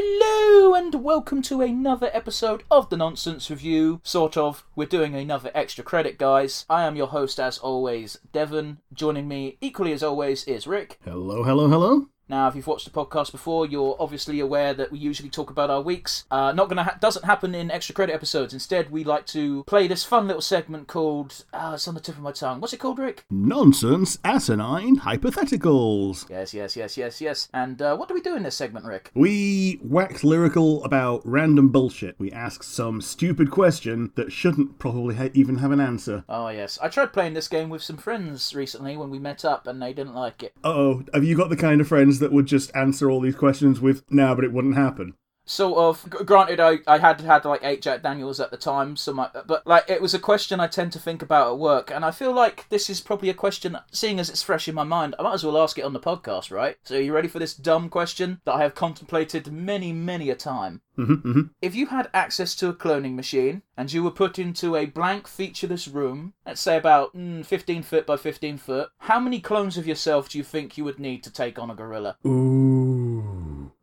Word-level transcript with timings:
Hello 0.00 0.74
and 0.74 0.94
welcome 1.02 1.42
to 1.42 1.60
another 1.60 2.08
episode 2.12 2.62
of 2.70 2.88
the 2.88 2.96
Nonsense 2.96 3.50
Review. 3.50 4.00
Sort 4.04 4.36
of. 4.36 4.64
We're 4.76 4.86
doing 4.86 5.16
another 5.16 5.50
extra 5.56 5.82
credit, 5.82 6.18
guys. 6.18 6.64
I 6.70 6.84
am 6.84 6.94
your 6.94 7.08
host, 7.08 7.40
as 7.40 7.58
always, 7.58 8.16
Devon. 8.32 8.78
Joining 8.94 9.26
me, 9.26 9.58
equally 9.60 9.90
as 9.92 10.04
always, 10.04 10.44
is 10.44 10.68
Rick. 10.68 11.00
Hello, 11.04 11.42
hello, 11.42 11.66
hello. 11.66 12.06
Now, 12.28 12.48
if 12.48 12.54
you've 12.54 12.66
watched 12.66 12.84
the 12.84 12.90
podcast 12.90 13.32
before, 13.32 13.66
you're 13.66 13.96
obviously 13.98 14.40
aware 14.40 14.74
that 14.74 14.92
we 14.92 14.98
usually 14.98 15.30
talk 15.30 15.50
about 15.50 15.70
our 15.70 15.80
weeks. 15.80 16.24
Uh, 16.30 16.52
not 16.52 16.68
gonna 16.68 16.84
ha- 16.84 16.98
doesn't 17.00 17.24
happen 17.24 17.54
in 17.54 17.70
extra 17.70 17.94
credit 17.94 18.12
episodes. 18.14 18.52
Instead, 18.52 18.90
we 18.90 19.04
like 19.04 19.26
to 19.26 19.64
play 19.64 19.86
this 19.88 20.04
fun 20.04 20.26
little 20.26 20.42
segment 20.42 20.88
called. 20.88 21.44
Uh, 21.52 21.72
it's 21.74 21.88
on 21.88 21.94
the 21.94 22.00
tip 22.00 22.16
of 22.16 22.22
my 22.22 22.32
tongue. 22.32 22.60
What's 22.60 22.72
it 22.72 22.78
called, 22.78 22.98
Rick? 22.98 23.24
Nonsense, 23.30 24.18
asinine, 24.24 24.98
hypotheticals. 25.00 26.28
Yes, 26.28 26.52
yes, 26.54 26.76
yes, 26.76 26.96
yes, 26.96 27.20
yes. 27.20 27.48
And 27.54 27.80
uh, 27.80 27.96
what 27.96 28.08
do 28.08 28.14
we 28.14 28.20
do 28.20 28.36
in 28.36 28.42
this 28.42 28.56
segment, 28.56 28.84
Rick? 28.84 29.10
We 29.14 29.80
wax 29.82 30.22
lyrical 30.24 30.84
about 30.84 31.22
random 31.24 31.68
bullshit. 31.68 32.14
We 32.18 32.30
ask 32.30 32.62
some 32.62 33.00
stupid 33.00 33.50
question 33.50 34.12
that 34.16 34.32
shouldn't 34.32 34.78
probably 34.78 35.14
ha- 35.16 35.30
even 35.34 35.58
have 35.58 35.70
an 35.72 35.80
answer. 35.80 36.24
Oh 36.28 36.48
yes, 36.48 36.78
I 36.82 36.88
tried 36.88 37.12
playing 37.12 37.34
this 37.34 37.48
game 37.48 37.68
with 37.68 37.82
some 37.82 37.96
friends 37.96 38.54
recently 38.54 38.96
when 38.96 39.10
we 39.10 39.18
met 39.18 39.44
up, 39.44 39.66
and 39.66 39.80
they 39.80 39.92
didn't 39.92 40.14
like 40.14 40.42
it. 40.42 40.52
Uh 40.62 40.68
oh, 40.68 41.04
have 41.14 41.24
you 41.24 41.36
got 41.36 41.48
the 41.50 41.56
kind 41.56 41.80
of 41.80 41.88
friends 41.88 42.17
that 42.20 42.32
would 42.32 42.46
just 42.46 42.74
answer 42.74 43.10
all 43.10 43.20
these 43.20 43.36
questions 43.36 43.80
with, 43.80 44.02
nah, 44.10 44.34
but 44.34 44.44
it 44.44 44.52
wouldn't 44.52 44.76
happen? 44.76 45.14
Sort 45.48 45.78
of 45.78 46.08
granted 46.26 46.60
I, 46.60 46.78
I 46.86 46.98
had 46.98 47.22
had 47.22 47.44
like 47.46 47.64
eight 47.64 47.80
jack 47.80 48.02
daniels 48.02 48.38
at 48.38 48.50
the 48.50 48.58
time 48.58 48.96
so 48.96 49.14
my 49.14 49.30
but 49.46 49.66
like 49.66 49.88
it 49.88 50.02
was 50.02 50.12
a 50.12 50.18
question 50.18 50.60
i 50.60 50.66
tend 50.66 50.92
to 50.92 50.98
think 50.98 51.22
about 51.22 51.52
at 51.52 51.58
work 51.58 51.90
and 51.90 52.04
i 52.04 52.10
feel 52.10 52.32
like 52.32 52.66
this 52.68 52.90
is 52.90 53.00
probably 53.00 53.30
a 53.30 53.34
question 53.34 53.78
seeing 53.90 54.20
as 54.20 54.28
it's 54.28 54.42
fresh 54.42 54.68
in 54.68 54.74
my 54.74 54.84
mind 54.84 55.14
i 55.18 55.22
might 55.22 55.32
as 55.32 55.44
well 55.44 55.56
ask 55.56 55.78
it 55.78 55.84
on 55.84 55.94
the 55.94 56.00
podcast 56.00 56.50
right? 56.50 56.76
So 56.84 56.96
are 56.96 57.00
you 57.00 57.14
ready 57.14 57.28
for 57.28 57.38
this 57.38 57.54
dumb 57.54 57.88
question 57.88 58.40
that 58.44 58.54
i 58.54 58.62
have 58.62 58.74
contemplated 58.74 59.50
many 59.50 59.92
many 59.92 60.28
a 60.28 60.34
time? 60.34 60.82
Hmm 60.96 61.14
hmm 61.14 61.42
if 61.62 61.74
you 61.74 61.86
had 61.86 62.10
access 62.12 62.54
to 62.56 62.68
a 62.68 62.74
cloning 62.74 63.14
machine 63.14 63.62
and 63.76 63.90
you 63.90 64.02
were 64.02 64.10
put 64.10 64.38
into 64.38 64.76
a 64.76 64.84
blank 64.84 65.26
featureless 65.26 65.88
room 65.88 66.34
let's 66.44 66.60
say 66.60 66.76
about 66.76 67.16
mm, 67.16 67.44
15 67.44 67.82
foot 67.82 68.06
by 68.06 68.16
15 68.18 68.58
foot 68.58 68.90
how 68.98 69.18
many 69.18 69.40
clones 69.40 69.78
of 69.78 69.86
yourself 69.86 70.28
do 70.28 70.36
you 70.36 70.44
think 70.44 70.76
you 70.76 70.84
would 70.84 70.98
need 70.98 71.22
to 71.22 71.32
take 71.32 71.58
on 71.58 71.70
a 71.70 71.74
gorilla? 71.74 72.16
Ooh. 72.26 72.97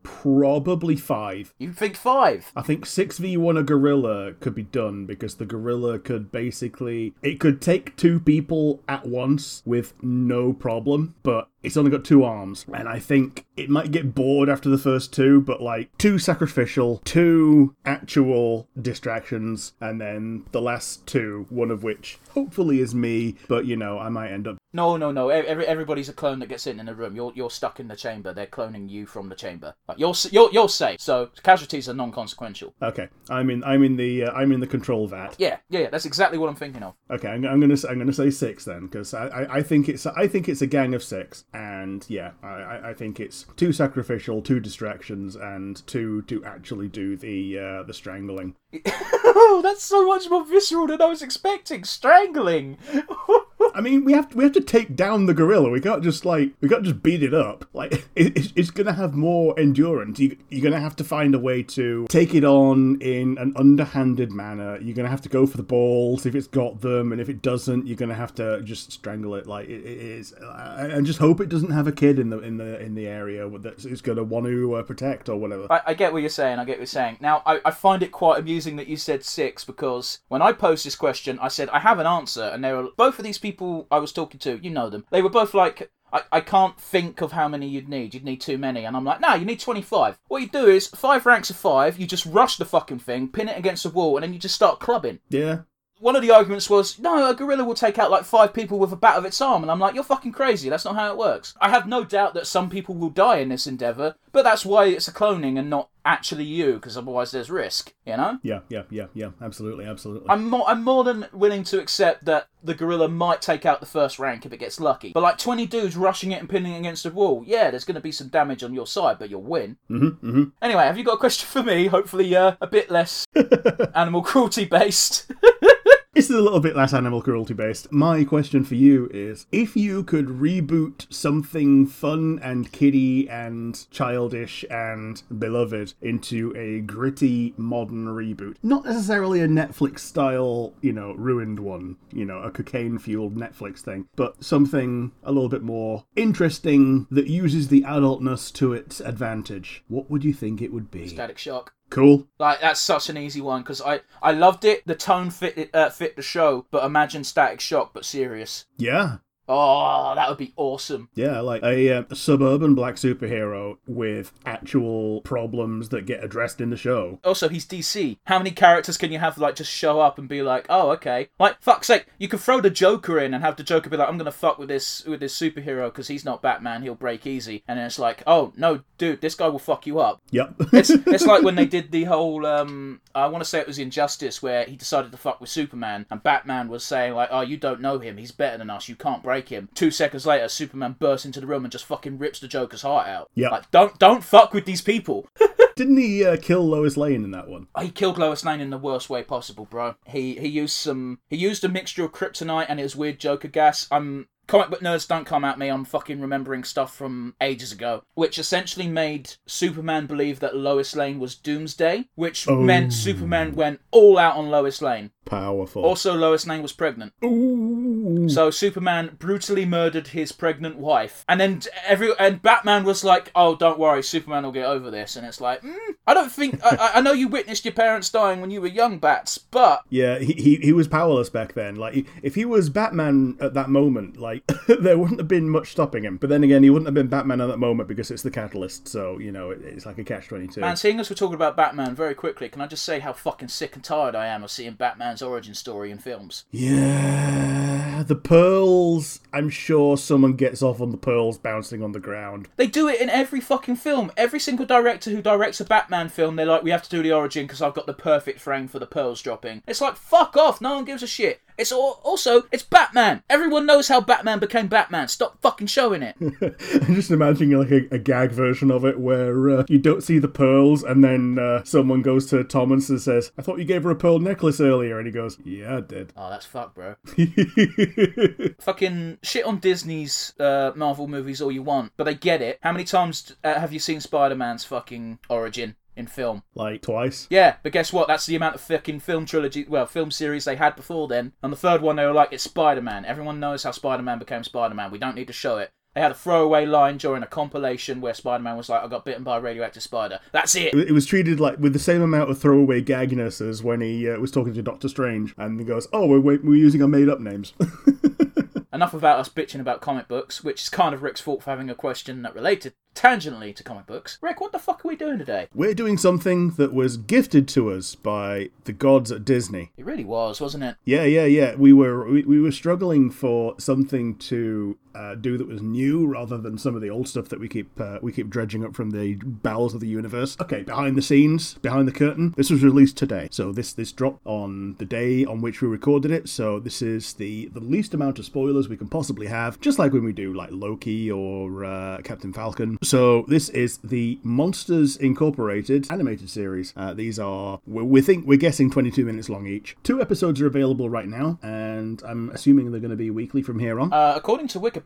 Probably 0.06 0.96
five. 0.96 1.54
you 1.58 1.74
think 1.74 1.96
five 1.96 2.52
I 2.56 2.62
think 2.62 2.86
6v1 2.86 3.60
a 3.60 3.64
gorilla 3.64 4.34
could 4.34 4.56
be 4.56 4.64
done 4.64 5.06
because 5.06 5.36
the 5.36 5.46
gorilla 5.46 6.00
could 6.00 6.32
basically. 6.32 7.14
It 7.22 7.40
could 7.40 7.62
take 7.62 7.96
two 7.96 8.20
people 8.20 8.82
at 8.88 9.06
once 9.06 9.62
with 9.66 9.94
no 10.04 10.54
problem, 10.54 11.16
but 11.24 11.50
it's 11.66 11.78
only 11.78 11.92
got 11.92 12.06
two 12.06 12.24
arms. 12.24 12.66
And 12.74 12.88
I 12.88 13.00
think 13.00 13.46
it 13.58 13.70
might 13.70 13.92
get 13.92 14.16
bored 14.16 14.50
after 14.50 14.70
the 14.70 14.78
first 14.78 15.14
two, 15.14 15.42
but 15.42 15.62
like 15.62 15.96
two 15.98 16.20
sacrificial, 16.20 17.02
two 17.06 17.76
actual 17.86 18.68
distractions, 18.82 19.74
and 19.82 20.00
then 20.00 20.46
the 20.52 20.62
last 20.62 21.06
two, 21.08 21.46
one 21.50 21.72
of 21.72 21.84
which 21.84 22.20
hopefully 22.32 22.80
is 22.80 22.94
me, 22.94 23.36
but 23.48 23.66
you 23.66 23.76
know, 23.76 24.00
I 24.00 24.10
might 24.10 24.32
end 24.32 24.48
up. 24.48 24.58
No, 24.74 24.98
no, 24.98 25.10
no. 25.10 25.30
Every, 25.30 25.66
everybody's 25.66 26.10
a 26.10 26.14
clone 26.14 26.40
that 26.40 26.50
gets 26.50 26.68
in 26.68 26.82
in 26.82 26.90
a 26.90 26.94
room. 26.94 27.16
You're 27.16 27.32
you're 27.34 27.50
stuck 27.50 27.80
in 27.80 27.88
the 27.88 27.96
chamber. 27.96 28.34
They're 28.34 28.46
cloning 28.46 28.90
you 28.90 29.06
from 29.06 29.30
the 29.30 29.36
chamber. 29.36 29.74
Like, 29.88 29.98
you're 29.98 30.14
you're 30.32 30.52
you're 30.52 30.68
safe. 30.68 31.00
So 31.00 31.30
casualties 31.44 31.88
are 31.88 31.94
non-consequential. 31.94 32.74
Okay, 32.82 33.08
I'm 33.30 33.50
in. 33.50 33.64
I'm 33.64 33.84
in 33.84 33.96
the. 33.96 34.26
Uh, 34.26 34.32
I'm 34.34 34.52
in 34.52 34.60
the 34.60 34.68
control 34.68 35.08
vat. 35.08 35.36
Yeah, 35.38 35.60
yeah, 35.70 35.82
yeah. 35.82 35.90
That's 35.90 36.06
exactly 36.06 36.38
what 36.38 36.50
I'm 36.50 36.56
thinking 36.56 36.84
of. 36.84 36.96
Okay, 37.10 37.30
I'm, 37.30 37.46
I'm 37.46 37.62
gonna. 37.62 37.78
I'm 37.90 38.00
gonna 38.00 38.12
say 38.12 38.30
six 38.30 38.66
then, 38.66 38.88
because 38.88 39.14
I, 39.14 39.28
I, 39.28 39.56
I 39.58 39.62
think 39.64 39.88
it's. 39.88 40.06
I 40.06 40.28
think 40.28 40.50
it's 40.50 40.62
a 40.62 40.68
gang 40.68 40.94
of 40.94 41.02
six, 41.02 41.46
and 41.56 42.06
yeah, 42.10 42.32
I, 42.44 42.90
I, 42.90 42.94
think 42.94 43.22
it's 43.22 43.46
two 43.56 43.72
sacrificial, 43.72 44.42
two 44.42 44.60
distractions, 44.60 45.38
and 45.38 45.82
two 45.88 46.24
to 46.24 46.44
actually 46.44 46.90
do 46.90 47.16
the 47.16 47.58
uh, 47.58 47.84
the 47.84 47.94
strangling. 47.94 48.56
oh, 48.86 49.62
that's 49.64 49.84
so 49.84 50.06
much 50.06 50.30
more 50.30 50.46
visceral 50.46 50.88
than 50.88 51.02
I 51.02 51.06
was 51.06 51.22
expecting. 51.22 51.86
Strangling. 51.86 52.78
I 53.76 53.82
mean, 53.82 54.06
we 54.06 54.14
have 54.14 54.30
to, 54.30 54.38
we 54.38 54.44
have 54.44 54.54
to 54.54 54.62
take 54.62 54.96
down 54.96 55.26
the 55.26 55.34
gorilla. 55.34 55.70
We 55.70 55.82
can't 55.82 56.02
just 56.02 56.26
like 56.26 56.54
we 56.62 56.70
can't 56.70 56.84
just 56.84 57.04
beat 57.04 57.22
it 57.22 57.34
up. 57.34 57.66
Like 57.74 57.94
it, 58.16 58.38
it's, 58.38 58.54
it's 58.56 58.72
gonna 58.72 58.94
have 58.94 59.14
more 59.14 59.58
endurance. 59.60 60.20
You, 60.20 60.38
you're 60.50 60.64
gonna 60.64 60.82
have 60.82 60.96
to 60.98 61.04
find 61.04 61.36
a 61.36 61.40
way 61.40 61.62
to 61.64 62.08
take 62.08 62.34
it 62.34 62.46
on 62.46 63.02
in 63.02 63.38
an 63.38 63.54
underhanded 63.58 64.32
manner. 64.32 64.80
You're 64.80 64.96
gonna 64.96 65.10
have 65.10 65.22
to 65.22 65.30
go 65.30 65.46
for 65.46 65.58
the 65.58 65.64
balls 65.64 66.26
if 66.26 66.36
it's 66.36 66.48
got 66.48 66.82
them, 66.82 67.12
and 67.12 67.20
if 67.20 67.28
it 67.28 67.42
doesn't, 67.42 67.86
you're 67.86 67.98
gonna 67.98 68.16
have 68.16 68.34
to 68.36 68.62
just 68.62 68.92
strangle 68.92 69.36
it. 69.36 69.46
Like 69.46 69.68
it, 69.68 69.86
it 69.86 69.98
is, 70.00 70.34
and 70.42 71.06
just 71.06 71.20
hope 71.20 71.42
it 71.42 71.50
doesn't 71.50 71.72
have 71.72 71.88
a 71.88 71.92
kid 71.92 72.18
in 72.18 72.30
the 72.30 72.40
in 72.40 72.58
the 72.58 72.80
in 72.80 72.96
the 72.96 73.08
area 73.08 73.48
that 73.60 73.84
it's 73.84 74.02
gonna 74.02 74.24
want 74.24 74.46
to 74.46 74.76
uh, 74.76 74.84
protect 74.84 75.28
or 75.28 75.36
whatever. 75.36 75.68
I, 75.70 75.82
I 75.88 75.94
get 75.94 76.14
what 76.14 76.22
you're 76.22 76.30
saying. 76.30 76.60
I 76.60 76.66
get 76.66 76.74
what 76.74 76.80
you're 76.80 76.86
saying. 76.88 77.18
Now, 77.20 77.44
I, 77.46 77.60
I 77.66 77.72
find 77.72 78.02
it 78.02 78.12
quite 78.12 78.40
amusing 78.40 78.78
that 78.78 78.88
you 78.88 78.96
said 78.96 79.24
six 79.24 79.66
because 79.66 80.20
when 80.30 80.42
I 80.42 80.54
posed 80.54 80.86
this 80.86 80.96
question, 80.96 81.40
I 81.42 81.50
said 81.50 81.70
I 81.70 81.80
have 81.80 82.00
an 82.00 82.08
answer, 82.08 82.44
and 82.44 82.64
they 82.64 82.72
were 82.72 82.90
both 82.96 83.20
of 83.20 83.26
these 83.26 83.38
people 83.38 83.65
I 83.92 84.00
was 84.00 84.12
talking 84.12 84.40
to. 84.42 84.60
You 84.62 84.70
know 84.70 84.90
them. 84.90 85.06
They 85.12 85.22
were 85.22 85.30
both 85.30 85.54
like. 85.54 85.92
I, 86.14 86.22
I 86.32 86.40
can't 86.40 86.80
think 86.80 87.22
of 87.22 87.34
how 87.34 87.48
many 87.48 87.68
you'd 87.68 87.90
need. 87.90 88.14
You'd 88.14 88.24
need 88.24 88.40
too 88.40 88.58
many. 88.58 88.86
And 88.86 88.96
I'm 88.96 89.04
like, 89.04 89.20
no, 89.20 89.34
you 89.34 89.44
need 89.44 89.60
25. 89.60 90.18
What 90.28 90.42
you 90.42 90.48
do 90.48 90.68
is, 90.68 90.88
five 90.88 91.26
ranks 91.26 91.50
of 91.50 91.58
five, 91.58 92.00
you 92.00 92.08
just 92.08 92.26
rush 92.26 92.58
the 92.58 92.64
fucking 92.64 93.00
thing, 93.00 93.28
pin 93.28 93.50
it 93.50 93.58
against 93.58 93.84
the 93.84 93.90
wall, 93.90 94.16
and 94.16 94.24
then 94.24 94.32
you 94.32 94.40
just 94.40 94.56
start 94.56 94.80
clubbing. 94.80 95.20
Yeah. 95.30 95.62
One 96.00 96.16
of 96.16 96.22
the 96.22 96.32
arguments 96.32 96.70
was, 96.70 97.00
no, 97.00 97.30
a 97.30 97.34
gorilla 97.34 97.64
will 97.64 97.74
take 97.74 97.98
out 97.98 98.12
like 98.12 98.24
five 98.24 98.54
people 98.54 98.78
with 98.80 98.92
a 98.92 98.98
bat 98.98 99.18
of 99.18 99.26
its 99.26 99.42
arm. 99.42 99.62
And 99.64 99.72
I'm 99.72 99.80
like, 99.80 99.96
you're 99.96 100.04
fucking 100.04 100.34
crazy. 100.34 100.70
That's 100.70 100.86
not 100.86 100.96
how 100.96 101.12
it 101.12 101.18
works. 101.18 101.54
I 101.60 101.70
have 101.70 101.88
no 101.88 102.04
doubt 102.04 102.34
that 102.36 102.48
some 102.48 102.70
people 102.70 102.96
will 102.96 103.10
die 103.10 103.38
in 103.38 103.50
this 103.50 103.66
endeavour, 103.66 104.16
but 104.36 104.44
that's 104.44 104.66
why 104.66 104.88
it's 104.88 105.08
a 105.08 105.14
cloning 105.14 105.58
and 105.58 105.70
not 105.70 105.88
actually 106.04 106.44
you, 106.44 106.74
because 106.74 106.98
otherwise 106.98 107.32
there's 107.32 107.50
risk, 107.50 107.94
you 108.06 108.18
know? 108.18 108.38
Yeah. 108.44 108.60
Yeah. 108.68 108.84
Yeah. 108.90 109.06
Yeah. 109.14 109.30
Absolutely. 109.42 109.86
Absolutely. 109.86 110.30
I'm 110.30 110.50
more, 110.50 110.68
I'm 110.68 110.84
more 110.84 111.06
than 111.06 111.28
willing 111.32 111.64
to 111.64 111.80
accept 111.80 112.26
that 112.26 112.50
the 112.62 112.74
gorilla 112.74 113.08
might 113.08 113.42
take 113.42 113.66
out 113.66 113.80
the 113.80 113.86
first 113.86 114.20
rank 114.20 114.46
if 114.46 114.52
it 114.52 114.58
gets 114.58 114.78
lucky. 114.78 115.14
But 115.14 115.24
like 115.24 115.38
20 115.38 115.66
dudes 115.68 115.96
rushing 115.96 116.34
it 116.34 116.42
and 116.42 116.50
pinning 116.50 116.74
it 116.74 116.80
against 116.80 117.06
a 117.06 117.12
wall, 117.12 117.44
yeah, 117.48 117.72
there's 117.72 117.86
going 117.86 117.96
to 117.96 118.02
be 118.02 118.12
some 118.12 118.28
damage 118.28 118.62
on 118.62 118.74
your 118.74 118.88
side, 118.88 119.20
but 119.20 119.30
you'll 119.30 119.42
win. 119.42 119.78
hmm 119.88 120.10
hmm 120.10 120.44
Anyway, 120.62 120.84
have 120.84 120.98
you 120.98 121.06
got 121.06 121.14
a 121.14 121.18
question 121.18 121.48
for 121.48 121.64
me? 121.64 121.88
Hopefully, 121.88 122.36
uh, 122.36 122.58
a 122.60 122.68
bit 122.68 122.92
less 122.92 123.26
animal 123.96 124.22
cruelty 124.22 124.66
based. 124.66 125.32
This 126.16 126.30
is 126.30 126.38
a 126.38 126.42
little 126.42 126.62
bit 126.62 126.78
less 126.78 126.94
animal 126.94 127.22
cruelty 127.22 127.54
based. 127.54 127.92
My 127.92 128.24
question 128.24 128.64
for 128.64 128.76
you 128.76 129.10
is 129.14 129.48
if 129.52 129.76
you 129.76 130.02
could 130.02 130.28
reboot 130.28 131.12
something 131.14 131.86
fun 131.86 132.40
and 132.42 132.72
kiddie 132.72 133.30
and 133.30 133.86
childish 133.92 134.64
and 134.72 135.22
beloved 135.38 135.94
into 136.02 136.56
a 136.56 136.80
gritty 136.80 137.54
modern 137.58 138.06
reboot, 138.06 138.56
not 138.64 138.86
necessarily 138.86 139.42
a 139.42 139.48
Netflix 139.50 140.00
style, 140.00 140.74
you 140.80 140.94
know, 140.94 141.12
ruined 141.16 141.60
one, 141.60 141.98
you 142.14 142.24
know, 142.24 142.40
a 142.40 142.50
cocaine 142.50 142.98
fueled 142.98 143.36
Netflix 143.36 143.80
thing, 143.80 144.08
but 144.16 144.42
something 144.42 145.12
a 145.22 145.34
little 145.34 145.50
bit 145.50 145.64
more 145.64 146.06
interesting 146.16 147.08
that 147.12 147.28
uses 147.28 147.68
the 147.68 147.82
adultness 147.82 148.54
to 148.54 148.72
its 148.72 149.02
advantage, 149.02 149.84
what 149.90 150.10
would 150.10 150.24
you 150.24 150.32
think 150.32 150.62
it 150.62 150.72
would 150.72 150.90
be? 150.90 151.10
Static 151.10 151.38
shock. 151.38 151.74
Cool. 151.90 152.28
Like 152.40 152.62
that's 152.62 152.80
such 152.80 153.10
an 153.10 153.18
easy 153.18 153.42
one 153.42 153.62
because 153.62 153.82
I 153.82 154.02
I 154.22 154.32
loved 154.32 154.66
it. 154.66 154.86
The 154.86 154.96
tone 154.96 155.30
fit 155.30 155.58
it, 155.58 155.76
uh, 155.76 155.90
fit 155.90 156.16
the 156.16 156.22
show, 156.22 156.66
but 156.72 156.84
imagine 156.84 157.24
Static 157.24 157.60
Shock 157.60 157.94
but 157.94 158.06
serious. 158.06 158.66
Yeah. 158.78 159.18
Oh, 159.48 160.14
that 160.16 160.30
would 160.30 160.38
be 160.38 160.54
awesome. 160.56 161.10
Yeah, 161.16 161.40
like 161.42 161.64
a, 161.64 161.92
uh, 161.92 162.04
suburban 162.14 162.76
black 162.76 162.96
superhero 162.96 163.78
with 163.88 164.34
actual 164.46 165.22
problems 165.22 165.90
that 165.90 166.06
get 166.06 166.24
addressed 166.24 166.62
in 166.62 166.70
the 166.70 166.78
show. 166.78 167.20
Also, 167.24 167.50
he's 167.50 167.66
DC. 167.66 168.18
How 168.26 168.38
many 168.38 168.52
characters 168.52 168.98
can 168.98 169.12
you 169.12 169.20
have 169.20 169.38
like 169.38 169.56
just 169.56 169.72
show 169.72 170.00
up 170.00 170.18
and 170.18 170.28
be 170.28 170.42
like, 170.42 170.66
oh, 170.70 170.92
okay? 170.92 171.30
Like, 171.40 171.62
fuck's 171.62 171.88
sake, 171.88 172.08
you 172.18 172.28
could 172.28 172.40
throw 172.40 172.62
the 172.62 172.70
Joker 172.70 173.20
in 173.20 173.34
and 173.34 173.44
have 173.44 173.56
the 173.56 173.64
Joker 173.64 173.90
be 173.90 173.98
like, 173.98 174.10
I'm 174.10 174.18
gonna 174.18 174.32
fuck 174.32 174.58
with 174.58 174.70
this 174.70 175.04
with 175.06 175.20
this 175.20 175.38
superhero 175.38 175.86
because 175.86 176.08
he's 176.08 176.26
not 176.26 176.42
Batman. 176.42 176.82
He'll 176.82 176.96
break 176.96 177.28
easy. 177.28 177.64
And 177.68 177.78
then 177.78 177.86
it's 177.86 178.00
like, 178.00 178.24
oh 178.26 178.54
no, 178.56 178.82
dude, 178.98 179.22
this 179.22 179.36
guy 179.36 179.48
will 179.48 179.60
fuck 179.60 179.86
you 179.86 180.00
up. 180.00 180.22
Yep. 180.32 180.56
It's 180.74 180.90
it's 181.08 181.26
like 181.26 181.44
when 181.44 181.56
they 181.56 181.66
did 181.66 181.92
the 181.92 182.06
whole 182.06 182.46
um 182.46 183.02
I 183.14 183.28
want 183.28 183.44
to 183.44 183.50
say 183.50 183.60
it 183.60 183.68
was 183.68 183.80
Injustice 183.80 184.42
where 184.42 184.66
he 184.66 184.76
decided 184.76 185.12
to 185.12 185.18
fuck 185.18 185.40
with 185.42 185.50
Superman 185.50 186.06
and 186.10 186.24
Batman 186.24 186.68
was 186.70 186.84
saying 186.84 187.14
like 187.14 187.30
oh 187.32 187.42
you 187.42 187.58
don't 187.58 187.82
know 187.82 188.00
him 188.00 188.18
he's 188.18 188.32
better 188.32 188.58
than 188.58 188.70
us 188.70 188.90
you 188.90 188.96
can't 188.96 189.24
break 189.24 189.35
him. 189.42 189.70
Two 189.76 189.92
seconds 189.92 190.26
later 190.26 190.48
Superman 190.48 190.96
bursts 191.00 191.26
into 191.26 191.40
the 191.40 191.48
room 191.48 191.66
and 191.66 191.72
just 191.72 191.86
fucking 191.86 192.18
rips 192.18 192.40
the 192.40 192.48
Joker's 192.48 192.82
heart 192.84 193.08
out. 193.08 193.30
Yeah. 193.36 193.50
Like 193.50 193.70
don't 193.72 193.98
don't 194.00 194.24
fuck 194.24 194.54
with 194.54 194.66
these 194.66 194.82
people. 194.82 195.28
Didn't 195.76 195.98
he 195.98 196.24
uh, 196.26 196.38
kill 196.42 196.66
Lois 196.66 196.96
Lane 196.96 197.24
in 197.26 197.32
that 197.32 197.50
one? 197.50 197.68
he 197.82 197.90
killed 197.90 198.18
Lois 198.18 198.46
Lane 198.46 198.62
in 198.62 198.70
the 198.70 198.78
worst 198.78 199.10
way 199.10 199.24
possible, 199.24 199.66
bro. 199.66 199.96
He 200.06 200.36
he 200.36 200.48
used 200.48 200.76
some 200.78 201.20
he 201.30 201.36
used 201.38 201.64
a 201.64 201.70
mixture 201.70 202.06
of 202.06 202.12
kryptonite 202.14 202.68
and 202.70 202.80
his 202.80 202.96
weird 202.96 203.20
Joker 203.20 203.50
gas. 203.50 203.88
I'm 203.92 204.28
comic 204.48 204.70
book 204.70 204.80
nerds 204.82 205.08
don't 205.08 205.26
come 205.26 205.44
at 205.44 205.58
me. 205.58 205.68
I'm 205.70 205.84
fucking 205.86 206.22
remembering 206.22 206.64
stuff 206.64 206.96
from 206.96 207.34
ages 207.42 207.72
ago, 207.72 208.04
which 208.14 208.38
essentially 208.38 208.88
made 208.88 209.34
Superman 209.48 210.06
believe 210.06 210.40
that 210.40 210.56
Lois 210.56 210.96
Lane 210.96 211.20
was 211.20 211.34
Doomsday, 211.36 212.10
which 212.14 212.48
Oh. 212.48 212.56
meant 212.62 212.94
Superman 212.94 213.56
went 213.56 213.82
all 213.92 214.18
out 214.20 214.36
on 214.38 214.50
Lois 214.52 214.82
Lane. 214.84 215.10
Powerful. 215.26 215.84
Also, 215.84 216.14
Lois 216.14 216.46
Lane 216.48 216.62
was 216.62 216.72
pregnant. 216.72 217.14
Ooh. 217.24 218.30
So 218.30 218.52
Superman 218.52 219.16
brutally 219.20 219.66
murdered 219.66 220.08
his 220.10 220.32
pregnant 220.32 220.78
wife, 220.78 221.26
and 221.28 221.40
then 221.40 221.62
every 221.86 222.12
and 222.20 222.42
Batman 222.42 222.84
was 222.84 223.04
like, 223.04 223.32
"Oh, 223.36 223.56
don't 223.56 223.80
worry, 223.80 224.04
Superman 224.04 224.44
will 224.44 224.52
get 224.52 224.66
over 224.66 224.90
this." 224.92 225.16
And 225.16 225.26
it's 225.26 225.42
like, 225.42 225.62
mm, 225.62 225.76
I 226.08 226.14
don't 226.14 226.32
think 226.32 226.60
I, 226.64 226.92
I- 226.96 227.02
know 227.02 227.12
you 227.14 227.28
witnessed 227.28 227.66
your 227.66 227.74
parents 227.74 228.10
dying 228.10 228.42
when 228.42 228.52
you 228.52 228.62
were 228.62 228.68
young, 228.68 228.98
Bats, 229.00 229.38
but 229.38 229.82
Yeah, 229.90 230.20
he, 230.20 230.34
he 230.34 230.56
he 230.58 230.72
was 230.74 230.88
powerless 230.88 231.30
back 231.30 231.54
then. 231.54 231.76
Like, 231.76 232.06
if 232.24 232.36
he 232.36 232.46
was 232.46 232.70
Batman 232.70 233.38
at 233.40 233.54
that 233.56 233.70
moment, 233.70 234.18
like 234.18 234.44
there 234.80 234.98
wouldn't 234.98 235.20
have 235.20 235.28
been 235.28 235.50
much 235.50 235.72
stopping 235.72 236.04
him. 236.04 236.18
But 236.18 236.30
then 236.30 236.44
again, 236.44 236.64
he 236.64 236.70
wouldn't 236.70 236.88
have 236.88 236.94
been 236.96 237.08
Batman 237.08 237.42
at 237.42 237.48
that 237.48 237.58
moment 237.60 237.90
because 237.90 238.12
it's 238.12 238.24
the 238.24 238.32
catalyst. 238.32 238.88
So 238.88 239.20
you 239.20 239.32
know, 239.32 239.52
it, 239.52 239.62
it's 239.64 239.86
like 239.86 239.98
a 239.98 240.04
catch 240.04 240.28
twenty 240.28 240.48
two. 240.48 240.62
man, 240.62 240.76
seeing 240.78 241.00
as 241.00 241.10
we're 241.10 241.16
talking 241.16 241.36
about 241.36 241.56
Batman 241.58 241.96
very 241.96 242.16
quickly, 242.16 242.50
can 242.50 242.62
I 242.62 242.68
just 242.68 242.84
say 242.86 243.00
how 243.00 243.14
fucking 243.14 243.50
sick 243.50 243.76
and 243.76 243.84
tired 243.84 244.16
I 244.16 244.28
am 244.28 244.44
of 244.44 244.52
seeing 244.52 244.74
Batman's 245.16 245.32
origin 245.32 245.54
story 245.54 245.92
in 245.92 245.98
films? 245.98 246.44
Yeah, 246.52 248.04
the 248.06 248.18
pearls. 248.18 249.22
I'm 249.32 249.50
sure 249.50 249.96
someone 249.96 250.34
gets 250.34 250.62
off 250.62 250.82
on 250.82 250.92
the 250.92 250.98
pearls 250.98 251.38
bouncing 251.38 251.82
on 251.82 251.94
the 251.94 252.02
ground. 252.02 252.50
They 252.58 252.68
do 252.68 252.90
it 252.90 253.00
in 253.00 253.10
every 253.10 253.40
fucking 253.40 253.78
film. 253.78 254.12
Every 254.18 254.42
single 254.42 254.66
director 254.66 255.12
who 255.12 255.22
directs 255.22 255.62
a 255.62 255.66
Batman 255.66 256.10
film, 256.10 256.36
they're 256.36 256.46
like, 256.46 256.64
we 256.64 256.72
have 256.72 256.84
to 256.84 256.90
do 256.90 257.02
the 257.02 257.14
origin 257.14 257.46
because 257.46 257.62
I've 257.62 257.74
got 257.74 257.86
the 257.86 257.94
perfect 257.94 258.42
frame 258.42 258.68
for 258.68 258.80
the 258.80 258.86
pearls 258.86 259.22
dropping. 259.22 259.64
It's 259.66 259.80
like, 259.80 259.96
fuck 259.96 260.36
off. 260.36 260.60
No 260.60 260.76
one 260.76 260.84
gives 260.84 261.02
a 261.02 261.08
shit. 261.08 261.40
It's 261.58 261.72
all, 261.72 262.02
also, 262.04 262.44
it's 262.52 262.64
Batman. 262.64 263.24
Everyone 263.30 263.66
knows 263.66 263.88
how 263.88 264.02
Batman 264.02 264.40
became 264.40 264.68
Batman. 264.68 265.08
Stop 265.08 265.42
fucking 265.42 265.68
showing 265.68 266.02
it. 266.02 266.16
I'm 266.22 266.96
just 266.96 267.12
imagining 267.12 267.58
like 267.58 267.72
a, 267.72 267.96
a 267.96 267.98
gag 267.98 268.32
version 268.32 268.72
of 268.72 268.86
it 268.86 269.00
where 269.00 269.50
uh, 269.50 269.66
you 269.70 269.80
don't 269.80 270.04
see 270.04 270.20
the 270.20 270.28
pearls, 270.28 270.84
and 270.84 271.04
then 271.04 271.40
uh, 271.40 271.64
someone 271.64 272.02
goes 272.02 272.26
to 272.28 272.44
Thomas 272.44 272.90
and 272.90 273.02
says, 273.02 273.32
"I 273.38 273.42
thought 273.42 273.60
you 273.60 273.66
gave 273.66 273.84
her 273.84 273.92
a 273.92 273.96
pearl 273.96 274.20
necklace 274.20 274.60
earlier," 274.60 274.98
and 274.98 275.06
he 275.06 275.14
goes, 275.14 275.38
"Yeah, 275.44 275.78
I 275.78 275.82
did." 275.82 276.14
oh, 276.18 276.30
that's 276.30 276.46
fuck, 276.46 276.76
bro. 276.76 276.96
fucking 278.60 279.20
shit 279.24 279.46
on 279.46 279.60
Disney's 279.60 280.34
uh, 280.40 280.72
Marvel 280.76 281.08
movies 281.08 281.42
all 281.42 281.52
you 281.52 281.64
want, 281.64 281.94
but 281.98 282.04
they 282.04 282.16
get 282.16 282.42
it. 282.42 282.60
How 282.62 282.72
many 282.72 282.84
times 282.84 283.36
uh, 283.44 283.60
have 283.60 283.74
you 283.74 283.80
seen 283.80 284.02
Spider 284.02 284.36
Man's 284.36 284.64
fucking 284.64 285.20
origin 285.30 285.76
in 285.96 286.08
film? 286.08 286.44
like 286.54 286.82
twice. 286.82 287.28
Yeah, 287.30 287.56
but 287.64 287.72
guess 287.72 287.92
what? 287.94 288.08
That's 288.08 288.26
the 288.26 288.36
amount 288.36 288.56
of 288.56 288.62
fucking 288.62 289.00
film 289.00 289.26
trilogy, 289.26 289.66
well, 289.68 289.86
film 289.86 290.12
series 290.12 290.46
they 290.46 290.56
had 290.56 290.76
before 290.76 291.08
then. 291.08 291.34
And 291.42 291.52
the 291.52 291.58
third 291.58 291.82
one, 291.82 291.96
they 291.96 292.06
were 292.06 292.14
like, 292.14 292.32
it's 292.32 292.44
Spider 292.44 292.82
Man. 292.82 293.06
Everyone 293.06 293.40
knows 293.40 293.64
how 293.64 293.72
Spider 293.72 294.04
Man 294.04 294.20
became 294.20 294.44
Spider 294.44 294.76
Man. 294.76 294.92
We 294.92 295.00
don't 295.00 295.16
need 295.16 295.28
to 295.28 295.34
show 295.34 295.58
it. 295.58 295.72
They 295.96 296.02
had 296.02 296.12
a 296.12 296.16
throwaway 296.16 296.66
line 296.66 296.98
during 296.98 297.24
a 297.24 297.28
compilation 297.28 298.02
where 298.02 298.14
Spider 298.14 298.44
Man 298.44 298.58
was 298.58 298.68
like, 298.68 298.84
I 298.84 298.88
got 298.88 299.06
bitten 299.06 299.24
by 299.24 299.38
a 299.38 299.42
radioactive 299.42 299.82
spider. 299.82 300.20
That's 300.34 300.54
it. 300.54 300.74
It 300.74 300.92
was 300.92 301.06
treated 301.06 301.40
like 301.40 301.58
with 301.58 301.72
the 301.72 301.80
same 301.80 302.02
amount 302.02 302.30
of 302.30 302.38
throwaway 302.38 302.82
gagness 302.82 303.40
as 303.40 303.64
when 303.64 303.80
he 303.80 304.10
uh, 304.10 304.20
was 304.20 304.30
talking 304.30 304.54
to 304.56 304.62
Doctor 304.62 304.90
Strange, 304.90 305.34
and 305.38 305.58
he 305.58 305.66
goes, 305.66 305.88
"Oh, 305.94 306.06
we're 306.06 306.20
we're 306.20 306.40
we're 306.44 306.56
using 306.56 306.82
our 306.82 306.90
made-up 306.90 307.22
names." 307.22 307.54
Enough 308.76 308.94
about 308.94 309.20
us 309.20 309.30
bitching 309.30 309.62
about 309.62 309.80
comic 309.80 310.10
books, 310.10 310.44
which 310.44 310.64
is 310.64 310.70
kind 310.70 310.94
of 310.94 311.02
Rick's 311.02 311.22
fault 311.22 311.42
for 311.42 311.50
having 311.50 311.70
a 311.70 311.76
question 311.76 312.24
that 312.24 312.36
related 312.36 312.74
tangentially 312.94 313.56
to 313.56 313.64
comic 313.64 313.86
books. 313.86 314.18
Rick, 314.22 314.42
what 314.42 314.52
the 314.52 314.60
fuck 314.60 314.84
are 314.84 314.90
we 314.90 314.98
doing 314.98 315.18
today? 315.18 315.48
we're 315.56 315.74
doing 315.74 315.98
something 315.98 316.50
that 316.52 316.74
was 316.74 316.98
gifted 316.98 317.48
to 317.48 317.72
us 317.72 317.96
by 317.96 318.50
the 318.66 318.74
gods 318.74 319.14
at 319.14 319.24
Disney. 319.24 319.72
It 319.78 319.86
really 319.86 320.04
was, 320.04 320.42
wasn't 320.42 320.66
it? 320.66 320.76
Yeah, 320.84 321.06
yeah, 321.06 321.24
yeah. 321.24 321.56
We 321.56 321.72
were 321.72 322.06
we, 322.06 322.24
we 322.24 322.42
were 322.42 322.52
struggling 322.52 323.12
for 323.12 323.56
something 323.60 324.18
to 324.18 324.78
uh, 324.96 325.16
do 325.16 325.38
that 325.38 325.48
was 325.48 325.62
new 325.62 326.06
rather 326.06 326.38
than 326.38 326.58
some 326.58 326.76
of 326.76 326.82
the 326.82 326.90
old 326.90 327.08
stuff 327.08 327.30
that 327.30 327.40
we 327.40 327.48
keep 327.48 327.80
uh, 327.80 328.00
we 328.02 328.12
keep 328.12 328.30
dredging 328.30 328.64
up 328.64 328.76
from 328.76 328.92
the 328.92 329.16
bowels 329.16 329.74
of 329.74 329.82
the 329.82 329.88
universe. 329.88 330.38
Okay, 330.42 330.64
behind 330.64 330.96
the 330.96 331.02
scenes, 331.02 331.56
behind 331.56 331.88
the 331.88 331.92
curtain. 331.92 332.34
This 332.38 332.50
was 332.50 332.64
released 332.64 332.98
today, 332.98 333.28
so 333.32 333.52
this 333.52 333.74
this 333.74 333.92
dropped 333.92 334.26
on 334.26 334.76
the 334.78 334.86
day 334.86 335.26
on 335.26 335.42
which 335.42 335.62
we 335.62 335.68
recorded 335.68 336.12
it. 336.12 336.30
So 336.30 336.60
this 336.60 336.82
is 336.82 337.14
the 337.14 337.48
the 337.48 337.60
least 337.60 337.94
amount 337.94 338.20
of 338.20 338.26
spoilers 338.26 338.70
we 338.70 338.78
can 338.78 338.88
possibly 338.88 339.28
have, 339.28 339.60
just 339.60 339.78
like 339.78 339.94
when 339.94 340.04
we 340.04 340.14
do 340.14 340.34
like 340.34 340.50
Loki 340.52 341.12
or 341.12 341.66
uh, 341.66 342.02
Captain 342.04 342.34
Falcon. 342.34 342.78
So 342.84 343.26
this 343.28 343.50
is 343.50 343.78
the 343.80 344.20
Monsters 344.24 344.98
Incorporated 344.98 345.92
animated 345.92 346.30
series. 346.30 346.74
Uh, 346.76 346.94
these 346.94 347.20
are 347.20 347.60
we, 347.68 347.84
we 347.84 348.02
think 348.02 348.26
we're 348.26 348.38
guessing 348.38 348.72
22 348.72 349.06
minutes 349.06 349.30
long 349.30 349.48
each. 349.48 349.76
Two 349.84 350.02
episodes 350.02 350.42
are 350.42 350.48
available 350.48 350.90
right 350.90 351.08
now, 351.08 351.40
and 351.42 352.02
I'm 352.06 352.30
assuming 352.32 352.72
they're 352.72 352.80
going 352.80 352.92
to 352.92 352.96
be 352.96 353.10
weekly 353.10 353.42
from 353.42 353.60
here 353.60 353.80
on. 353.80 353.92
Uh, 353.92 354.14
according 354.16 354.48
to 354.50 354.60
Wikipedia, 354.60 354.85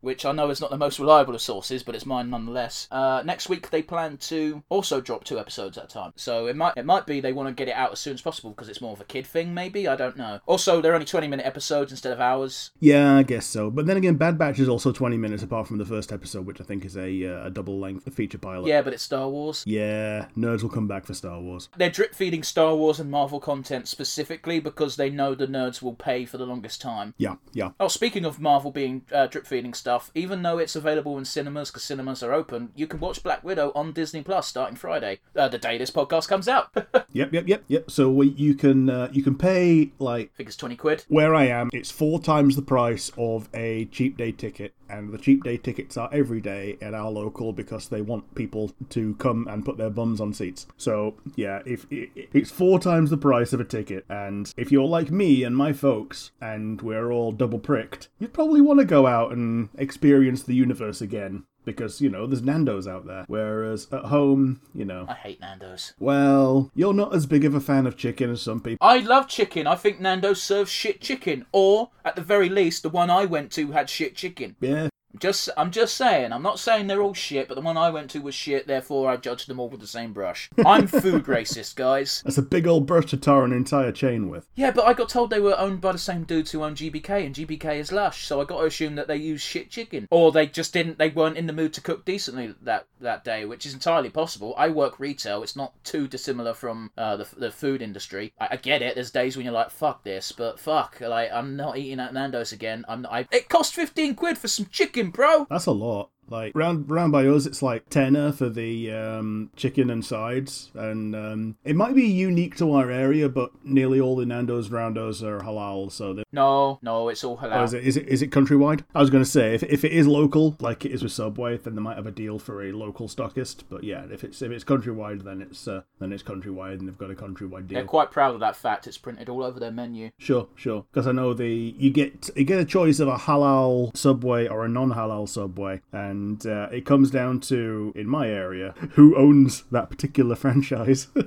which 0.00 0.24
I 0.24 0.32
know 0.32 0.50
is 0.50 0.60
not 0.60 0.70
the 0.70 0.78
most 0.78 0.98
reliable 0.98 1.34
of 1.34 1.42
sources, 1.42 1.82
but 1.82 1.94
it's 1.94 2.06
mine 2.06 2.30
nonetheless. 2.30 2.88
Uh, 2.90 3.22
next 3.24 3.48
week 3.48 3.70
they 3.70 3.82
plan 3.82 4.16
to 4.18 4.62
also 4.68 5.00
drop 5.00 5.24
two 5.24 5.38
episodes 5.38 5.76
at 5.78 5.84
a 5.84 5.88
time. 5.88 6.12
So 6.16 6.46
it 6.46 6.56
might 6.56 6.74
it 6.76 6.86
might 6.86 7.06
be 7.06 7.20
they 7.20 7.32
want 7.32 7.48
to 7.48 7.54
get 7.54 7.68
it 7.68 7.74
out 7.74 7.92
as 7.92 8.00
soon 8.00 8.14
as 8.14 8.22
possible 8.22 8.50
because 8.50 8.68
it's 8.68 8.80
more 8.80 8.92
of 8.92 9.00
a 9.00 9.04
kid 9.04 9.26
thing, 9.26 9.52
maybe. 9.54 9.88
I 9.88 9.96
don't 9.96 10.16
know. 10.16 10.40
Also, 10.46 10.80
they're 10.80 10.94
only 10.94 11.06
twenty 11.06 11.28
minute 11.28 11.46
episodes 11.46 11.90
instead 11.92 12.12
of 12.12 12.20
hours. 12.20 12.70
yeah, 12.80 13.16
I 13.16 13.22
guess 13.22 13.46
so. 13.46 13.70
But 13.70 13.86
then 13.86 13.96
again, 13.96 14.14
Bad 14.16 14.38
Batch 14.38 14.58
is 14.58 14.68
also 14.68 14.92
20 14.92 15.16
minutes 15.16 15.42
apart 15.42 15.66
from 15.66 15.78
the 15.78 15.84
first 15.84 16.12
episode, 16.12 16.46
which 16.46 16.60
I 16.60 16.64
think 16.64 16.84
is 16.84 16.96
a, 16.96 17.26
uh, 17.26 17.46
a 17.46 17.50
double 17.50 17.78
length 17.78 18.12
feature 18.14 18.38
pilot. 18.38 18.66
Yeah, 18.66 18.82
but 18.82 18.92
it's 18.92 19.02
Star 19.02 19.28
Wars. 19.28 19.64
Yeah, 19.66 20.26
nerds 20.36 20.62
will 20.62 20.70
come 20.70 20.86
back 20.88 21.06
for 21.06 21.14
Star 21.14 21.40
Wars. 21.40 21.68
They're 21.76 21.90
drip 21.90 22.14
feeding 22.14 22.42
Star 22.42 22.74
Wars 22.74 23.00
and 23.00 23.10
Marvel 23.10 23.40
content 23.40 23.88
specifically 23.88 24.60
because 24.60 24.96
they 24.96 25.10
know 25.10 25.34
the 25.34 25.46
nerds 25.46 25.82
will 25.82 25.94
pay 25.94 26.24
for 26.24 26.38
the 26.38 26.46
longest 26.46 26.80
time. 26.80 27.14
Yeah, 27.18 27.36
yeah. 27.52 27.70
Oh, 27.80 27.88
speaking 27.88 28.24
of 28.24 28.40
Marvel 28.40 28.70
being 28.70 29.02
uh, 29.12 29.26
drip 29.26 29.39
feeding 29.46 29.74
stuff, 29.74 30.10
even 30.14 30.42
though 30.42 30.58
it's 30.58 30.76
available 30.76 31.18
in 31.18 31.24
cinemas 31.24 31.70
because 31.70 31.82
cinemas 31.82 32.22
are 32.22 32.32
open, 32.32 32.70
you 32.74 32.86
can 32.86 33.00
watch 33.00 33.22
Black 33.22 33.42
Widow 33.44 33.72
on 33.74 33.92
Disney 33.92 34.22
Plus 34.22 34.46
starting 34.46 34.76
Friday, 34.76 35.20
uh, 35.36 35.48
the 35.48 35.58
day 35.58 35.78
this 35.78 35.90
podcast 35.90 36.28
comes 36.28 36.48
out. 36.48 36.68
Yep, 37.12 37.32
yep, 37.32 37.48
yep, 37.48 37.64
yep. 37.66 37.90
So 37.90 38.08
we, 38.08 38.28
you 38.28 38.54
can 38.54 38.88
uh, 38.88 39.08
you 39.10 39.24
can 39.24 39.34
pay 39.36 39.90
like 39.98 40.30
I 40.32 40.36
think 40.36 40.48
it's 40.48 40.56
twenty 40.56 40.76
quid. 40.76 41.04
where 41.08 41.34
I 41.34 41.46
am. 41.46 41.68
It's 41.72 41.90
four 41.90 42.20
times 42.20 42.54
the 42.54 42.62
price 42.62 43.10
of 43.18 43.48
a 43.52 43.86
cheap 43.86 44.16
day 44.16 44.30
ticket, 44.30 44.74
and 44.90 45.12
the 45.12 45.18
cheap 45.18 45.44
day 45.44 45.56
tickets 45.56 45.96
are 45.96 46.10
every 46.12 46.40
day 46.40 46.76
at 46.80 46.94
our 46.94 47.10
local 47.10 47.52
because 47.52 47.88
they 47.88 48.02
want 48.02 48.34
people 48.34 48.72
to 48.90 49.14
come 49.14 49.46
and 49.48 49.64
put 49.64 49.78
their 49.78 49.90
bums 49.90 50.20
on 50.20 50.34
seats. 50.34 50.66
So 50.76 51.14
yeah, 51.36 51.62
if 51.64 51.86
it, 51.90 52.10
it's 52.32 52.50
four 52.50 52.78
times 52.78 53.10
the 53.10 53.16
price 53.16 53.52
of 53.52 53.60
a 53.60 53.64
ticket, 53.64 54.04
and 54.08 54.52
if 54.56 54.72
you're 54.72 54.86
like 54.86 55.10
me 55.10 55.44
and 55.44 55.56
my 55.56 55.72
folks, 55.72 56.32
and 56.40 56.80
we're 56.82 57.12
all 57.12 57.32
double 57.32 57.58
pricked, 57.58 58.08
you'd 58.18 58.32
probably 58.32 58.60
want 58.60 58.80
to 58.80 58.84
go 58.84 59.06
out 59.06 59.32
and 59.32 59.68
experience 59.76 60.42
the 60.42 60.54
universe 60.54 61.00
again. 61.00 61.44
Because, 61.70 62.00
you 62.00 62.08
know, 62.10 62.26
there's 62.26 62.42
Nando's 62.42 62.86
out 62.86 63.06
there. 63.06 63.24
Whereas 63.28 63.86
at 63.92 64.06
home, 64.06 64.60
you 64.74 64.84
know, 64.84 65.06
I 65.08 65.14
hate 65.14 65.40
Nando's. 65.40 65.94
well, 65.98 66.70
you're 66.74 66.94
not 66.94 67.14
as 67.14 67.26
big 67.26 67.44
of 67.44 67.54
a 67.54 67.60
fan 67.60 67.86
of 67.86 67.96
chicken 67.96 68.30
as 68.30 68.42
some 68.42 68.60
people. 68.60 68.78
I 68.86 68.98
love 68.98 69.28
chicken. 69.28 69.66
I 69.66 69.74
think 69.76 70.00
Nando's 70.00 70.42
serves 70.42 70.70
shit 70.70 71.00
chicken, 71.00 71.46
or 71.52 71.90
at 72.04 72.16
the 72.16 72.22
very 72.22 72.48
least, 72.48 72.82
the 72.82 72.88
one 72.88 73.10
I 73.10 73.24
went 73.24 73.52
to 73.52 73.72
had 73.72 73.88
shit 73.90 74.14
chicken. 74.16 74.56
Yeah, 74.60 74.88
Just, 75.18 75.48
I'm 75.56 75.70
just 75.70 75.96
saying. 75.96 76.32
I'm 76.32 76.42
not 76.42 76.58
saying 76.58 76.86
they're 76.86 77.02
all 77.02 77.14
shit, 77.14 77.48
but 77.48 77.54
the 77.54 77.60
one 77.60 77.76
I 77.76 77.90
went 77.90 78.10
to 78.10 78.20
was 78.20 78.34
shit. 78.34 78.66
Therefore, 78.66 79.10
I 79.10 79.16
judged 79.16 79.48
them 79.48 79.58
all 79.58 79.68
with 79.68 79.80
the 79.80 79.86
same 79.86 80.12
brush. 80.12 80.48
I'm 80.64 80.86
food 80.86 81.24
racist, 81.24 81.74
guys. 81.74 82.22
that's 82.24 82.38
a 82.38 82.42
big 82.42 82.66
old 82.66 82.86
brush 82.86 83.06
to 83.06 83.16
tar 83.16 83.44
an 83.44 83.52
entire 83.52 83.92
chain 83.92 84.28
with. 84.28 84.46
Yeah, 84.54 84.70
but 84.70 84.86
I 84.86 84.94
got 84.94 85.08
told 85.08 85.30
they 85.30 85.40
were 85.40 85.58
owned 85.58 85.80
by 85.80 85.92
the 85.92 85.98
same 85.98 86.24
dudes 86.24 86.50
who 86.50 86.62
own 86.62 86.74
GBK, 86.74 87.26
and 87.26 87.34
GBK 87.34 87.78
is 87.78 87.92
lush, 87.92 88.24
so 88.26 88.40
I 88.40 88.44
got 88.44 88.60
to 88.60 88.66
assume 88.66 88.94
that 88.96 89.08
they 89.08 89.16
use 89.16 89.40
shit 89.40 89.70
chicken, 89.70 90.06
or 90.10 90.32
they 90.32 90.46
just 90.46 90.72
didn't. 90.72 90.98
They 90.98 91.08
weren't 91.08 91.36
in 91.36 91.46
the 91.46 91.52
mood 91.52 91.72
to 91.74 91.80
cook 91.80 92.04
decently 92.04 92.54
that 92.62 92.86
that 93.00 93.24
day, 93.24 93.44
which 93.44 93.66
is 93.66 93.74
entirely 93.74 94.10
possible. 94.10 94.54
I 94.56 94.68
work 94.68 95.00
retail; 95.00 95.42
it's 95.42 95.56
not 95.56 95.72
too 95.84 96.06
dissimilar 96.06 96.54
from 96.54 96.90
uh, 96.96 97.16
the 97.16 97.28
the 97.36 97.50
food 97.50 97.82
industry. 97.82 98.32
I, 98.38 98.48
I 98.52 98.56
get 98.56 98.82
it. 98.82 98.94
There's 98.94 99.10
days 99.10 99.36
when 99.36 99.44
you're 99.44 99.54
like, 99.54 99.70
"Fuck 99.70 100.04
this," 100.04 100.32
but 100.32 100.60
fuck, 100.60 101.00
like 101.00 101.32
I'm 101.32 101.56
not 101.56 101.78
eating 101.78 102.00
at 102.00 102.14
Nando's 102.14 102.52
again. 102.52 102.84
I'm. 102.88 103.06
I, 103.06 103.26
it 103.30 103.48
cost 103.48 103.74
fifteen 103.74 104.14
quid 104.14 104.38
for 104.38 104.48
some 104.48 104.66
chicken, 104.66 104.99
bro. 105.02 105.46
That's 105.48 105.66
a 105.66 105.72
lot. 105.72 106.10
Like 106.30 106.52
round 106.54 106.90
round 106.90 107.12
by 107.12 107.26
us, 107.26 107.44
it's 107.46 107.62
like 107.62 107.88
tenner 107.90 108.32
for 108.32 108.48
the 108.48 108.92
um, 108.92 109.50
chicken 109.56 109.90
and 109.90 110.04
sides, 110.04 110.70
and 110.74 111.14
um, 111.16 111.56
it 111.64 111.76
might 111.76 111.94
be 111.94 112.06
unique 112.06 112.56
to 112.58 112.72
our 112.72 112.90
area, 112.90 113.28
but 113.28 113.50
nearly 113.64 114.00
all 114.00 114.16
the 114.16 114.24
Nando's 114.26 114.70
round 114.70 114.96
us 114.96 115.22
are 115.22 115.40
halal. 115.40 115.90
So, 115.90 116.14
they- 116.14 116.24
No, 116.32 116.78
no, 116.82 117.08
it's 117.08 117.24
all 117.24 117.36
halal. 117.38 117.56
oh, 117.60 117.64
is 117.64 117.74
it 117.74 117.84
is 117.84 117.96
it 117.96 118.08
is 118.08 118.22
it 118.22 118.30
countrywide? 118.30 118.84
I 118.94 119.00
was 119.00 119.10
going 119.10 119.24
to 119.24 119.28
say 119.30 119.54
if, 119.54 119.62
if 119.64 119.84
it 119.84 119.92
is 119.92 120.06
local, 120.06 120.56
like 120.60 120.84
it 120.84 120.92
is 120.92 121.02
with 121.02 121.12
Subway, 121.12 121.56
then 121.56 121.74
they 121.74 121.82
might 121.82 121.96
have 121.96 122.06
a 122.06 122.10
deal 122.12 122.38
for 122.38 122.62
a 122.62 122.72
local 122.72 123.08
stockist. 123.08 123.64
But 123.68 123.82
yeah, 123.84 124.04
if 124.10 124.22
it's 124.24 124.40
if 124.42 124.52
it's 124.52 124.64
countrywide, 124.64 125.24
then 125.24 125.42
it's 125.42 125.66
uh, 125.66 125.82
then 125.98 126.12
it's 126.12 126.22
countrywide, 126.22 126.78
and 126.78 126.86
they've 126.86 126.96
got 126.98 127.10
a 127.10 127.14
countrywide 127.14 127.66
deal. 127.66 127.76
They're 127.78 127.84
quite 127.84 128.10
proud 128.12 128.34
of 128.34 128.40
that 128.40 128.54
fact. 128.56 128.86
It's 128.86 128.98
printed 128.98 129.28
all 129.28 129.42
over 129.42 129.58
their 129.58 129.72
menu. 129.72 130.10
Sure, 130.18 130.46
sure. 130.54 130.84
Because 130.92 131.06
I 131.06 131.12
know 131.12 131.34
the 131.34 131.74
you 131.76 131.90
get 131.90 132.30
you 132.36 132.44
get 132.44 132.60
a 132.60 132.64
choice 132.64 133.00
of 133.00 133.08
a 133.08 133.16
halal 133.16 133.96
subway 133.96 134.46
or 134.46 134.64
a 134.64 134.68
non-halal 134.68 135.28
subway, 135.28 135.80
and 135.92 136.19
uh, 136.46 136.68
it 136.72 136.84
comes 136.84 137.10
down 137.10 137.40
to 137.40 137.92
in 137.94 138.06
my 138.08 138.28
area 138.28 138.74
who 138.92 139.16
owns 139.16 139.62
that 139.70 139.90
particular 139.90 140.34
franchise. 140.36 141.08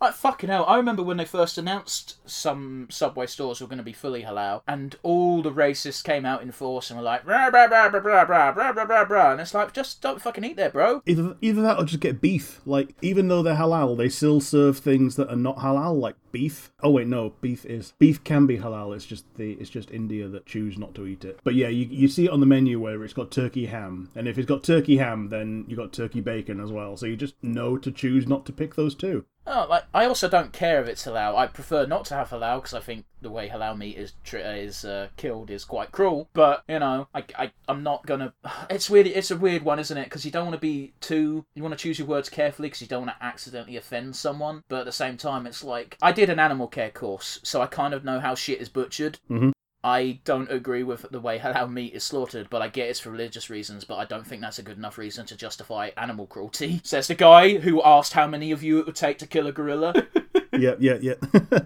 Like 0.00 0.14
fucking 0.14 0.48
hell! 0.48 0.64
I 0.68 0.76
remember 0.76 1.02
when 1.02 1.16
they 1.16 1.24
first 1.24 1.58
announced 1.58 2.18
some 2.24 2.86
Subway 2.88 3.26
stores 3.26 3.60
were 3.60 3.66
going 3.66 3.78
to 3.78 3.82
be 3.84 3.92
fully 3.92 4.22
halal, 4.22 4.62
and 4.68 4.94
all 5.02 5.42
the 5.42 5.50
racists 5.50 6.04
came 6.04 6.24
out 6.24 6.40
in 6.40 6.52
force 6.52 6.88
and 6.88 6.96
were 7.00 7.04
like, 7.04 7.26
rah, 7.26 7.46
rah, 7.46 7.64
rah, 7.64 7.86
rah, 7.86 7.98
rah, 7.98 8.22
rah, 8.22 8.70
rah, 8.70 8.82
rah, 8.84 9.00
rah. 9.08 9.32
and 9.32 9.40
it's 9.40 9.54
like, 9.54 9.72
just 9.72 10.00
don't 10.00 10.22
fucking 10.22 10.44
eat 10.44 10.56
there, 10.56 10.70
bro. 10.70 11.02
either 11.04 11.36
either 11.40 11.62
that 11.62 11.78
or 11.78 11.84
just 11.84 11.98
get 11.98 12.20
beef. 12.20 12.60
Like 12.64 12.94
even 13.02 13.26
though 13.26 13.42
they're 13.42 13.56
halal, 13.56 13.96
they 13.96 14.08
still 14.08 14.40
serve 14.40 14.78
things 14.78 15.16
that 15.16 15.30
are 15.30 15.36
not 15.36 15.56
halal, 15.56 15.98
like 15.98 16.14
beef. 16.32 16.70
Oh 16.82 16.90
wait, 16.90 17.06
no, 17.06 17.34
beef 17.40 17.64
is 17.64 17.92
beef 17.98 18.22
can 18.24 18.46
be 18.46 18.58
halal. 18.58 18.94
It's 18.94 19.06
just 19.06 19.24
the 19.36 19.52
it's 19.52 19.70
just 19.70 19.90
India 19.90 20.28
that 20.28 20.46
choose 20.46 20.78
not 20.78 20.94
to 20.96 21.06
eat 21.06 21.24
it. 21.24 21.40
But 21.44 21.54
yeah, 21.54 21.68
you 21.68 21.86
you 21.90 22.08
see 22.08 22.26
it 22.26 22.30
on 22.30 22.40
the 22.40 22.46
menu 22.46 22.80
where 22.80 23.02
it's 23.04 23.14
got 23.14 23.30
turkey 23.30 23.66
ham, 23.66 24.10
and 24.14 24.28
if 24.28 24.38
it's 24.38 24.48
got 24.48 24.64
turkey 24.64 24.98
ham, 24.98 25.28
then 25.28 25.64
you 25.68 25.76
got 25.76 25.92
turkey 25.92 26.20
bacon 26.20 26.60
as 26.60 26.72
well. 26.72 26.96
So 26.96 27.06
you 27.06 27.16
just 27.16 27.34
know 27.42 27.76
to 27.78 27.90
choose 27.90 28.26
not 28.26 28.46
to 28.46 28.52
pick 28.52 28.74
those 28.74 28.94
two. 28.94 29.24
Oh, 29.50 29.66
like 29.68 29.84
I 29.94 30.04
also 30.04 30.28
don't 30.28 30.52
care 30.52 30.80
if 30.82 30.88
it's 30.88 31.06
halal. 31.06 31.34
I 31.36 31.46
prefer 31.46 31.86
not 31.86 32.04
to 32.06 32.14
have 32.14 32.28
halal 32.28 32.56
because 32.58 32.74
I 32.74 32.80
think 32.80 33.06
the 33.22 33.30
way 33.30 33.48
halal 33.48 33.78
meat 33.78 33.96
is 33.96 34.12
tr- 34.22 34.36
is 34.36 34.84
uh, 34.84 35.08
killed 35.16 35.50
is 35.50 35.64
quite 35.64 35.90
cruel. 35.90 36.28
But 36.34 36.62
you 36.68 36.78
know, 36.78 37.08
I, 37.14 37.50
I'm 37.66 37.82
not 37.82 38.06
gonna. 38.06 38.34
It's 38.70 38.90
weird. 38.90 39.06
It's 39.06 39.30
a 39.30 39.36
weird 39.36 39.62
one, 39.62 39.78
isn't 39.78 39.96
it? 39.96 40.04
Because 40.04 40.24
you 40.26 40.30
don't 40.30 40.44
want 40.46 40.54
to 40.56 40.60
be 40.60 40.92
too. 41.00 41.46
You 41.54 41.62
want 41.62 41.76
to 41.76 41.82
choose 41.82 41.98
your 41.98 42.06
words 42.08 42.28
carefully 42.28 42.68
because 42.68 42.82
you 42.82 42.86
don't 42.88 43.06
want 43.06 43.18
to 43.18 43.24
accidentally 43.24 43.76
offend 43.76 44.14
someone. 44.16 44.64
But 44.68 44.80
at 44.80 44.84
the 44.86 44.92
same 44.92 45.16
time, 45.16 45.46
it's 45.46 45.64
like 45.64 45.96
I 46.02 46.12
did 46.12 46.28
an 46.28 46.38
animal 46.38 46.68
care 46.68 46.90
course, 46.90 47.40
so 47.42 47.62
I 47.62 47.66
kind 47.66 47.94
of 47.94 48.04
know 48.04 48.20
how 48.20 48.34
shit 48.34 48.60
is 48.60 48.68
butchered. 48.68 49.18
Mhm. 49.30 49.52
I 49.84 50.20
don't 50.24 50.50
agree 50.50 50.82
with 50.82 51.06
the 51.10 51.20
way 51.20 51.38
halal 51.42 51.70
meat 51.70 51.94
is 51.94 52.04
slaughtered, 52.04 52.50
but 52.50 52.62
I 52.62 52.68
get 52.68 52.88
it's 52.88 53.00
for 53.00 53.10
religious 53.10 53.48
reasons, 53.48 53.84
but 53.84 53.96
I 53.96 54.04
don't 54.04 54.26
think 54.26 54.42
that's 54.42 54.58
a 54.58 54.62
good 54.62 54.76
enough 54.76 54.98
reason 54.98 55.26
to 55.26 55.36
justify 55.36 55.90
animal 55.96 56.26
cruelty. 56.26 56.80
Says 56.84 57.08
the 57.08 57.14
guy 57.14 57.58
who 57.58 57.82
asked 57.82 58.12
how 58.12 58.26
many 58.26 58.50
of 58.50 58.62
you 58.62 58.80
it 58.80 58.86
would 58.86 58.96
take 58.96 59.18
to 59.18 59.26
kill 59.26 59.46
a 59.46 59.52
gorilla. 59.52 59.94
yeah, 60.52 60.74
yeah, 60.78 60.98
yeah. 61.00 61.14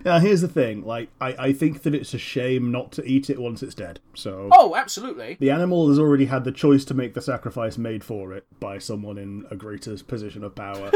now 0.04 0.18
here's 0.18 0.40
the 0.40 0.48
thing. 0.48 0.84
Like, 0.84 1.08
I 1.20 1.32
I 1.46 1.52
think 1.52 1.82
that 1.82 1.94
it's 1.94 2.14
a 2.14 2.18
shame 2.18 2.70
not 2.70 2.92
to 2.92 3.04
eat 3.04 3.30
it 3.30 3.38
once 3.40 3.62
it's 3.62 3.74
dead. 3.74 4.00
So. 4.14 4.48
oh, 4.52 4.76
absolutely. 4.76 5.36
The 5.40 5.50
animal 5.50 5.88
has 5.88 5.98
already 5.98 6.26
had 6.26 6.44
the 6.44 6.52
choice 6.52 6.84
to 6.86 6.94
make 6.94 7.14
the 7.14 7.22
sacrifice 7.22 7.78
made 7.78 8.04
for 8.04 8.32
it 8.32 8.46
by 8.60 8.78
someone 8.78 9.18
in 9.18 9.46
a 9.50 9.56
greater 9.56 9.96
position 10.04 10.44
of 10.44 10.54
power. 10.54 10.90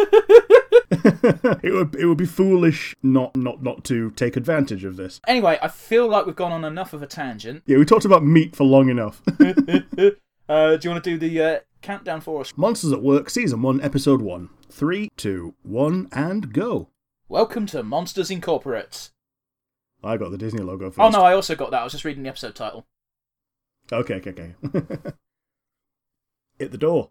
it 1.63 1.73
would 1.73 1.95
it 1.95 2.07
would 2.07 2.19
be 2.19 2.27
foolish 2.27 2.95
not 3.03 3.37
not 3.37 3.63
not 3.63 3.85
to 3.85 4.11
take 4.13 4.37
advantage 4.37 4.85
of 4.85 4.97
this. 4.97 5.21
Anyway, 5.27 5.59
I 5.63 5.69
feel 5.69 6.09
like 6.09 6.27
we've 6.27 6.37
gone 6.37 6.53
on 6.53 6.65
enough 6.65 6.93
of 6.93 7.03
a 7.03 7.07
tangent. 7.07 7.63
Yeah, 7.67 7.79
we 7.79 7.85
talked 7.85 8.05
about 8.05 8.25
meat 8.25 8.55
for 8.57 8.65
long 8.65 8.89
enough. 8.89 9.23
Uh, 10.49 10.77
do 10.77 10.87
you 10.87 10.93
want 10.93 11.03
to 11.03 11.11
do 11.11 11.19
the 11.19 11.43
uh, 11.43 11.59
countdown 11.83 12.21
for 12.21 12.41
us? 12.41 12.57
Monsters 12.57 12.93
at 12.93 13.03
Work, 13.03 13.29
Season 13.31 13.63
1, 13.63 13.81
Episode 13.81 14.23
1. 14.23 14.49
Three, 14.71 15.09
two, 15.17 15.55
one, 15.65 16.09
and 16.13 16.53
go. 16.53 16.91
Welcome 17.29 17.67
to 17.67 17.83
Monsters 17.83 18.31
Incorporate. 18.31 19.11
I 20.05 20.17
got 20.17 20.31
the 20.31 20.39
Disney 20.39 20.63
logo 20.63 20.91
first. 20.91 21.01
Oh 21.01 21.11
no, 21.11 21.25
I 21.25 21.35
also 21.35 21.57
got 21.57 21.71
that. 21.73 21.81
I 21.81 21.85
was 21.85 21.95
just 21.95 22.05
reading 22.05 22.23
the 22.23 22.29
episode 22.29 22.55
title. 22.55 22.87
Okay, 23.91 24.15
okay, 24.15 24.31
okay. 24.31 24.55
Hit 26.59 26.71
the 26.71 26.79
door. 26.79 27.11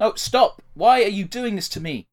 No, 0.00 0.14
stop! 0.14 0.60
Why 0.74 1.02
are 1.02 1.08
you 1.08 1.24
doing 1.24 1.56
this 1.56 1.68
to 1.70 1.80
me? 1.80 2.08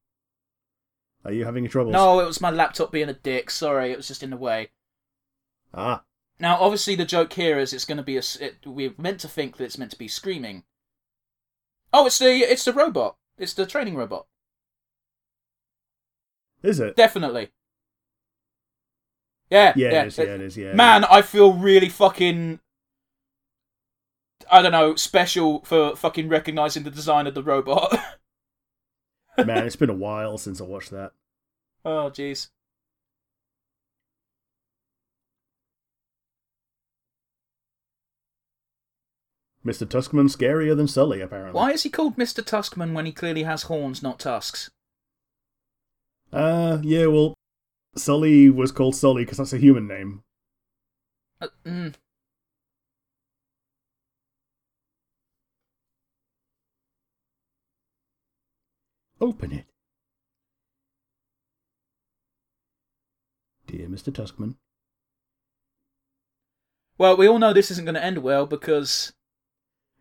Are 1.24 1.32
you 1.32 1.44
having 1.44 1.66
trouble? 1.68 1.90
No, 1.92 2.20
it 2.20 2.26
was 2.26 2.40
my 2.40 2.50
laptop 2.50 2.92
being 2.92 3.08
a 3.08 3.14
dick. 3.14 3.50
Sorry, 3.50 3.90
it 3.90 3.96
was 3.96 4.08
just 4.08 4.22
in 4.22 4.30
the 4.30 4.36
way. 4.36 4.70
Ah, 5.72 6.04
Now, 6.38 6.56
obviously, 6.60 6.94
the 6.94 7.04
joke 7.04 7.32
here 7.32 7.58
is 7.58 7.72
it's 7.72 7.84
going 7.84 7.96
to 7.96 8.02
be 8.02 8.16
a. 8.16 8.22
It, 8.40 8.56
we're 8.66 8.94
meant 8.98 9.20
to 9.20 9.28
think 9.28 9.56
that 9.56 9.64
it's 9.64 9.78
meant 9.78 9.90
to 9.92 9.98
be 9.98 10.08
screaming. 10.08 10.64
Oh, 11.92 12.06
it's 12.06 12.18
the 12.18 12.26
it's 12.26 12.64
the 12.64 12.72
robot. 12.72 13.16
It's 13.38 13.54
the 13.54 13.66
training 13.66 13.96
robot. 13.96 14.26
is 16.62 16.78
it? 16.80 16.96
Definitely. 16.96 17.50
Yeah. 19.50 19.72
Yeah, 19.76 19.92
yeah. 19.92 20.02
it 20.02 20.06
is. 20.08 20.18
Yeah, 20.18 20.24
it 20.24 20.40
is. 20.40 20.56
Yeah. 20.56 20.74
Man, 20.74 21.04
I 21.04 21.22
feel 21.22 21.52
really 21.54 21.88
fucking. 21.88 22.60
I 24.50 24.60
don't 24.60 24.72
know, 24.72 24.94
special 24.94 25.60
for 25.64 25.96
fucking 25.96 26.28
recognizing 26.28 26.82
the 26.82 26.90
design 26.90 27.26
of 27.26 27.34
the 27.34 27.42
robot. 27.42 27.96
Man, 29.38 29.66
it's 29.66 29.76
been 29.76 29.90
a 29.90 29.94
while 29.94 30.38
since 30.38 30.60
I 30.60 30.64
watched 30.64 30.90
that. 30.90 31.12
oh, 31.84 32.10
jeez. 32.10 32.48
Mr. 39.64 39.86
Tuskman 39.86 40.28
scarier 40.28 40.76
than 40.76 40.86
Sully, 40.86 41.22
apparently. 41.22 41.58
Why 41.58 41.72
is 41.72 41.84
he 41.84 41.90
called 41.90 42.16
Mr. 42.16 42.44
Tuskman 42.44 42.92
when 42.92 43.06
he 43.06 43.12
clearly 43.12 43.44
has 43.44 43.62
horns, 43.62 44.02
not 44.02 44.18
tusks? 44.18 44.70
Uh, 46.30 46.78
yeah, 46.82 47.06
well, 47.06 47.34
Sully 47.96 48.50
was 48.50 48.72
called 48.72 48.94
Sully 48.94 49.24
because 49.24 49.38
that's 49.38 49.52
a 49.54 49.58
human 49.58 49.88
name. 49.88 50.22
Uh, 51.40 51.48
mm. 51.64 51.94
Open 59.20 59.52
it. 59.52 59.66
Dear 63.66 63.88
Mr. 63.88 64.12
Tuskman. 64.12 64.56
Well, 66.98 67.16
we 67.16 67.26
all 67.26 67.38
know 67.38 67.52
this 67.52 67.70
isn't 67.70 67.84
going 67.84 67.96
to 67.96 68.04
end 68.04 68.18
well 68.18 68.46
because 68.46 69.12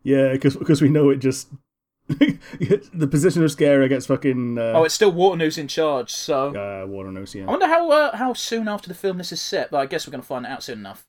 Yeah, 0.03 0.34
because 0.34 0.82
we 0.82 0.89
know 0.89 1.10
it 1.10 1.17
just. 1.17 1.50
the 2.08 3.08
position 3.10 3.43
of 3.43 3.51
Scarer 3.51 3.88
gets 3.88 4.05
fucking. 4.08 4.58
Uh, 4.58 4.74
oh, 4.75 4.84
it's 4.84 4.93
still 4.93 5.12
Waternoose 5.12 5.58
in 5.58 5.70
charge. 5.70 6.12
So 6.12 6.50
uh, 6.50 6.86
Waternoose, 6.86 7.34
yeah. 7.34 7.46
I 7.46 7.51
wonder 7.51 7.67
how 7.67 7.89
uh, 7.91 8.17
how 8.17 8.34
soon 8.34 8.67
after 8.67 8.89
the 8.89 8.93
film 8.93 9.17
this 9.17 9.32
is 9.32 9.39
set. 9.39 9.72
But 9.72 9.77
I 9.77 9.86
guess 9.86 10.05
we're 10.05 10.12
going 10.12 10.22
to 10.22 10.27
find 10.27 10.46
it 10.46 10.51
out 10.51 10.63
soon 10.63 10.79
enough. 10.79 11.05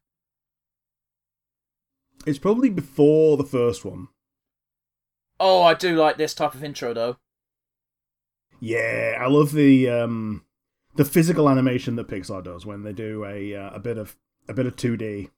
It's 2.26 2.38
probably 2.38 2.70
before 2.70 3.36
the 3.36 3.44
first 3.44 3.84
one. 3.84 4.08
Oh, 5.40 5.62
I 5.62 5.74
do 5.74 5.96
like 5.96 6.16
this 6.16 6.32
type 6.32 6.54
of 6.54 6.62
intro 6.62 6.94
though. 6.94 7.16
Yeah, 8.60 9.18
I 9.20 9.26
love 9.26 9.52
the 9.52 9.88
um, 9.88 10.44
the 10.96 11.04
physical 11.04 11.48
animation 11.48 11.96
that 11.96 12.08
Pixar 12.08 12.42
does 12.42 12.64
when 12.64 12.82
they 12.82 12.92
do 12.92 13.24
a 13.24 13.54
uh, 13.54 13.70
a 13.70 13.80
bit 13.80 13.98
of 13.98 14.16
a 14.48 14.54
bit 14.54 14.66
of 14.66 14.76
two 14.76 14.96
D. 14.96 15.30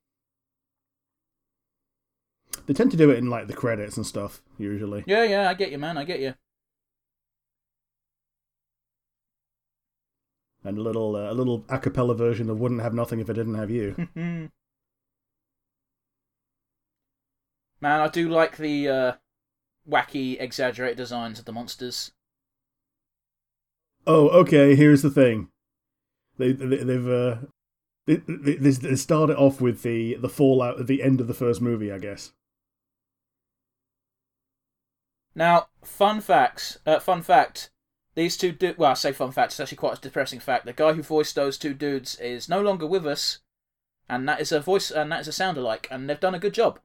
They 2.67 2.75
tend 2.75 2.91
to 2.91 2.97
do 2.97 3.11
it 3.11 3.19
in 3.19 3.31
like 3.31 3.47
the 3.47 3.55
credits 3.55 3.97
and 3.97 4.07
stuff 4.07 4.43
usually. 4.59 5.05
Yeah, 5.07 5.25
yeah, 5.25 5.49
I 5.49 5.55
get 5.55 5.71
you, 5.71 5.79
man. 5.79 5.97
I 5.97 6.05
get 6.05 6.21
you. 6.21 6.35
And 10.65 10.79
a 10.79 10.83
little 10.83 11.15
uh, 11.15 11.31
a 11.31 11.35
little 11.35 11.65
a 11.69 11.79
cappella 11.79 12.15
version 12.15 12.51
of 12.51 12.59
"Wouldn't 12.59 12.83
Have 12.83 12.95
Nothing 12.95 13.21
If 13.21 13.31
I 13.31 13.35
Didn't 13.35 13.55
Have 13.55 13.71
You." 13.71 14.09
man, 14.17 14.51
I 17.83 18.09
do 18.09 18.29
like 18.29 18.57
the 18.57 18.89
uh, 18.89 19.13
wacky, 19.89 20.41
exaggerated 20.41 20.97
designs 20.97 21.39
of 21.39 21.45
the 21.45 21.53
monsters. 21.53 22.11
Oh, 24.07 24.29
okay. 24.29 24.75
Here's 24.75 25.03
the 25.03 25.11
thing. 25.11 25.49
They, 26.39 26.53
they 26.53 26.77
they've 26.77 27.09
uh, 27.09 27.37
they, 28.07 28.17
they, 28.27 28.71
they 28.71 28.97
started 28.97 29.37
off 29.37 29.61
with 29.61 29.83
the 29.83 30.15
the 30.15 30.29
fallout 30.29 30.81
at 30.81 30.87
the 30.87 31.03
end 31.03 31.21
of 31.21 31.27
the 31.27 31.35
first 31.35 31.61
movie, 31.61 31.91
I 31.91 31.99
guess. 31.99 32.33
Now, 35.35 35.69
fun 35.85 36.21
facts. 36.21 36.79
Uh, 36.87 36.99
fun 36.99 37.23
fact. 37.23 37.71
These 38.15 38.39
two 38.39 38.53
du- 38.53 38.75
well, 38.79 38.93
I 38.93 38.95
say 38.95 39.13
fun 39.13 39.33
fact. 39.33 39.53
It's 39.53 39.61
actually 39.61 39.77
quite 39.77 39.99
a 39.99 40.01
depressing 40.01 40.41
fact. 40.41 40.65
The 40.65 40.73
guy 40.73 40.95
who 40.95 41.03
voiced 41.03 41.35
those 41.35 41.59
two 41.59 41.75
dudes 41.75 42.15
is 42.17 42.49
no 42.49 42.63
longer 42.63 42.87
with 42.87 43.07
us, 43.07 43.41
and 44.09 44.27
that 44.29 44.41
is 44.41 44.53
a 44.53 44.61
voice 44.61 44.91
and 44.91 45.13
that 45.13 45.21
is 45.21 45.29
a 45.29 45.33
sound 45.33 45.59
alike, 45.59 45.87
and 45.91 46.09
they've 46.09 46.19
done 46.19 46.35
a 46.35 46.39
good 46.39 46.55
job. 46.55 46.81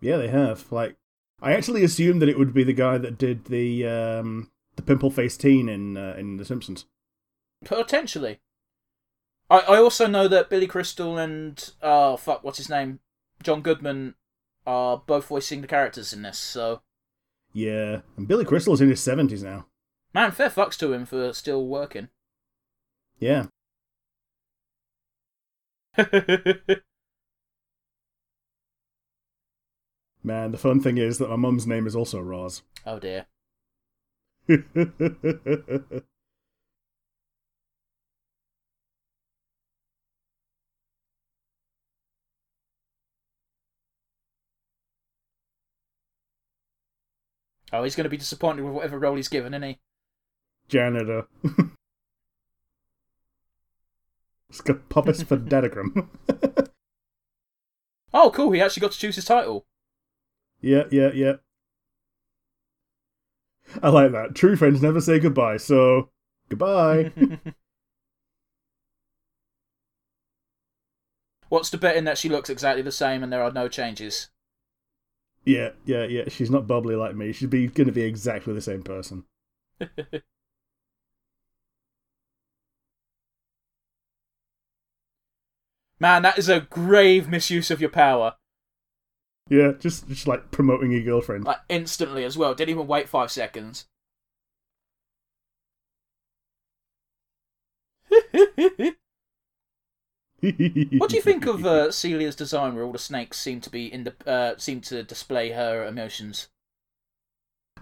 Yeah, 0.00 0.16
they 0.16 0.28
have. 0.28 0.72
Like, 0.72 0.96
I 1.40 1.52
actually 1.52 1.84
assumed 1.84 2.20
that 2.22 2.28
it 2.28 2.38
would 2.38 2.52
be 2.52 2.64
the 2.64 2.72
guy 2.72 2.98
that 2.98 3.18
did 3.18 3.44
the 3.44 3.86
um, 3.86 4.50
the 4.80 4.86
pimple 4.86 5.10
faced 5.10 5.40
teen 5.42 5.68
in 5.68 5.96
uh, 5.96 6.14
in 6.18 6.36
The 6.38 6.44
Simpsons. 6.44 6.86
Potentially. 7.64 8.40
I 9.50 9.58
I 9.60 9.76
also 9.76 10.06
know 10.06 10.26
that 10.28 10.48
Billy 10.48 10.66
Crystal 10.66 11.18
and 11.18 11.70
oh 11.82 12.16
fuck, 12.16 12.42
what's 12.42 12.58
his 12.58 12.70
name, 12.70 13.00
John 13.42 13.60
Goodman, 13.60 14.14
are 14.66 15.02
both 15.06 15.26
voicing 15.26 15.60
the 15.60 15.66
characters 15.66 16.12
in 16.14 16.22
this. 16.22 16.38
So 16.38 16.80
Yeah, 17.52 18.00
and 18.16 18.26
Billy 18.26 18.44
Crystal 18.46 18.72
is 18.72 18.80
in 18.80 18.88
his 18.88 19.00
seventies 19.02 19.42
now. 19.42 19.66
man, 20.14 20.32
fair 20.32 20.48
fucks 20.50 20.78
to 20.78 20.92
him 20.94 21.04
for 21.04 21.32
still 21.34 21.66
working. 21.66 22.08
Yeah, 23.18 23.46
man. 30.22 30.52
The 30.52 30.58
fun 30.58 30.80
thing 30.80 30.96
is 30.96 31.18
that 31.18 31.28
my 31.28 31.36
mum's 31.36 31.66
name 31.66 31.86
is 31.86 31.94
also 31.94 32.18
Roz. 32.20 32.62
oh 32.86 32.98
dear. 32.98 33.26
Oh, 47.72 47.84
he's 47.84 47.94
going 47.94 48.04
to 48.04 48.10
be 48.10 48.16
disappointed 48.16 48.62
with 48.64 48.74
whatever 48.74 48.98
role 48.98 49.14
he's 49.16 49.28
given, 49.28 49.54
isn't 49.54 49.62
he? 49.62 49.78
Janitor. 50.68 51.26
Scopoppus 54.52 55.24
for 55.24 55.36
Datagram. 55.36 56.08
Oh, 58.12 58.32
cool. 58.32 58.50
He 58.50 58.60
actually 58.60 58.80
got 58.80 58.90
to 58.90 58.98
choose 58.98 59.14
his 59.14 59.24
title. 59.24 59.66
yeah, 60.60 60.82
yeah, 60.90 61.12
yeah. 61.14 61.34
I 63.82 63.88
like 63.88 64.12
that. 64.12 64.34
True 64.34 64.56
friends 64.56 64.82
never 64.82 65.00
say 65.00 65.18
goodbye, 65.18 65.56
so 65.56 66.10
goodbye. 66.48 67.12
What's 71.48 71.70
the 71.70 71.78
betting 71.78 72.04
that 72.04 72.16
she 72.18 72.28
looks 72.28 72.48
exactly 72.48 72.82
the 72.82 72.92
same 72.92 73.22
and 73.22 73.32
there 73.32 73.42
are 73.42 73.50
no 73.52 73.68
changes? 73.68 74.28
Yeah, 75.44 75.70
yeah, 75.84 76.04
yeah. 76.04 76.28
She's 76.28 76.50
not 76.50 76.66
bubbly 76.66 76.94
like 76.94 77.14
me. 77.16 77.32
She'd 77.32 77.50
be 77.50 77.66
going 77.66 77.86
to 77.86 77.92
be 77.92 78.02
exactly 78.02 78.54
the 78.54 78.60
same 78.60 78.82
person. 78.82 79.24
Man, 86.00 86.22
that 86.22 86.38
is 86.38 86.48
a 86.48 86.60
grave 86.60 87.28
misuse 87.28 87.70
of 87.70 87.80
your 87.80 87.90
power. 87.90 88.36
Yeah, 89.50 89.72
just 89.80 90.06
just 90.06 90.28
like 90.28 90.52
promoting 90.52 90.92
your 90.92 91.02
girlfriend. 91.02 91.44
Like 91.44 91.58
instantly 91.68 92.24
as 92.24 92.38
well. 92.38 92.54
Didn't 92.54 92.70
even 92.70 92.86
wait 92.86 93.08
five 93.08 93.32
seconds. 93.32 93.86
what 100.40 101.10
do 101.10 101.16
you 101.16 101.22
think 101.22 101.46
of 101.46 101.66
uh, 101.66 101.90
Celia's 101.90 102.36
design, 102.36 102.76
where 102.76 102.84
all 102.84 102.92
the 102.92 102.98
snakes 102.98 103.40
seem 103.40 103.60
to 103.60 103.70
be 103.70 103.92
in 103.92 104.04
the 104.04 104.14
uh, 104.24 104.56
seem 104.56 104.80
to 104.82 105.02
display 105.02 105.50
her 105.50 105.84
emotions? 105.84 106.48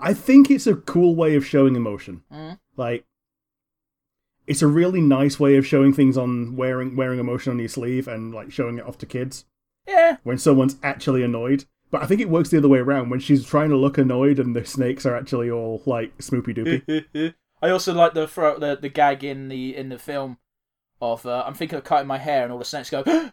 I 0.00 0.14
think 0.14 0.50
it's 0.50 0.66
a 0.66 0.74
cool 0.74 1.14
way 1.14 1.34
of 1.34 1.44
showing 1.44 1.76
emotion. 1.76 2.22
Mm. 2.32 2.58
Like, 2.76 3.04
it's 4.46 4.62
a 4.62 4.66
really 4.66 5.02
nice 5.02 5.38
way 5.38 5.56
of 5.56 5.66
showing 5.66 5.92
things 5.92 6.16
on 6.16 6.56
wearing 6.56 6.96
wearing 6.96 7.20
emotion 7.20 7.52
on 7.52 7.58
your 7.58 7.68
sleeve 7.68 8.08
and 8.08 8.34
like 8.34 8.50
showing 8.50 8.78
it 8.78 8.86
off 8.86 8.96
to 8.98 9.06
kids 9.06 9.44
Yeah, 9.88 10.18
when 10.22 10.38
someone's 10.38 10.76
actually 10.82 11.22
annoyed. 11.22 11.64
But 11.90 12.02
I 12.02 12.06
think 12.06 12.20
it 12.20 12.28
works 12.28 12.50
the 12.50 12.58
other 12.58 12.68
way 12.68 12.80
around 12.80 13.08
when 13.08 13.20
she's 13.20 13.46
trying 13.46 13.70
to 13.70 13.76
look 13.76 13.96
annoyed 13.96 14.38
and 14.38 14.54
the 14.54 14.64
snakes 14.64 15.06
are 15.06 15.16
actually 15.16 15.50
all 15.50 15.82
like 15.86 16.16
spoopy 16.18 16.54
doopy. 16.54 17.34
I 17.62 17.70
also 17.70 17.94
like 17.94 18.14
the 18.14 18.28
throw, 18.28 18.58
the 18.58 18.76
the 18.76 18.90
gag 18.90 19.24
in 19.24 19.48
the 19.48 19.74
in 19.74 19.88
the 19.88 19.98
film 19.98 20.38
of 21.00 21.24
uh, 21.24 21.44
I'm 21.46 21.54
thinking 21.54 21.78
of 21.78 21.84
cutting 21.84 22.06
my 22.06 22.18
hair 22.18 22.44
and 22.44 22.52
all 22.52 22.58
the 22.58 22.64
snakes 22.64 22.90
go. 22.90 23.02
yeah, 23.06 23.32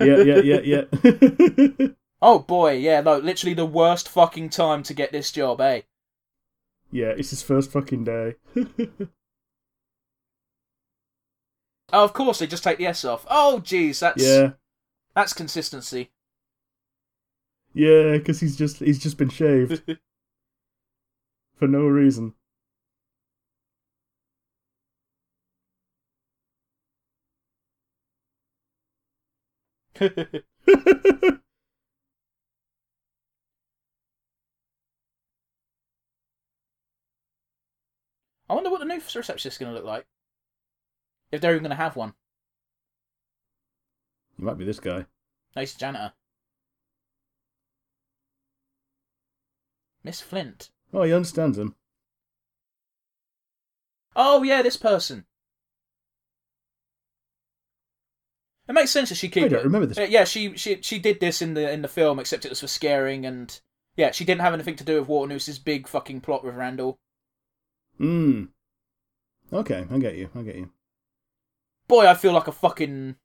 yeah, 0.00 0.40
yeah, 0.40 0.60
yeah. 0.60 1.88
oh 2.22 2.40
boy, 2.40 2.74
yeah, 2.74 3.00
no, 3.00 3.18
literally 3.18 3.54
the 3.54 3.66
worst 3.66 4.08
fucking 4.08 4.50
time 4.50 4.82
to 4.84 4.94
get 4.94 5.12
this 5.12 5.32
job, 5.32 5.60
eh? 5.60 5.82
yeah, 6.90 7.08
it's 7.16 7.30
his 7.30 7.42
first 7.42 7.72
fucking 7.72 8.04
day. 8.04 8.34
Oh, 11.92 12.02
of 12.02 12.12
course 12.12 12.40
they 12.40 12.48
just 12.48 12.64
take 12.64 12.78
the 12.78 12.86
S 12.86 13.04
off. 13.04 13.24
Oh, 13.30 13.60
jeez, 13.64 14.00
that's 14.00 14.22
yeah, 14.22 14.54
that's 15.16 15.32
consistency. 15.32 16.10
yeah, 17.74 18.12
because 18.16 18.40
he's 18.40 18.56
just 18.56 18.78
he's 18.78 18.98
just 18.98 19.18
been 19.18 19.28
shaved 19.28 19.82
for 21.56 21.68
no 21.68 21.86
reason. 21.86 22.34
I 38.48 38.54
wonder 38.54 38.70
what 38.70 38.80
the 38.80 38.86
new 38.86 38.96
receptionist 38.96 39.46
is 39.46 39.58
going 39.58 39.70
to 39.72 39.76
look 39.76 39.84
like. 39.86 40.06
If 41.30 41.40
they're 41.40 41.52
even 41.52 41.62
going 41.62 41.70
to 41.70 41.76
have 41.76 41.94
one. 41.94 42.14
You 44.38 44.44
might 44.44 44.58
be 44.58 44.64
this 44.64 44.80
guy. 44.80 45.06
Nice 45.54 45.74
janitor. 45.74 46.12
Miss 50.04 50.20
Flint. 50.20 50.70
Oh, 50.92 51.02
he 51.02 51.12
understands 51.12 51.58
him. 51.58 51.74
Oh 54.14 54.42
yeah, 54.42 54.62
this 54.62 54.76
person. 54.76 55.24
It 58.68 58.72
makes 58.72 58.90
sense 58.90 59.10
that 59.10 59.14
she 59.16 59.28
keep 59.28 59.44
I 59.44 59.48
don't 59.48 59.60
it. 59.60 59.64
remember 59.64 59.86
this. 59.86 59.98
Uh, 59.98 60.02
Yeah, 60.02 60.24
she 60.24 60.56
she 60.56 60.80
she 60.82 60.98
did 60.98 61.20
this 61.20 61.40
in 61.40 61.54
the 61.54 61.70
in 61.70 61.82
the 61.82 61.88
film, 61.88 62.18
except 62.18 62.44
it 62.44 62.48
was 62.50 62.60
for 62.60 62.66
scaring 62.66 63.24
and 63.24 63.58
yeah, 63.96 64.10
she 64.10 64.24
didn't 64.24 64.40
have 64.42 64.52
anything 64.54 64.76
to 64.76 64.84
do 64.84 64.98
with 65.00 65.08
Waternoose's 65.08 65.58
big 65.58 65.88
fucking 65.88 66.20
plot 66.20 66.44
with 66.44 66.54
Randall. 66.54 66.98
Hmm. 67.98 68.44
Okay, 69.52 69.86
I 69.90 69.98
get 69.98 70.16
you. 70.16 70.28
I 70.34 70.42
get 70.42 70.56
you. 70.56 70.70
Boy, 71.88 72.06
I 72.06 72.14
feel 72.14 72.32
like 72.32 72.48
a 72.48 72.52
fucking 72.52 73.16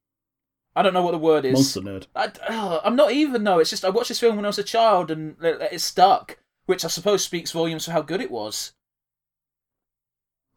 I 0.75 0.81
don't 0.81 0.93
know 0.93 1.01
what 1.03 1.11
the 1.11 1.17
word 1.17 1.43
is. 1.45 1.53
Monster 1.53 1.81
nerd. 1.81 2.07
I, 2.15 2.31
ugh, 2.47 2.81
I'm 2.83 2.95
not 2.95 3.11
even 3.11 3.43
though. 3.43 3.59
It's 3.59 3.69
just 3.69 3.83
I 3.83 3.89
watched 3.89 4.07
this 4.09 4.19
film 4.19 4.37
when 4.37 4.45
I 4.45 4.49
was 4.49 4.57
a 4.59 4.63
child 4.63 5.11
and 5.11 5.35
it, 5.43 5.61
it 5.73 5.81
stuck, 5.81 6.37
which 6.65 6.85
I 6.85 6.87
suppose 6.87 7.23
speaks 7.23 7.51
volumes 7.51 7.85
for 7.85 7.91
how 7.91 8.01
good 8.01 8.21
it 8.21 8.31
was. 8.31 8.73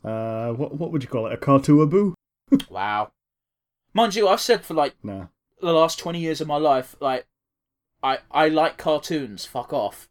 Uh, 0.04 0.52
what 0.52 0.76
what 0.76 0.92
would 0.92 1.02
you 1.02 1.08
call 1.08 1.26
it? 1.26 1.32
A 1.32 1.36
cartoonaboo? 1.36 2.14
Wow. 2.70 3.10
Mind 3.94 4.14
you, 4.14 4.28
I've 4.28 4.40
said 4.40 4.64
for 4.64 4.74
like 4.74 4.94
Nah. 5.02 5.26
the 5.60 5.72
last 5.72 5.98
20 5.98 6.20
years 6.20 6.40
of 6.40 6.46
my 6.48 6.56
life, 6.56 6.94
like, 7.00 7.26
I, 8.02 8.18
I 8.30 8.48
like 8.48 8.76
cartoons, 8.76 9.44
fuck 9.46 9.72
off. 9.72 10.08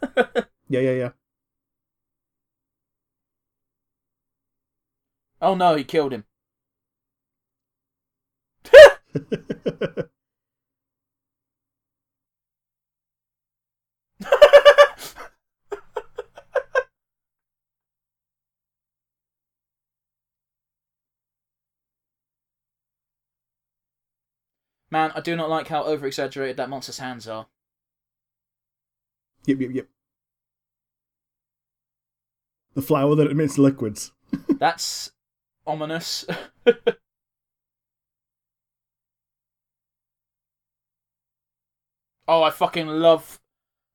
Yeah, 0.68 0.80
yeah, 0.80 0.90
yeah. 0.92 1.10
Oh 5.40 5.54
no, 5.54 5.74
he 5.76 5.84
killed 5.84 6.12
him. 6.12 6.24
Man, 24.90 25.10
I 25.14 25.20
do 25.20 25.34
not 25.36 25.50
like 25.50 25.68
how 25.68 25.82
over 25.84 26.06
exaggerated 26.06 26.56
that 26.58 26.70
monster's 26.70 26.98
hands 26.98 27.26
are. 27.28 27.46
yep, 29.44 29.60
yep, 29.60 29.70
yep. 29.72 29.88
The 32.74 32.82
flower 32.82 33.14
that 33.16 33.30
emits 33.30 33.58
liquids. 33.58 34.12
That's 34.58 35.10
ominous. 35.66 36.24
oh, 42.28 42.42
I 42.42 42.50
fucking 42.50 42.86
love 42.86 43.40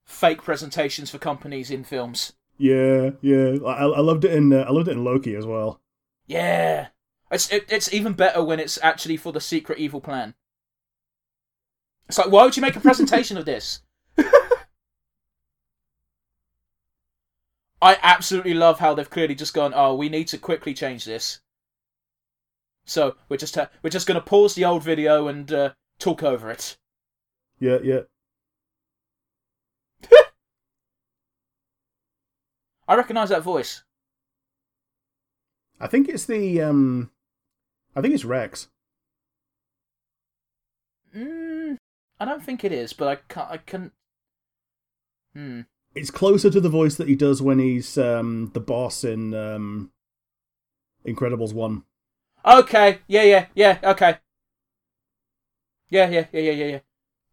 fake 0.05 0.43
presentations 0.43 1.09
for 1.09 1.17
companies 1.17 1.71
in 1.71 1.83
films. 1.83 2.33
Yeah, 2.57 3.11
yeah. 3.21 3.57
I, 3.65 3.85
I 3.85 3.99
loved 3.99 4.25
it 4.25 4.33
in 4.33 4.53
uh, 4.53 4.65
I 4.67 4.71
loved 4.71 4.87
it 4.87 4.91
in 4.91 5.03
Loki 5.03 5.35
as 5.35 5.45
well. 5.45 5.81
Yeah. 6.27 6.87
It's 7.31 7.51
it, 7.51 7.65
it's 7.69 7.93
even 7.93 8.13
better 8.13 8.43
when 8.43 8.59
it's 8.59 8.77
actually 8.83 9.17
for 9.17 9.31
the 9.31 9.41
secret 9.41 9.79
evil 9.79 10.01
plan. 10.01 10.35
It's 12.07 12.17
like, 12.17 12.29
why 12.29 12.43
would 12.43 12.57
you 12.57 12.61
make 12.61 12.75
a 12.75 12.81
presentation 12.81 13.37
of 13.37 13.45
this? 13.45 13.81
I 17.81 17.97
absolutely 18.03 18.53
love 18.53 18.79
how 18.79 18.93
they've 18.93 19.09
clearly 19.09 19.33
just 19.33 19.53
gone. 19.53 19.73
Oh, 19.73 19.95
we 19.95 20.09
need 20.09 20.27
to 20.27 20.37
quickly 20.37 20.73
change 20.73 21.05
this. 21.05 21.39
So 22.85 23.15
we're 23.29 23.37
just 23.37 23.57
uh, 23.57 23.67
we're 23.81 23.89
just 23.89 24.07
going 24.07 24.19
to 24.19 24.25
pause 24.25 24.53
the 24.53 24.65
old 24.65 24.83
video 24.83 25.27
and 25.27 25.51
uh, 25.51 25.71
talk 25.99 26.21
over 26.21 26.51
it. 26.51 26.77
Yeah, 27.59 27.77
yeah. 27.81 28.01
I 32.91 32.95
recognise 32.95 33.29
that 33.29 33.41
voice. 33.41 33.83
I 35.79 35.87
think 35.87 36.09
it's 36.09 36.25
the 36.25 36.61
um, 36.61 37.09
I 37.95 38.01
think 38.01 38.13
it's 38.13 38.25
Rex. 38.25 38.67
Mm, 41.15 41.77
I 42.19 42.25
don't 42.25 42.43
think 42.43 42.65
it 42.65 42.73
is, 42.73 42.91
but 42.91 43.07
I 43.07 43.15
can't. 43.33 43.49
I 43.49 43.57
can. 43.59 43.91
Hmm. 45.33 45.61
It's 45.95 46.11
closer 46.11 46.49
to 46.49 46.59
the 46.59 46.67
voice 46.67 46.95
that 46.95 47.07
he 47.07 47.15
does 47.15 47.41
when 47.41 47.59
he's 47.59 47.97
um 47.97 48.51
the 48.53 48.59
boss 48.59 49.05
in 49.05 49.33
um, 49.33 49.93
Incredibles 51.07 51.53
one. 51.53 51.83
Okay. 52.45 52.99
Yeah. 53.07 53.23
Yeah. 53.23 53.45
Yeah. 53.55 53.79
Okay. 53.85 54.17
Yeah. 55.89 56.09
Yeah. 56.09 56.25
Yeah. 56.33 56.41
Yeah. 56.41 56.51
Yeah. 56.51 56.65
Yeah. 56.65 56.79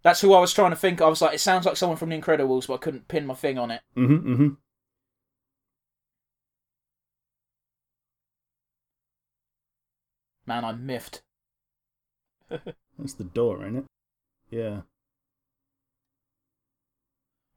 That's 0.05 0.21
who 0.21 0.33
I 0.35 0.39
was 0.39 0.53
trying 0.53 0.71
to 0.71 0.77
think. 0.77 1.01
I 1.01 1.09
was 1.09 1.21
like, 1.21 1.35
it 1.35 1.41
sounds 1.41 1.67
like 1.67 1.77
someone 1.77 1.99
from 1.99 2.11
The 2.11 2.21
Incredibles, 2.21 2.69
but 2.69 2.75
I 2.75 2.79
couldn't 2.79 3.09
pin 3.09 3.27
my 3.27 3.35
thing 3.35 3.59
on 3.59 3.73
it. 3.73 3.81
Mm-hmm. 3.97 4.33
Mm-hmm. 4.33 4.49
Man, 10.49 10.65
I'm 10.65 10.87
miffed. 10.87 11.21
That's 12.49 13.13
the 13.19 13.25
door, 13.25 13.63
ain't 13.67 13.77
it? 13.77 13.85
Yeah. 14.49 14.81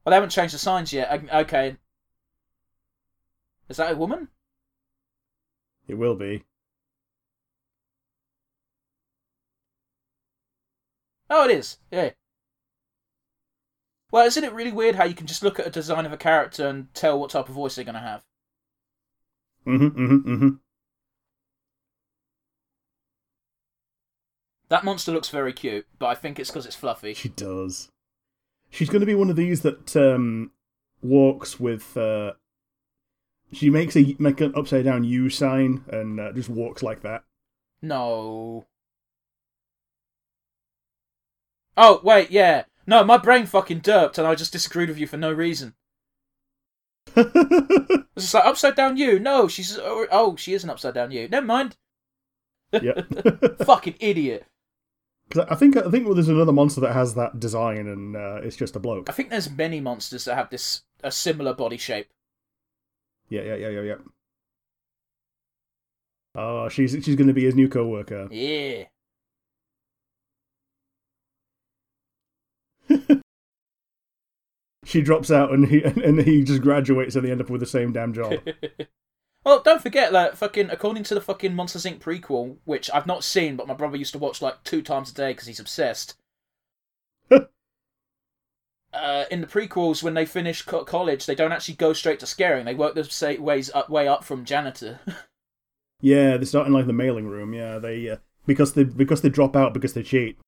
Well, 0.04 0.10
they 0.10 0.14
haven't 0.16 0.28
changed 0.28 0.52
the 0.54 0.58
signs 0.58 0.92
yet. 0.92 1.10
I- 1.10 1.40
Okay. 1.40 1.78
Is 3.70 3.78
that 3.78 3.92
a 3.92 3.96
woman? 3.96 4.28
It 5.88 5.94
will 5.94 6.14
be. 6.14 6.44
Oh, 11.30 11.44
it 11.46 11.50
is. 11.50 11.78
Yeah. 11.90 12.10
Well, 14.10 14.26
isn't 14.26 14.44
it 14.44 14.52
really 14.52 14.70
weird 14.72 14.96
how 14.96 15.04
you 15.04 15.14
can 15.14 15.26
just 15.26 15.42
look 15.42 15.58
at 15.58 15.66
a 15.66 15.70
design 15.70 16.04
of 16.04 16.12
a 16.12 16.18
character 16.18 16.68
and 16.68 16.92
tell 16.92 17.18
what 17.18 17.30
type 17.30 17.48
of 17.48 17.54
voice 17.54 17.76
they're 17.76 17.86
going 17.86 17.94
to 17.94 18.00
have? 18.00 18.22
Mm-hmm. 19.66 19.86
Mm-hmm. 19.86 20.34
Mm-hmm. 20.34 20.48
That 24.72 24.84
monster 24.84 25.12
looks 25.12 25.28
very 25.28 25.52
cute, 25.52 25.86
but 25.98 26.06
I 26.06 26.14
think 26.14 26.40
it's 26.40 26.48
because 26.48 26.64
it's 26.64 26.74
fluffy. 26.74 27.12
She 27.12 27.28
does. 27.28 27.90
She's 28.70 28.88
going 28.88 29.00
to 29.00 29.06
be 29.06 29.14
one 29.14 29.28
of 29.28 29.36
these 29.36 29.60
that 29.60 29.94
um, 29.94 30.50
walks 31.02 31.60
with. 31.60 31.94
Uh, 31.94 32.32
she 33.52 33.68
makes 33.68 33.94
a 33.98 34.16
make 34.18 34.40
an 34.40 34.54
upside 34.56 34.86
down 34.86 35.04
U 35.04 35.28
sign 35.28 35.84
and 35.88 36.18
uh, 36.18 36.32
just 36.32 36.48
walks 36.48 36.82
like 36.82 37.02
that. 37.02 37.24
No. 37.82 38.64
Oh, 41.76 42.00
wait, 42.02 42.30
yeah. 42.30 42.64
No, 42.86 43.04
my 43.04 43.18
brain 43.18 43.44
fucking 43.44 43.82
derped 43.82 44.16
and 44.16 44.26
I 44.26 44.34
just 44.34 44.54
disagreed 44.54 44.88
with 44.88 44.96
you 44.96 45.06
for 45.06 45.18
no 45.18 45.30
reason. 45.30 45.74
It's 47.14 48.26
just 48.26 48.34
like, 48.34 48.46
upside 48.46 48.74
down 48.74 48.96
you? 48.96 49.18
No, 49.18 49.48
she's. 49.48 49.78
Oh, 49.78 50.06
oh, 50.10 50.36
she 50.36 50.54
is 50.54 50.64
an 50.64 50.70
upside 50.70 50.94
down 50.94 51.10
you. 51.10 51.28
Never 51.28 51.46
mind. 51.46 51.76
yeah. 52.72 53.02
Fucking 53.64 53.96
idiot. 54.00 54.46
I 55.36 55.54
think 55.54 55.76
I 55.76 55.90
think 55.90 56.06
well, 56.06 56.14
there's 56.14 56.28
another 56.28 56.52
monster 56.52 56.80
that 56.82 56.92
has 56.92 57.14
that 57.14 57.40
design 57.40 57.86
and 57.86 58.16
uh, 58.16 58.40
it's 58.42 58.56
just 58.56 58.76
a 58.76 58.80
bloke. 58.80 59.08
I 59.08 59.12
think 59.12 59.30
there's 59.30 59.50
many 59.50 59.80
monsters 59.80 60.24
that 60.24 60.34
have 60.34 60.50
this 60.50 60.82
a 61.02 61.10
similar 61.10 61.54
body 61.54 61.76
shape. 61.76 62.08
Yeah, 63.28 63.42
yeah, 63.42 63.54
yeah, 63.54 63.68
yeah, 63.68 63.80
yeah. 63.80 63.94
Oh, 66.34 66.68
she's 66.68 66.92
she's 66.92 67.16
going 67.16 67.28
to 67.28 67.34
be 67.34 67.44
his 67.44 67.54
new 67.54 67.68
co-worker. 67.68 68.28
Yeah. 68.30 68.84
She 74.84 75.00
drops 75.00 75.30
out 75.30 75.52
and 75.52 75.68
he 75.68 75.82
and 75.82 76.20
he 76.20 76.42
just 76.42 76.60
graduates 76.60 77.14
and 77.14 77.24
they 77.24 77.30
end 77.30 77.40
up 77.40 77.48
with 77.48 77.60
the 77.60 77.66
same 77.66 77.92
damn 77.92 78.12
job. 78.12 78.34
well, 79.44 79.62
don't 79.62 79.82
forget 79.82 80.12
that 80.12 80.38
fucking 80.38 80.70
according 80.70 81.02
to 81.04 81.14
the 81.14 81.20
fucking 81.20 81.54
Monsters 81.54 81.84
Inc. 81.84 81.98
prequel, 82.00 82.56
which 82.64 82.90
I've 82.92 83.06
not 83.06 83.24
seen, 83.24 83.56
but 83.56 83.66
my 83.66 83.74
brother 83.74 83.96
used 83.96 84.12
to 84.12 84.18
watch 84.18 84.40
like 84.40 84.62
two 84.64 84.82
times 84.82 85.10
a 85.10 85.14
day 85.14 85.32
because 85.32 85.46
he's 85.46 85.60
obsessed. 85.60 86.16
uh, 88.92 89.24
in 89.30 89.40
the 89.40 89.46
prequels, 89.46 90.02
when 90.02 90.14
they 90.14 90.26
finish 90.26 90.62
co- 90.62 90.84
college, 90.84 91.26
they 91.26 91.34
don't 91.34 91.52
actually 91.52 91.74
go 91.74 91.92
straight 91.92 92.20
to 92.20 92.26
scaring. 92.26 92.64
They 92.64 92.74
work 92.74 92.94
their 92.94 93.40
ways 93.40 93.70
up, 93.74 93.90
way 93.90 94.06
up 94.06 94.22
from 94.22 94.44
janitor. 94.44 95.00
yeah, 96.00 96.36
they 96.36 96.44
start 96.44 96.66
in 96.66 96.72
like 96.72 96.86
the 96.86 96.92
mailing 96.92 97.26
room. 97.26 97.52
Yeah, 97.52 97.78
they 97.78 98.10
uh, 98.10 98.16
because 98.46 98.74
they 98.74 98.84
because 98.84 99.22
they 99.22 99.28
drop 99.28 99.56
out 99.56 99.74
because 99.74 99.94
they 99.94 100.02
cheat. 100.02 100.38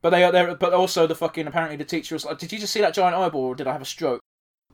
but 0.00 0.10
they 0.10 0.24
are 0.24 0.32
there. 0.32 0.54
But 0.54 0.72
also 0.72 1.06
the 1.06 1.14
fucking 1.14 1.46
apparently 1.46 1.76
the 1.76 1.84
teacher 1.84 2.14
was 2.14 2.24
like, 2.24 2.38
"Did 2.38 2.52
you 2.52 2.58
just 2.58 2.72
see 2.72 2.80
that 2.80 2.94
giant 2.94 3.14
eyeball, 3.14 3.44
or 3.44 3.54
did 3.54 3.66
I 3.66 3.72
have 3.72 3.82
a 3.82 3.86
stroke?" 3.86 4.20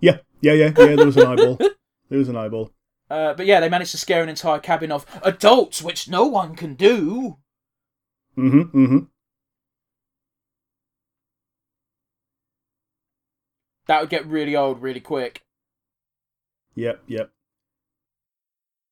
Yeah, 0.01 0.19
yeah, 0.41 0.53
yeah, 0.53 0.73
yeah. 0.79 0.97
There 0.97 1.07
was 1.07 1.17
an 1.17 1.27
eyeball. 1.27 1.59
There 2.11 2.19
was 2.19 2.31
an 2.31 2.37
eyeball. 2.37 2.73
Uh, 3.11 3.33
but 3.35 3.47
yeah, 3.47 3.61
they 3.61 3.69
managed 3.69 3.93
to 3.93 3.99
scare 3.99 4.23
an 4.23 4.29
entire 4.29 4.59
cabin 4.59 4.93
of 4.93 5.07
adults, 5.23 5.83
which 5.83 6.09
no 6.09 6.25
one 6.27 6.55
can 6.55 6.75
do. 6.75 7.39
Mm-hmm. 8.37 8.61
Mm-hmm. 8.85 8.99
That 13.87 14.01
would 14.03 14.11
get 14.11 14.27
really 14.27 14.55
old 14.55 14.83
really 14.83 15.01
quick. 15.01 15.43
Yep, 16.75 17.03
yep. 17.07 17.31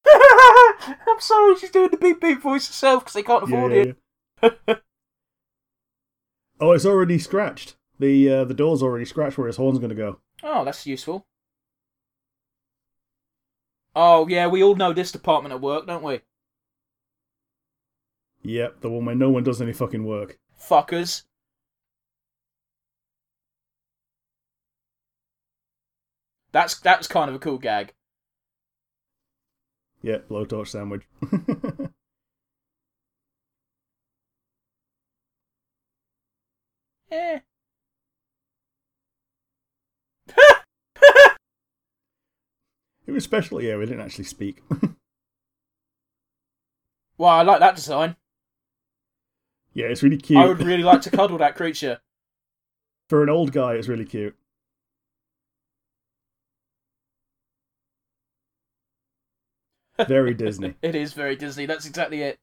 I'm 0.11 1.21
sorry, 1.21 1.57
she's 1.57 1.71
doing 1.71 1.91
the 1.91 1.97
beep 1.99 2.21
beep 2.21 2.41
voice 2.41 2.67
herself 2.67 3.05
because 3.05 3.15
they 3.15 3.23
can't 3.23 3.47
Yeah, 3.49 3.57
afford 3.57 3.73
yeah, 3.73 3.93
it. 4.43 4.83
oh, 6.61 6.73
it's 6.73 6.87
already 6.87 7.19
scratched. 7.19 7.77
The 7.99 8.31
uh, 8.31 8.45
the 8.45 8.55
door's 8.55 8.83
already 8.83 9.05
scratched 9.05 9.37
where 9.39 9.47
his 9.47 9.57
horn's 9.57 9.79
going 9.79 9.91
to 9.91 9.97
go. 9.97 10.21
Oh, 10.43 10.65
that's 10.65 10.87
useful. 10.87 11.27
Oh 13.97 14.29
yeah, 14.29 14.47
we 14.47 14.63
all 14.63 14.77
know 14.77 14.93
this 14.93 15.11
department 15.11 15.55
at 15.55 15.61
work, 15.63 15.87
don't 15.87 16.03
we? 16.03 16.21
Yep, 18.43 18.83
the 18.83 18.91
one 18.91 19.07
where 19.07 19.15
no 19.15 19.31
one 19.31 19.43
does 19.43 19.61
any 19.63 19.73
fucking 19.73 20.05
work. 20.05 20.39
Fuckers. 20.61 21.23
That's 26.53 26.79
that's 26.79 27.09
kind 27.09 27.31
of 27.31 27.37
a 27.37 27.39
cool 27.39 27.59
gag. 27.59 27.95
Yep, 30.03 30.29
blowtorch 30.29 30.69
sandwich. 30.69 31.03
Eh. 37.09 37.39
it 43.06 43.06
was 43.17 43.25
special. 43.25 43.61
Yeah, 43.63 43.77
we 43.77 43.87
didn't 43.87 44.03
actually 44.03 44.25
speak. 44.25 44.63
Well, 47.19 47.31
I 47.31 47.41
like 47.43 47.61
that 47.61 47.77
design. 47.77 48.15
yeah, 49.73 49.87
it's 49.87 50.03
really 50.03 50.19
cute. 50.19 50.39
I 50.39 50.47
would 50.47 50.63
really 50.63 50.83
like 50.83 51.01
to 51.01 51.11
cuddle 51.17 51.39
that 51.39 51.55
creature. 51.57 51.99
For 53.09 53.23
an 53.23 53.31
old 53.31 53.53
guy, 53.53 53.73
it's 53.73 53.89
really 53.89 54.05
cute. 54.05 54.37
Very 60.07 60.35
Disney. 60.35 60.75
It 60.83 60.95
is 60.95 61.15
very 61.15 61.37
Disney. 61.37 61.65
That's 61.65 61.87
exactly 61.87 62.21
it. 62.21 62.39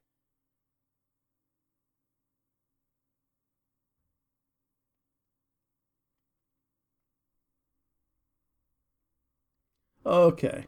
Okay. 10.06 10.68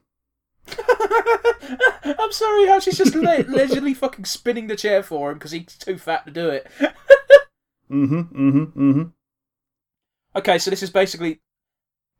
I'm 2.19 2.31
sorry 2.31 2.67
how 2.67 2.79
she's 2.79 2.97
just 2.97 3.15
le- 3.15 3.43
leisurely 3.47 3.93
fucking 3.93 4.25
spinning 4.25 4.67
the 4.67 4.75
chair 4.75 5.03
for 5.03 5.31
him 5.31 5.37
because 5.37 5.51
he's 5.51 5.77
too 5.77 5.97
fat 5.97 6.25
to 6.25 6.31
do 6.31 6.49
it. 6.49 6.67
Mm-hmm. 7.89 8.19
Mm-hmm. 8.21 8.63
Mm-hmm. 8.79 9.03
Okay, 10.35 10.57
so 10.59 10.69
this 10.69 10.83
is 10.83 10.89
basically, 10.91 11.41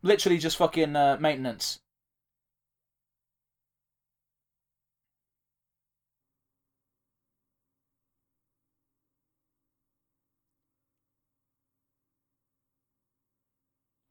literally 0.04 0.38
just 0.40 0.58
fucking 0.58 0.96
uh, 0.96 1.18
maintenance. 1.20 1.80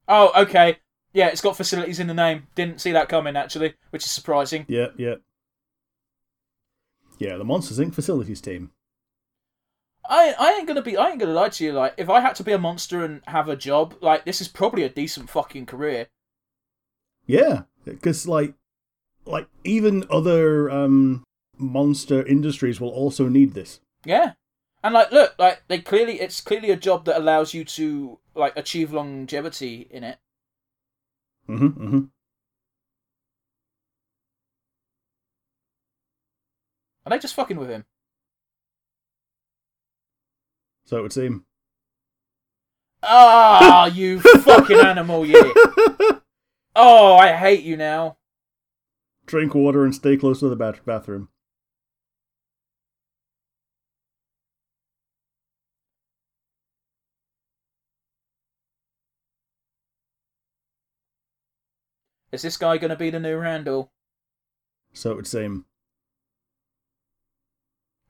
Oh, 0.09 0.33
okay. 0.43 0.79
Yeah, 1.15 1.29
it's 1.29 1.41
got 1.41 1.57
facilities 1.57 2.01
in 2.01 2.09
the 2.09 2.15
name. 2.15 2.49
Didn't 2.57 2.81
see 2.81 2.93
that 2.93 3.09
coming 3.09 3.37
actually, 3.37 3.75
which 3.91 4.05
is 4.05 4.11
surprising. 4.11 4.67
Yeah, 4.69 4.89
yeah. 4.99 5.15
Yeah, 7.19 7.37
the 7.37 7.45
Monsters 7.45 7.79
Inc. 7.79 7.95
facilities 7.95 8.41
team. 8.41 8.73
I 10.07 10.35
I 10.39 10.53
ain't 10.59 10.67
gonna 10.67 10.83
be 10.83 10.97
I 10.97 11.11
ain't 11.11 11.21
gonna 11.21 11.33
lie 11.33 11.49
to 11.49 11.65
you. 11.65 11.73
Like, 11.73 11.95
if 11.97 12.11
I 12.11 12.21
had 12.21 12.35
to 12.35 12.45
be 12.45 12.53
a 12.53 12.59
monster 12.59 13.05
and 13.05 13.23
have 13.29 13.49
a 13.49 13.57
job, 13.57 13.95
like 14.01 14.25
this 14.25 14.41
is 14.41 14.49
probably 14.49 14.83
a 14.83 14.89
decent 14.89 15.31
fucking 15.31 15.67
career. 15.67 16.09
Yeah, 17.27 17.63
because 17.85 18.27
like, 18.29 18.55
like 19.25 19.47
even 19.63 20.05
other 20.11 20.69
um 20.69 21.25
monster 21.57 22.27
industries 22.27 22.81
will 22.81 22.91
also 22.91 23.29
need 23.29 23.55
this. 23.55 23.81
Yeah. 24.05 24.33
And 24.83 24.93
like, 24.93 25.13
look, 25.13 25.35
like 25.39 25.63
they 25.69 25.79
clearly, 25.79 26.21
it's 26.21 26.43
clearly 26.43 26.71
a 26.71 26.77
job 26.77 27.07
that 27.07 27.17
allows 27.17 27.55
you 27.55 27.65
to 27.65 28.19
like 28.35 28.55
achieve 28.57 28.93
longevity 28.93 29.89
in 29.91 30.05
it. 30.05 30.19
Mm-hmm. 31.49 31.67
Mm-hmm. 31.67 32.01
Are 37.07 37.11
they 37.11 37.19
just 37.19 37.35
fucking 37.35 37.59
with 37.59 37.69
him? 37.69 37.85
So 40.87 40.99
it 40.99 41.03
would 41.03 41.13
seem. 41.13 41.45
Ah, 43.03 43.87
you 43.95 44.21
fucking 44.21 44.79
animal, 44.79 45.27
you! 45.27 45.55
Oh, 46.77 47.15
I 47.15 47.33
hate 47.35 47.63
you 47.63 47.77
now. 47.77 48.17
Drink 49.27 49.55
water 49.55 49.85
and 49.85 49.95
stay 49.95 50.17
close 50.17 50.41
to 50.41 50.49
the 50.49 50.57
bathroom. 50.85 51.29
Is 62.35 62.43
this 62.43 62.57
guy 62.57 62.79
gonna 62.79 62.97
be 62.97 63.11
the 63.11 63.21
new 63.21 63.37
Randall? 63.37 63.93
So 64.93 65.13
it 65.13 65.15
would 65.15 65.27
seem. 65.29 65.67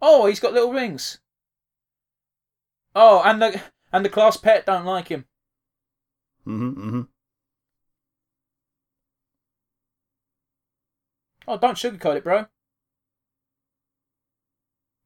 Oh, 0.00 0.24
he's 0.24 0.40
got 0.40 0.54
little 0.54 0.72
rings. 0.72 1.18
Oh, 2.94 3.20
and 3.22 3.42
the 3.42 3.60
and 3.92 4.02
the 4.02 4.08
class 4.08 4.38
pet 4.38 4.64
don't 4.64 4.87
like 4.87 5.08
him. 5.08 5.26
Mm-hmm. 6.46 6.68
Mm-hmm. 6.70 7.00
Oh, 11.46 11.58
don't 11.58 11.76
sugarcoat 11.76 12.16
it, 12.16 12.24
bro. 12.24 12.46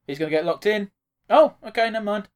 He's 0.07 0.17
gonna 0.17 0.31
get 0.31 0.45
locked 0.45 0.65
in. 0.65 0.91
Oh, 1.29 1.55
okay, 1.61 1.89
never 1.89 2.05
mind. 2.05 2.29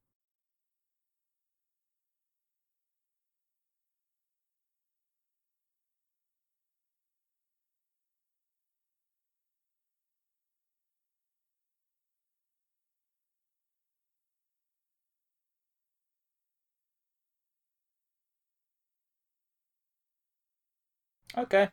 Okay. 21.38 21.70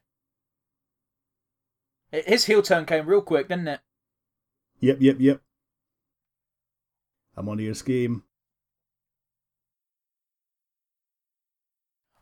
His 2.13 2.47
heel 2.47 2.63
turn 2.63 2.87
came 2.87 3.07
real 3.07 3.23
quick, 3.23 3.49
didn't 3.49 3.69
it? 3.69 3.81
Yep, 4.81 4.99
yep, 5.01 5.17
yep. 5.19 5.41
I'm 7.37 7.49
on 7.49 7.59
your 7.59 7.75
scheme. 7.75 8.25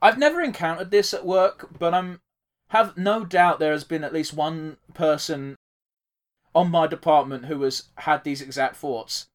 I've 0.01 0.18
never 0.18 0.40
encountered 0.40 0.90
this 0.90 1.12
at 1.14 1.27
work, 1.27 1.70
but 1.79 1.94
I'm 1.94 2.20
have 2.68 2.96
no 2.96 3.24
doubt 3.24 3.59
there 3.59 3.72
has 3.72 3.85
been 3.85 4.05
at 4.05 4.12
least 4.12 4.35
one 4.35 4.77
person 4.92 5.57
on 6.55 6.70
my 6.70 6.87
department 6.87 7.46
who 7.46 7.62
has 7.62 7.85
had 7.96 8.22
these 8.24 8.42
exact 8.42 8.77
thoughts. 8.77 9.27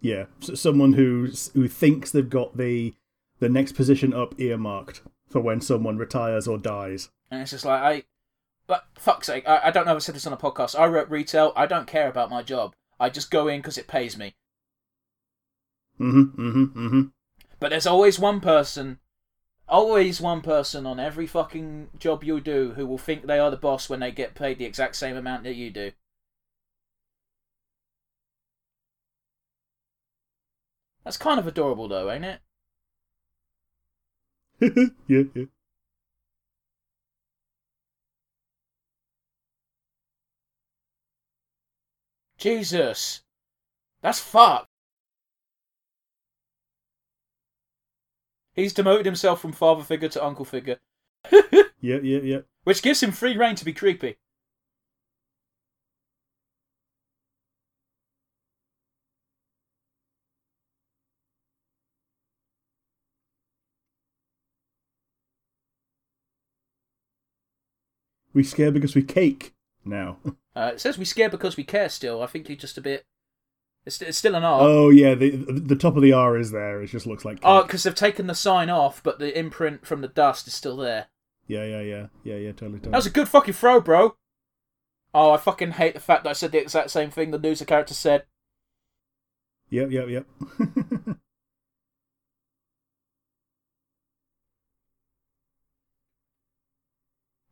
Yeah, 0.00 0.26
someone 0.40 0.92
who 0.92 1.30
who 1.54 1.66
thinks 1.66 2.10
they've 2.10 2.28
got 2.28 2.56
the 2.56 2.94
the 3.40 3.48
next 3.48 3.72
position 3.72 4.12
up 4.12 4.38
earmarked 4.38 5.00
for 5.28 5.40
when 5.40 5.60
someone 5.60 5.98
retires 5.98 6.48
or 6.48 6.58
dies. 6.58 7.10
And 7.30 7.42
it's 7.42 7.50
just 7.50 7.64
like 7.64 7.82
I 7.82 8.04
but 8.68 8.84
fuck's 8.98 9.26
sake, 9.26 9.48
I, 9.48 9.60
I 9.64 9.70
don't 9.70 9.86
know 9.86 9.92
if 9.92 9.96
I 9.96 10.00
said 10.00 10.14
this 10.14 10.26
on 10.26 10.32
a 10.32 10.36
podcast. 10.36 10.78
I 10.78 10.88
work 10.88 11.10
retail, 11.10 11.52
I 11.56 11.66
don't 11.66 11.86
care 11.86 12.08
about 12.08 12.30
my 12.30 12.42
job. 12.42 12.74
I 13.00 13.08
just 13.08 13.30
go 13.30 13.48
in 13.48 13.60
because 13.60 13.78
it 13.78 13.88
pays 13.88 14.16
me. 14.16 14.34
Mm-hmm, 15.98 16.40
mm-hmm, 16.40 16.86
mm-hmm. 16.86 17.02
But 17.58 17.70
there's 17.70 17.86
always 17.86 18.18
one 18.18 18.40
person, 18.40 18.98
always 19.68 20.20
one 20.20 20.42
person 20.42 20.86
on 20.86 21.00
every 21.00 21.26
fucking 21.26 21.88
job 21.98 22.22
you 22.22 22.40
do 22.40 22.74
who 22.76 22.86
will 22.86 22.98
think 22.98 23.26
they 23.26 23.38
are 23.38 23.50
the 23.50 23.56
boss 23.56 23.88
when 23.88 24.00
they 24.00 24.12
get 24.12 24.34
paid 24.34 24.58
the 24.58 24.64
exact 24.64 24.96
same 24.96 25.16
amount 25.16 25.44
that 25.44 25.54
you 25.54 25.70
do. 25.70 25.92
That's 31.04 31.16
kind 31.16 31.40
of 31.40 31.46
adorable 31.46 31.88
though, 31.88 32.10
ain't 32.10 32.26
it? 32.26 32.40
yeah, 35.06 35.22
yeah. 35.34 35.44
Jesus. 42.38 43.22
That's 44.02 44.20
fucked. 44.20 44.68
He's 48.54 48.72
demoted 48.74 49.06
himself 49.06 49.40
from 49.40 49.52
father 49.52 49.84
figure 49.84 50.08
to 50.08 50.24
uncle 50.24 50.44
figure, 50.44 50.78
Yeah, 51.32 51.98
yeah, 52.02 52.18
yeah. 52.22 52.38
which 52.64 52.82
gives 52.82 53.02
him 53.02 53.12
free 53.12 53.36
reign 53.36 53.54
to 53.56 53.64
be 53.64 53.72
creepy. 53.72 54.16
We 68.38 68.44
scare 68.44 68.70
because 68.70 68.94
we 68.94 69.02
cake 69.02 69.52
now. 69.84 70.18
Uh, 70.56 70.72
it 70.72 70.80
says 70.80 70.98
we 70.98 71.04
scare 71.04 71.28
because 71.28 71.56
we 71.56 71.62
care 71.62 71.88
still. 71.88 72.20
I 72.20 72.26
think 72.26 72.48
he's 72.48 72.58
just 72.58 72.76
a 72.78 72.80
bit. 72.80 73.04
It's, 73.86 74.02
it's 74.02 74.18
still 74.18 74.34
an 74.34 74.42
R. 74.42 74.60
Oh 74.60 74.88
yeah, 74.90 75.14
the 75.14 75.30
the 75.30 75.76
top 75.76 75.94
of 75.94 76.02
the 76.02 76.12
R 76.12 76.36
is 76.36 76.50
there. 76.50 76.82
It 76.82 76.88
just 76.88 77.06
looks 77.06 77.24
like. 77.24 77.38
Oh, 77.44 77.62
because 77.62 77.84
they've 77.84 77.94
taken 77.94 78.26
the 78.26 78.34
sign 78.34 78.68
off, 78.68 79.00
but 79.00 79.20
the 79.20 79.38
imprint 79.38 79.86
from 79.86 80.00
the 80.00 80.08
dust 80.08 80.48
is 80.48 80.54
still 80.54 80.76
there. 80.76 81.06
yeah, 81.46 81.62
yeah, 81.62 81.80
yeah, 81.82 82.06
yeah, 82.24 82.34
yeah. 82.34 82.50
Totally, 82.50 82.78
totally. 82.78 82.90
That 82.90 82.96
was 82.96 83.06
a 83.06 83.10
good 83.10 83.28
fucking 83.28 83.54
throw, 83.54 83.80
bro. 83.80 84.16
Oh, 85.14 85.30
I 85.30 85.36
fucking 85.36 85.72
hate 85.72 85.94
the 85.94 86.00
fact 86.00 86.24
that 86.24 86.30
I 86.30 86.32
said 86.32 86.50
the 86.50 86.60
exact 86.60 86.90
same 86.90 87.10
thing 87.10 87.30
the 87.30 87.38
loser 87.38 87.64
character 87.64 87.94
said. 87.94 88.24
Yep, 89.70 89.92
yep, 89.92 90.08
yep. 90.08 90.26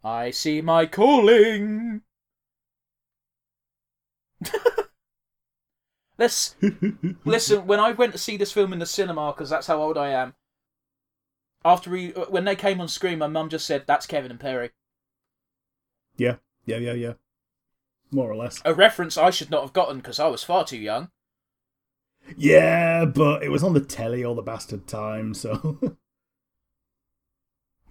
I 0.06 0.30
see 0.30 0.60
my 0.60 0.86
calling. 0.86 2.02
Let's 6.16 6.54
listen. 7.24 7.66
When 7.66 7.80
I 7.80 7.90
went 7.90 8.12
to 8.12 8.18
see 8.18 8.36
this 8.36 8.52
film 8.52 8.72
in 8.72 8.78
the 8.78 8.86
cinema, 8.86 9.32
because 9.32 9.50
that's 9.50 9.66
how 9.66 9.82
old 9.82 9.98
I 9.98 10.10
am. 10.10 10.34
After 11.64 11.90
we, 11.90 12.14
uh, 12.14 12.26
when 12.26 12.44
they 12.44 12.54
came 12.54 12.80
on 12.80 12.86
screen, 12.86 13.18
my 13.18 13.26
mum 13.26 13.48
just 13.48 13.66
said, 13.66 13.82
"That's 13.88 14.06
Kevin 14.06 14.30
and 14.30 14.38
Perry." 14.38 14.70
yeah, 16.16 16.36
yeah, 16.66 16.78
yeah, 16.78 16.92
yeah. 16.92 17.14
More 18.12 18.30
or 18.30 18.36
less. 18.36 18.62
A 18.64 18.72
reference 18.72 19.18
I 19.18 19.30
should 19.30 19.50
not 19.50 19.62
have 19.62 19.72
gotten 19.72 19.96
because 19.96 20.20
I 20.20 20.28
was 20.28 20.44
far 20.44 20.64
too 20.64 20.78
young. 20.78 21.10
Yeah, 22.36 23.06
but 23.06 23.42
it 23.42 23.48
was 23.48 23.64
on 23.64 23.74
the 23.74 23.80
telly 23.80 24.24
all 24.24 24.36
the 24.36 24.42
bastard 24.42 24.86
time, 24.86 25.34
so. 25.34 25.96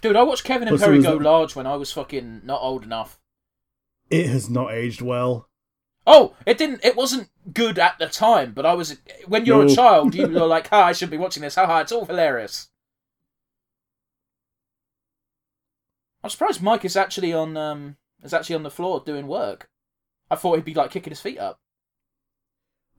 Dude, 0.06 0.16
I 0.16 0.22
watched 0.22 0.44
Kevin 0.44 0.68
and 0.68 0.80
Perry 0.80 1.02
go 1.02 1.18
a- 1.18 1.20
large 1.20 1.56
when 1.56 1.66
I 1.66 1.76
was 1.78 1.92
fucking 1.92 2.42
not 2.44 2.62
old 2.62 2.84
enough. 2.84 3.20
it 4.12 4.28
has 4.28 4.52
not 4.52 4.72
aged 4.72 5.02
well. 5.02 5.50
Oh, 6.06 6.36
it 6.46 6.60
didn't. 6.60 6.86
It 6.86 6.96
wasn't 6.96 7.32
good 7.52 7.80
at 7.80 7.98
the 7.98 8.06
time, 8.08 8.52
but 8.54 8.68
I 8.68 8.76
was. 8.76 9.00
When 9.26 9.48
you're 9.48 9.66
a 9.66 9.70
child, 9.74 10.14
you 10.14 10.28
were 10.28 10.46
like, 10.46 10.68
"Ha, 10.68 10.84
I 10.86 10.92
should 10.92 11.10
be 11.10 11.18
watching 11.18 11.42
this. 11.42 11.56
Ha 11.56 11.66
ha, 11.66 11.80
it's 11.80 11.92
all 11.92 12.06
hilarious." 12.06 12.68
I'm 16.24 16.30
surprised 16.30 16.62
Mike 16.62 16.86
is 16.86 16.96
actually 16.96 17.34
on. 17.34 17.58
Um, 17.58 17.98
is 18.22 18.32
actually 18.32 18.58
on 18.58 18.64
the 18.64 18.70
floor 18.70 19.02
doing 19.04 19.26
work. 19.26 19.70
I 20.30 20.36
thought 20.36 20.58
he'd 20.58 20.66
be 20.66 20.76
like 20.76 20.92
kicking 20.92 21.10
his 21.10 21.22
feet 21.22 21.40
up. 21.40 21.58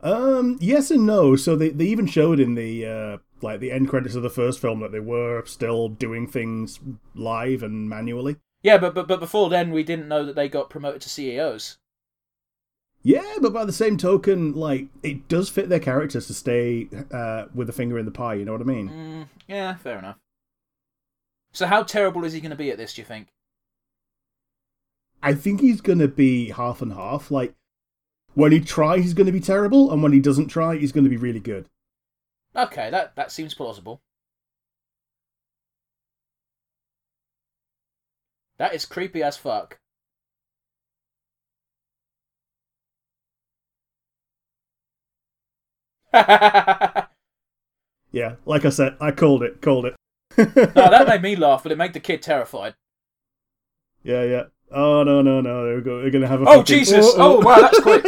Um, 0.01 0.59
yes 0.61 0.91
and 0.91 1.07
no. 1.07 1.37
So 1.37 1.57
they, 1.57 1.71
they 1.71 1.87
even 1.87 2.07
showed 2.07 2.41
in 2.41 2.55
the 2.55 2.87
uh, 2.87 3.19
like 3.43 3.61
the 3.61 3.73
end 3.73 3.89
credits 3.89 4.15
of 4.15 4.23
the 4.23 4.31
first 4.31 4.61
film 4.61 4.81
that 4.81 4.93
they 4.93 5.01
were 5.01 5.45
still 5.47 5.89
doing 5.89 6.27
things 6.27 6.81
live 7.15 7.63
and 7.63 7.89
manually. 7.89 8.37
Yeah, 8.63 8.79
but 8.79 8.95
but 8.95 9.09
but 9.09 9.21
before 9.21 9.49
then, 9.49 9.71
we 9.71 9.83
didn't 9.83 10.09
know 10.09 10.25
that 10.25 10.35
they 10.35 10.49
got 10.49 10.71
promoted 10.71 11.01
to 11.03 11.09
CEOs. 11.09 11.79
Yeah, 13.03 13.37
but 13.41 13.53
by 13.53 13.65
the 13.65 13.73
same 13.73 13.97
token, 13.97 14.53
like 14.53 14.89
it 15.03 15.29
does 15.29 15.49
fit 15.49 15.69
their 15.69 15.79
characters 15.79 16.27
to 16.27 16.35
stay 16.35 16.89
uh, 17.13 17.45
with 17.55 17.69
a 17.71 17.73
finger 17.73 17.99
in 17.99 18.05
the 18.05 18.11
pie. 18.11 18.35
You 18.35 18.45
know 18.45 18.53
what 18.53 18.61
I 18.61 18.65
mean? 18.65 18.89
Mm, 18.89 19.29
yeah, 19.47 19.77
fair 19.77 19.99
enough. 19.99 20.17
So 21.53 21.67
how 21.67 21.85
terrible 21.85 22.25
is 22.25 22.33
he 22.33 22.41
going 22.41 22.51
to 22.51 22.57
be 22.57 22.71
at 22.71 22.79
this? 22.79 22.95
Do 22.95 23.03
you 23.03 23.07
think? 23.07 23.29
I 25.23 25.35
think 25.35 25.61
he's 25.61 25.81
gonna 25.81 26.09
be 26.09 26.51
half 26.51 26.83
and 26.83 26.93
half. 26.93 27.31
Like 27.31 27.55
when 28.37 28.53
he 28.53 28.61
tries, 28.61 29.03
he's 29.03 29.15
gonna 29.15 29.33
be 29.33 29.41
terrible, 29.41 29.91
and 29.91 30.03
when 30.03 30.13
he 30.13 30.21
doesn't 30.21 30.49
try, 30.49 30.77
he's 30.77 30.93
gonna 30.93 31.09
be 31.09 31.17
really 31.17 31.41
good. 31.41 31.69
Okay, 32.55 32.91
that 32.91 33.17
that 33.17 33.33
seems 33.33 33.55
plausible. 33.55 34.03
That 38.59 38.75
is 38.75 38.85
creepy 38.85 39.23
as 39.23 39.39
fuck. 39.39 39.79
Yeah, 48.13 48.37
like 48.47 48.65
I 48.65 48.71
said, 48.71 48.97
I 48.99 49.11
called 49.11 49.43
it. 49.43 49.61
Called 49.61 49.85
it. 49.85 49.95
Oh, 50.39 50.45
that 50.47 51.07
made 51.09 51.23
me 51.23 51.37
laugh, 51.37 51.63
but 51.63 51.73
it 51.73 51.77
made 51.79 51.93
the 51.93 52.01
kid 52.01 52.23
terrified. 52.23 52.75
Yeah, 54.03 54.23
yeah. 54.23 54.45
Oh 54.71 55.03
no, 55.05 55.23
no, 55.23 55.41
no! 55.41 55.65
They're, 55.65 55.81
go- 55.81 56.01
they're 56.03 56.11
gonna 56.11 56.27
have 56.27 56.43
a. 56.43 56.45
Oh, 56.45 56.59
fucking- 56.59 56.65
Jesus! 56.65 57.07
Oh, 57.17 57.41
wow, 57.41 57.61
that's 57.61 57.81
quick. 57.81 58.05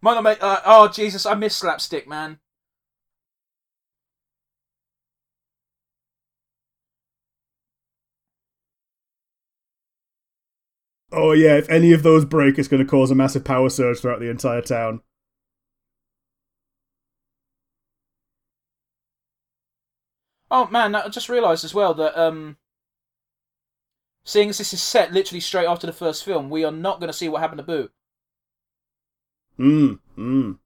Might 0.00 0.14
not 0.14 0.22
make. 0.22 0.42
Uh, 0.42 0.60
oh, 0.64 0.88
Jesus! 0.88 1.26
I 1.26 1.34
miss 1.34 1.56
slapstick, 1.56 2.08
man. 2.08 2.38
oh 11.12 11.32
yeah, 11.32 11.56
if 11.56 11.68
any 11.70 11.92
of 11.92 12.02
those 12.02 12.24
break, 12.24 12.58
it's 12.58 12.68
gonna 12.68 12.84
cause 12.84 13.10
a 13.10 13.14
massive 13.14 13.44
power 13.44 13.68
surge 13.68 14.00
throughout 14.00 14.20
the 14.20 14.30
entire 14.30 14.62
town. 14.62 15.00
Oh 20.50 20.68
man, 20.68 20.94
I 20.94 21.08
just 21.08 21.28
realised 21.28 21.64
as 21.64 21.74
well 21.74 21.94
that 21.94 22.16
um, 22.20 22.56
seeing 24.24 24.48
as 24.50 24.58
this 24.58 24.72
is 24.72 24.82
set 24.82 25.12
literally 25.12 25.40
straight 25.40 25.66
after 25.66 25.86
the 25.86 25.92
first 25.92 26.24
film, 26.24 26.50
we 26.50 26.64
are 26.64 26.72
not 26.72 27.00
going 27.00 27.08
to 27.08 27.16
see 27.16 27.28
what 27.28 27.40
happened 27.40 27.58
to 27.58 27.64
Boo 27.64 27.90
Mm, 29.58 29.98
mm. 30.18 30.58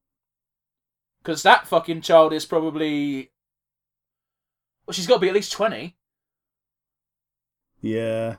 because 1.22 1.42
that 1.44 1.66
fucking 1.66 2.00
child 2.02 2.32
is 2.32 2.44
probably. 2.44 3.30
Well, 4.84 4.92
she's 4.92 5.06
got 5.06 5.14
to 5.14 5.20
be 5.20 5.28
at 5.28 5.34
least 5.34 5.52
twenty. 5.52 5.96
Yeah. 7.80 8.36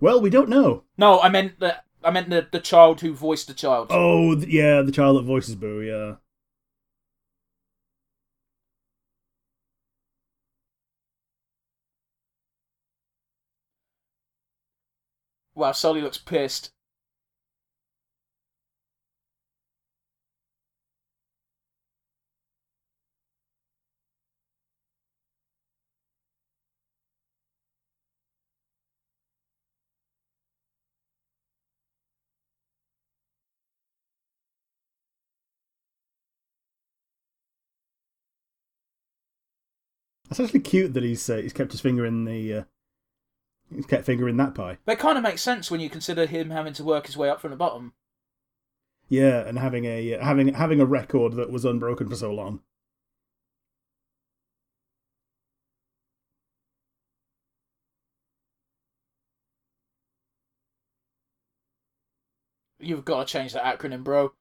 Well, 0.00 0.20
we 0.20 0.30
don't 0.30 0.48
know. 0.48 0.84
No, 0.98 1.20
I 1.20 1.28
meant 1.28 1.60
the 1.60 1.76
I 2.02 2.10
meant 2.10 2.28
the 2.28 2.46
the 2.50 2.60
child 2.60 3.00
who 3.00 3.14
voiced 3.14 3.46
the 3.46 3.54
child. 3.54 3.86
Oh, 3.90 4.36
yeah, 4.36 4.82
the 4.82 4.92
child 4.92 5.16
that 5.16 5.22
voices 5.22 5.54
Boo. 5.54 5.80
Yeah. 5.80 6.16
Wow, 15.54 15.72
Sully 15.72 16.00
looks 16.00 16.18
pissed. 16.18 16.70
It's 40.30 40.40
actually 40.40 40.60
cute 40.60 40.94
that 40.94 41.02
he's 41.04 41.30
uh, 41.30 41.36
he's 41.36 41.52
kept 41.52 41.72
his 41.72 41.80
finger 41.80 42.04
in 42.04 42.24
the 42.24 42.54
uh, 42.54 42.64
he's 43.72 43.86
kept 43.86 44.06
finger 44.06 44.28
in 44.28 44.36
that 44.38 44.54
pie. 44.54 44.78
But 44.84 44.92
it 44.92 44.98
kind 44.98 45.16
of 45.16 45.24
makes 45.24 45.42
sense 45.42 45.70
when 45.70 45.80
you 45.80 45.90
consider 45.90 46.26
him 46.26 46.50
having 46.50 46.72
to 46.74 46.84
work 46.84 47.06
his 47.06 47.16
way 47.16 47.28
up 47.28 47.40
from 47.40 47.50
the 47.50 47.56
bottom. 47.56 47.92
Yeah, 49.08 49.46
and 49.46 49.58
having 49.58 49.84
a 49.84 50.14
uh, 50.14 50.24
having 50.24 50.54
having 50.54 50.80
a 50.80 50.86
record 50.86 51.34
that 51.34 51.50
was 51.50 51.64
unbroken 51.64 52.08
for 52.08 52.16
so 52.16 52.32
long. 52.32 52.60
You've 62.80 63.04
got 63.04 63.26
to 63.26 63.32
change 63.32 63.52
that 63.54 63.64
acronym, 63.64 64.04
bro. 64.04 64.32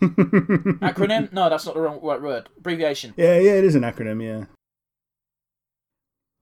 Acronym? 0.02 1.32
No, 1.32 1.48
that's 1.50 1.66
not 1.66 1.74
the 1.74 1.80
wrong 1.80 2.00
right 2.02 2.20
word. 2.20 2.48
Abbreviation. 2.56 3.14
Yeah, 3.16 3.38
yeah, 3.38 3.52
it 3.52 3.64
is 3.64 3.74
an 3.74 3.82
acronym. 3.82 4.22
Yeah, 4.22 4.46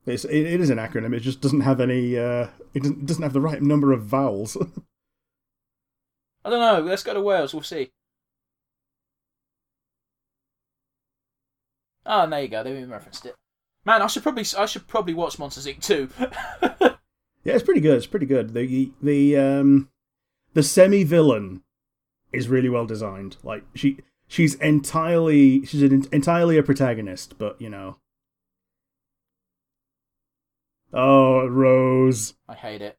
it's 0.06 0.24
it, 0.24 0.46
it 0.46 0.60
is 0.60 0.70
an 0.70 0.78
acronym. 0.78 1.14
It 1.14 1.20
just 1.20 1.40
doesn't 1.40 1.60
have 1.60 1.80
any. 1.80 2.18
Uh, 2.18 2.48
it 2.74 2.82
doesn't, 2.82 3.06
doesn't 3.06 3.22
have 3.22 3.32
the 3.32 3.40
right 3.40 3.62
number 3.62 3.92
of 3.92 4.04
vowels. 4.04 4.56
I 6.44 6.50
don't 6.50 6.60
know. 6.60 6.80
Let's 6.88 7.04
go 7.04 7.14
to 7.14 7.20
Wales. 7.20 7.54
We'll 7.54 7.62
see. 7.62 7.90
Oh, 12.04 12.28
there 12.28 12.42
you 12.42 12.48
go. 12.48 12.64
They 12.64 12.72
even 12.72 12.90
referenced 12.90 13.26
it. 13.26 13.36
Man, 13.84 14.02
I 14.02 14.06
should 14.08 14.22
probably 14.22 14.44
I 14.58 14.66
should 14.66 14.88
probably 14.88 15.14
watch 15.14 15.38
Monsters 15.38 15.66
Inc. 15.66 15.82
too. 15.82 16.08
yeah, 17.44 17.54
it's 17.54 17.62
pretty 17.62 17.80
good. 17.80 17.96
It's 17.96 18.06
pretty 18.06 18.26
good. 18.26 18.54
The 18.54 18.92
the 19.00 19.36
um 19.36 19.88
the 20.54 20.62
semi 20.62 21.04
villain 21.04 21.62
is 22.32 22.48
really 22.48 22.68
well 22.68 22.86
designed. 22.86 23.36
Like 23.42 23.64
she 23.74 23.98
she's 24.26 24.54
entirely 24.56 25.64
she's 25.64 25.82
an, 25.82 26.06
entirely 26.12 26.58
a 26.58 26.62
protagonist, 26.62 27.38
but 27.38 27.60
you 27.60 27.70
know. 27.70 27.96
Oh, 30.92 31.46
Roze. 31.48 32.35
I 32.48 32.55
hate 32.55 32.83
it. 32.83 32.98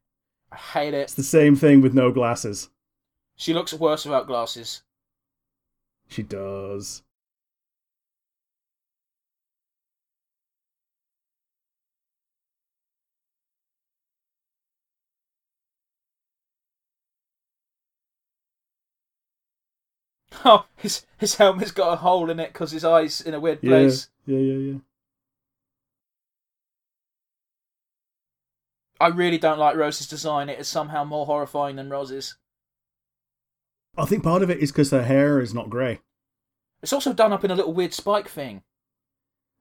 I 0.51 0.58
hate 0.58 0.93
it. 0.93 1.01
It's 1.03 1.13
the 1.13 1.23
same 1.23 1.56
thing 1.56 1.82
with 1.82 1.93
no 1.93 2.12
glasses. 2.12 2.69
She 3.36 3.53
looks 3.53 3.73
worse 3.73 4.06
without 4.06 4.27
glasses. 4.27 4.84
She 6.08 6.23
does. 6.23 7.03
Oh, 20.45 20.65
his 20.75 21.06
his 21.17 21.36
helmet's 21.36 21.71
got 21.71 21.93
a 21.93 21.95
hole 21.97 22.29
in 22.29 22.39
it 22.39 22.51
because 22.53 22.71
his 22.71 22.84
eyes 22.84 23.21
in 23.21 23.34
a 23.34 23.39
weird 23.39 23.62
Yeah, 23.62 23.69
place. 23.69 24.10
yeah, 24.25 24.38
yeah, 24.39 24.58
yeah. 24.73 24.79
I 29.03 29.07
really 29.07 29.37
don't 29.37 29.59
like 29.59 29.75
Roze's 29.75 30.07
design. 30.07 30.47
It 30.47 30.59
is 30.59 30.69
somehow 30.69 31.03
more 31.03 31.25
horrifying 31.25 31.75
than 31.75 31.89
Rose's. 31.89 32.37
I 33.97 34.05
think 34.05 34.23
part 34.23 34.41
of 34.41 34.49
it 34.49 34.59
is 34.59 34.71
because 34.71 34.91
her 34.91 35.03
hair 35.03 35.41
is 35.41 35.53
not 35.53 35.69
grey. 35.69 35.99
It's 36.81 36.93
also 36.93 37.11
done 37.11 37.33
up 37.33 37.43
in 37.43 37.51
a 37.51 37.55
little 37.55 37.73
weird 37.73 37.93
spike 37.93 38.29
thing. 38.29 38.63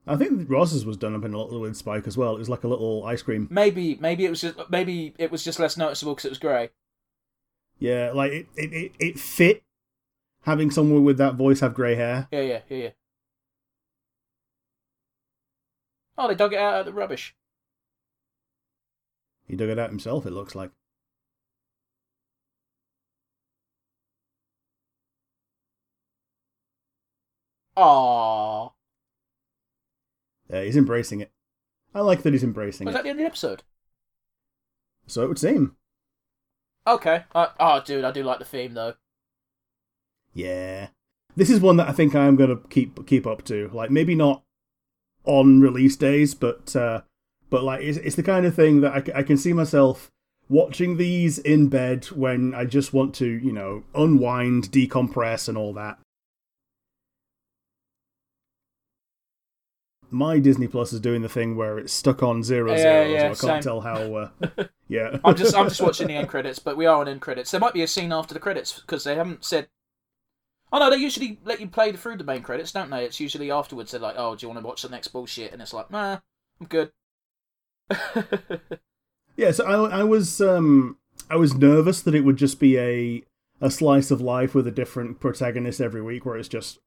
I 0.07 0.15
think 0.15 0.49
Roz's 0.49 0.87
was 0.87 0.97
done 0.97 1.17
up 1.17 1.25
in 1.25 1.35
a 1.35 1.39
little 1.43 1.61
weird 1.61 1.77
spike 1.77 2.07
as 2.07 2.17
well. 2.17 2.37
It 2.37 2.39
was 2.39 2.49
like 2.49 2.63
a 2.63 2.69
little 2.69 3.05
ice 3.05 3.23
cream. 3.23 3.49
Maybe 3.51 3.97
maybe 4.01 4.25
it 4.25 4.31
was 4.31 4.43
just 4.43 4.59
maybe 4.71 5.13
it 5.19 5.33
was 5.33 5.43
just 5.43 5.59
less 5.59 5.77
noticeable 5.77 6.15
because 6.15 6.27
it 6.27 6.31
was 6.31 6.39
grey. 6.39 6.71
Yeah, 7.81 8.13
like 8.15 8.31
it, 8.31 8.47
it, 8.57 8.73
it, 8.73 8.93
it 9.01 9.19
fit 9.19 9.65
having 10.43 10.71
someone 10.71 11.03
with 11.03 11.19
that 11.19 11.35
voice 11.35 11.59
have 11.59 11.75
grey 11.75 11.97
hair. 11.97 12.29
Yeah, 12.31 12.43
yeah, 12.43 12.61
yeah, 12.69 12.77
yeah. 12.77 12.91
Oh, 16.17 16.29
they 16.29 16.37
dug 16.37 16.53
it 16.53 16.61
out 16.61 16.79
of 16.81 16.87
the 16.87 16.93
rubbish. 16.93 17.35
He 19.47 19.57
dug 19.57 19.69
it 19.69 19.79
out 19.79 19.91
himself, 19.91 20.27
it 20.27 20.33
looks 20.33 20.55
like. 20.55 20.71
Aww. 27.77 28.73
Yeah, 30.51 30.63
he's 30.63 30.77
embracing 30.77 31.21
it. 31.21 31.31
I 31.95 32.01
like 32.01 32.23
that 32.23 32.33
he's 32.33 32.45
embracing 32.45 32.87
Was 32.87 32.95
it. 32.95 32.99
that 32.99 33.05
the 33.05 33.11
end 33.11 33.19
of 33.19 33.23
the 33.25 33.27
episode? 33.27 33.63
So 35.07 35.23
it 35.23 35.29
would 35.29 35.39
seem. 35.39 35.77
Okay. 36.87 37.25
Uh, 37.35 37.49
oh, 37.59 37.83
dude, 37.85 38.05
I 38.05 38.11
do 38.11 38.23
like 38.23 38.39
the 38.39 38.45
theme 38.45 38.75
though. 38.75 38.95
Yeah. 40.35 40.89
This 41.37 41.51
is 41.51 41.61
one 41.61 41.77
that 41.79 41.89
I 41.89 41.93
think 41.93 42.15
I'm 42.15 42.37
gonna 42.37 42.57
keep 42.71 43.07
keep 43.07 43.27
up 43.27 43.45
to. 43.45 43.71
Like 43.73 43.91
maybe 43.91 44.15
not 44.15 44.43
on 45.25 45.61
release 45.61 45.97
days, 45.97 46.35
but 46.35 46.75
uh, 46.77 47.03
but 47.53 47.63
like 47.65 47.83
it's, 47.83 47.99
it's 47.99 48.17
the 48.17 48.25
kind 48.25 48.47
of 48.47 48.57
thing 48.57 48.81
that 48.81 48.93
I, 49.15 49.21
I 49.21 49.23
can 49.23 49.37
see 49.37 49.53
myself 49.53 50.11
watching 50.49 50.97
these 50.97 51.39
in 51.39 51.69
bed 51.69 52.07
when 52.07 52.55
I 52.55 52.65
just 52.65 52.95
want 52.95 53.15
to, 53.17 53.27
you 53.27 53.53
know, 53.53 53.85
unwind, 53.95 54.73
decompress, 54.73 55.49
and 55.51 55.59
all 55.59 55.75
that. 55.75 55.99
My 60.11 60.39
Disney 60.39 60.69
Plus 60.69 60.93
is 60.93 61.01
doing 61.01 61.23
the 61.23 61.29
thing 61.29 61.57
where 61.57 61.79
it's 61.79 61.93
stuck 61.93 62.23
on 62.23 62.43
zero 62.43 62.75
Yeah, 62.75 62.77
zero, 62.77 63.17
yeah, 63.17 63.19
so 63.19 63.33
I 63.33 63.35
can't 63.35 63.61
same. 63.61 63.63
tell 63.63 63.81
how. 63.83 64.15
Uh, 64.15 64.31
yeah, 64.89 65.19
I'm 65.25 65.37
just 65.37 65.55
I'm 65.55 65.69
just 65.69 65.81
watching 65.83 66.09
the 66.09 66.15
end 66.15 66.29
credits, 66.29 66.59
but 66.59 66.77
we 66.77 66.87
are 66.87 67.01
on 67.01 67.09
end 67.09 67.21
credits. 67.21 67.51
There 67.51 67.61
might 67.61 67.75
be 67.75 67.83
a 67.83 67.87
scene 67.89 68.13
after 68.13 68.35
the 68.35 68.41
credits 68.41 68.79
because 68.81 69.05
they 69.05 69.15
haven't 69.17 69.45
said. 69.45 69.69
Oh 70.73 70.79
no, 70.79 70.91
they 70.91 70.97
usually 70.97 71.39
let 71.45 71.61
you 71.61 71.69
play 71.69 71.93
through 71.93 72.17
the 72.17 72.25
main 72.25 72.43
credits, 72.43 72.73
don't 72.73 72.91
they? 72.91 73.05
It's 73.05 73.21
usually 73.21 73.51
afterwards. 73.51 73.91
They're 73.93 74.01
like, 74.01 74.17
"Oh, 74.19 74.35
do 74.35 74.45
you 74.45 74.49
want 74.49 74.61
to 74.61 74.67
watch 74.67 74.83
the 74.83 74.89
next 74.89 75.09
bullshit?" 75.09 75.53
And 75.53 75.61
it's 75.63 75.73
like, 75.73 75.91
"Nah, 75.91 76.19
I'm 76.61 76.67
good." 76.67 76.93
Yeah, 79.37 79.51
so 79.51 79.65
I, 79.65 80.01
I 80.01 80.05
was 80.05 80.41
um 80.41 80.99
I 81.31 81.37
was 81.37 81.55
nervous 81.55 82.03
that 82.03 82.15
it 82.15 82.25
would 82.25 82.37
just 82.37 82.61
be 82.61 82.79
a 82.79 83.25
a 83.61 83.71
slice 83.71 84.11
of 84.11 84.21
life 84.21 84.55
with 84.55 84.67
a 84.67 84.73
different 84.73 85.21
protagonist 85.21 85.81
every 85.81 86.03
week, 86.03 86.27
where 86.27 86.37
it's 86.37 86.49
just 86.49 86.81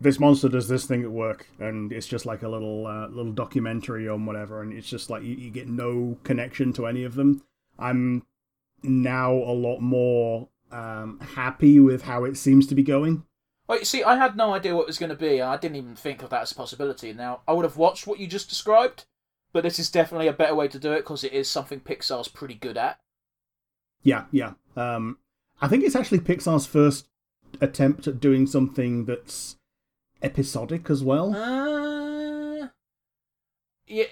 this 0.00 0.20
monster 0.20 0.48
does 0.48 0.68
this 0.68 0.86
thing 0.86 1.02
at 1.02 1.10
work, 1.10 1.48
and 1.58 1.92
it's 1.92 2.06
just 2.06 2.24
like 2.24 2.42
a 2.42 2.48
little 2.48 2.86
uh, 2.86 3.08
little 3.08 3.32
documentary 3.32 4.08
on 4.08 4.26
whatever, 4.26 4.62
and 4.62 4.72
it's 4.72 4.88
just 4.88 5.10
like 5.10 5.22
you, 5.22 5.34
you 5.34 5.50
get 5.50 5.68
no 5.68 6.18
connection 6.22 6.72
to 6.74 6.86
any 6.86 7.02
of 7.04 7.14
them. 7.14 7.42
I'm 7.78 8.24
now 8.82 9.32
a 9.32 9.52
lot 9.52 9.80
more 9.80 10.48
um 10.70 11.18
happy 11.34 11.80
with 11.80 12.02
how 12.02 12.24
it 12.24 12.36
seems 12.36 12.66
to 12.68 12.74
be 12.74 12.82
going. 12.82 13.24
You 13.70 13.84
see, 13.84 14.02
I 14.02 14.16
had 14.16 14.34
no 14.36 14.54
idea 14.54 14.74
what 14.74 14.82
it 14.82 14.86
was 14.86 14.98
going 14.98 15.10
to 15.10 15.16
be. 15.16 15.42
I 15.42 15.58
didn't 15.58 15.76
even 15.76 15.94
think 15.94 16.22
of 16.22 16.30
that 16.30 16.40
as 16.40 16.52
a 16.52 16.54
possibility. 16.54 17.12
Now, 17.12 17.42
I 17.46 17.52
would 17.52 17.66
have 17.66 17.76
watched 17.76 18.06
what 18.06 18.18
you 18.18 18.26
just 18.26 18.48
described, 18.48 19.04
but 19.52 19.62
this 19.62 19.78
is 19.78 19.90
definitely 19.90 20.28
a 20.28 20.32
better 20.32 20.54
way 20.54 20.68
to 20.68 20.78
do 20.78 20.92
it 20.92 20.98
because 20.98 21.24
it 21.24 21.32
is 21.32 21.48
something 21.48 21.80
Pixar's 21.80 22.28
pretty 22.28 22.54
good 22.54 22.76
at. 22.76 22.98
Yeah, 24.02 24.24
yeah. 24.30 24.52
Um, 24.76 25.18
I 25.60 25.68
think 25.68 25.84
it's 25.84 25.96
actually 25.96 26.20
Pixar's 26.20 26.66
first 26.66 27.08
attempt 27.60 28.06
at 28.06 28.20
doing 28.20 28.46
something 28.46 29.04
that's 29.04 29.56
episodic 30.22 30.90
as 30.90 31.02
well. 31.02 31.34
Uh, 31.34 32.68
yeah, 33.86 34.04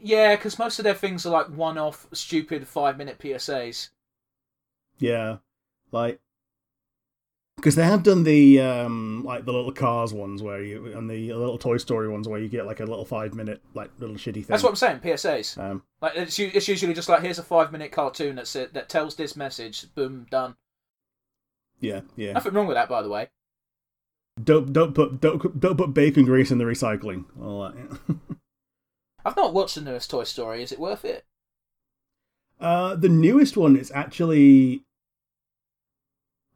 yeah, 0.00 0.36
because 0.36 0.58
most 0.58 0.78
of 0.78 0.84
their 0.84 0.94
things 0.94 1.26
are 1.26 1.30
like 1.30 1.48
one-off, 1.48 2.06
stupid 2.12 2.66
five-minute 2.66 3.18
PSAs. 3.18 3.90
Yeah, 4.98 5.38
like 5.92 6.20
because 7.64 7.76
they 7.76 7.84
have 7.84 8.02
done 8.02 8.24
the 8.24 8.60
um 8.60 9.24
like 9.24 9.46
the 9.46 9.52
little 9.52 9.72
cars 9.72 10.12
ones 10.12 10.42
where 10.42 10.62
you 10.62 10.92
and 10.94 11.08
the 11.08 11.32
little 11.32 11.56
Toy 11.56 11.78
Story 11.78 12.10
ones 12.10 12.28
where 12.28 12.38
you 12.38 12.46
get 12.46 12.66
like 12.66 12.80
a 12.80 12.84
little 12.84 13.06
five 13.06 13.34
minute 13.34 13.62
like 13.72 13.90
little 13.98 14.16
shitty 14.16 14.34
thing. 14.34 14.44
That's 14.48 14.62
what 14.62 14.68
I'm 14.68 14.76
saying. 14.76 14.98
PSAs. 14.98 15.56
Um, 15.56 15.82
Like 16.02 16.12
it's 16.14 16.38
it's 16.38 16.68
usually 16.68 16.92
just 16.92 17.08
like 17.08 17.22
here's 17.22 17.38
a 17.38 17.42
five-minute 17.42 17.90
cartoon 17.90 18.36
that's 18.36 18.54
it 18.54 18.74
that 18.74 18.90
tells 18.90 19.14
this 19.16 19.34
message. 19.34 19.86
Boom, 19.94 20.26
done. 20.30 20.56
yeah, 21.80 22.02
yeah. 22.16 22.32
Nothing 22.34 22.52
wrong 22.52 22.66
with 22.66 22.76
that, 22.76 22.90
by 22.90 23.00
the 23.00 23.08
way. 23.08 23.30
Don't 24.42 24.70
don't 24.70 24.94
put 24.94 25.22
don't 25.22 25.58
don't 25.58 25.78
put 25.78 25.94
bacon 25.94 26.26
grease 26.26 26.50
in 26.50 26.58
the 26.58 26.64
recycling. 26.64 27.24
All 27.40 27.62
that. 27.62 27.74
yeah. 27.78 28.14
I've 29.24 29.36
not 29.36 29.54
watched 29.54 29.76
the 29.76 29.80
newest 29.80 30.10
Toy 30.10 30.24
Story. 30.24 30.62
Is 30.62 30.70
it 30.70 30.78
worth 30.78 31.06
it? 31.06 31.24
Uh, 32.60 32.94
the 32.94 33.08
newest 33.08 33.56
one 33.56 33.74
is 33.74 33.90
actually 33.94 34.82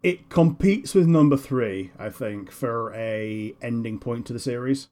it 0.02 0.28
competes 0.28 0.94
with 0.94 1.06
number 1.06 1.36
three, 1.36 1.90
I 1.98 2.10
think, 2.10 2.50
for 2.50 2.92
a 2.94 3.54
ending 3.60 3.98
point 3.98 4.26
to 4.26 4.32
the 4.32 4.38
series 4.38 4.88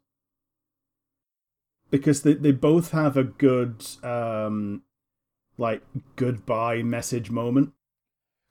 because 1.91 2.23
they 2.23 2.35
they 2.35 2.53
both 2.53 2.91
have 2.91 3.17
a 3.17 3.25
good 3.25 3.87
um 4.03 4.83
like 5.59 5.83
goodbye 6.17 6.83
message 6.83 7.31
moment. 7.31 7.73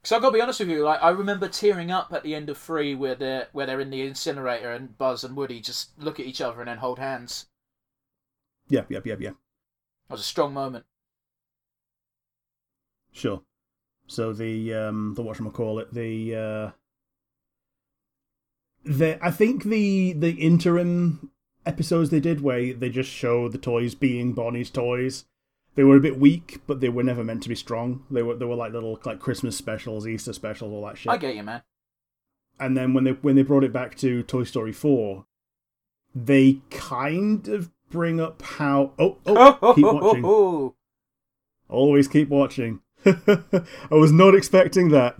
Because 0.01 0.15
I've 0.15 0.21
got 0.21 0.29
to 0.29 0.33
be 0.35 0.41
honest 0.41 0.59
with 0.59 0.69
you, 0.69 0.83
like 0.83 1.01
I 1.01 1.09
remember 1.09 1.47
tearing 1.47 1.91
up 1.91 2.13
at 2.13 2.23
the 2.23 2.35
end 2.35 2.49
of 2.49 2.57
three, 2.57 2.95
where 2.95 3.15
they're 3.15 3.47
where 3.51 3.65
they're 3.65 3.79
in 3.79 3.89
the 3.89 4.01
incinerator 4.01 4.71
and 4.71 4.97
Buzz 4.97 5.23
and 5.23 5.35
Woody 5.35 5.59
just 5.59 5.99
look 5.99 6.19
at 6.19 6.25
each 6.25 6.41
other 6.41 6.59
and 6.59 6.69
then 6.69 6.77
hold 6.77 6.99
hands. 6.99 7.47
Yep, 8.69 8.91
yep, 8.91 9.05
yep, 9.05 9.21
yep. 9.21 9.35
That 10.07 10.13
was 10.13 10.21
a 10.21 10.23
strong 10.23 10.53
moment. 10.53 10.85
Sure. 13.11 13.41
So 14.07 14.33
the 14.33 14.73
um 14.73 15.13
the 15.15 15.21
what 15.21 15.37
call 15.53 15.79
it 15.79 15.93
the 15.93 16.35
uh 16.35 16.71
the 18.83 19.17
I 19.25 19.31
think 19.31 19.63
the 19.63 20.13
the 20.13 20.31
interim 20.31 21.31
episodes 21.65 22.09
they 22.09 22.19
did 22.19 22.41
where 22.41 22.73
they 22.73 22.89
just 22.89 23.09
show 23.09 23.47
the 23.49 23.57
toys 23.57 23.95
being 23.95 24.33
Bonnie's 24.33 24.69
toys. 24.69 25.25
They 25.73 25.83
were 25.83 25.97
a 25.97 26.01
bit 26.01 26.19
weak, 26.19 26.61
but 26.67 26.79
they 26.79 26.87
were 26.89 27.03
never 27.03 27.23
meant 27.23 27.43
to 27.43 27.49
be 27.49 27.55
strong. 27.55 28.05
They 28.09 28.21
were 28.23 28.35
they 28.35 28.45
were 28.45 28.55
like 28.55 28.71
little 28.71 28.99
like 29.03 29.19
Christmas 29.19 29.57
specials, 29.57 30.07
Easter 30.07 30.33
specials, 30.33 30.71
all 30.71 30.85
that 30.85 30.97
shit. 30.97 31.11
I 31.11 31.17
get 31.17 31.35
you, 31.35 31.43
man. 31.43 31.63
and 32.59 32.77
then 32.77 32.93
when 32.93 33.03
they 33.03 33.11
when 33.11 33.35
they 33.35 33.43
brought 33.43 33.63
it 33.63 33.73
back 33.73 33.95
to 33.97 34.23
Toy 34.23 34.43
Story 34.43 34.71
four, 34.71 35.25
they 36.13 36.61
kind 36.69 37.47
of 37.47 37.71
bring 37.89 38.21
up 38.21 38.41
how 38.41 38.93
oh 38.99 39.17
oh 39.25 39.73
keep 39.75 39.85
watching 39.85 40.23
always 41.69 42.07
keep 42.07 42.29
watching. 42.29 42.79
I 43.91 43.95
was 43.95 44.11
not 44.11 44.35
expecting 44.35 44.89
that. 44.89 45.15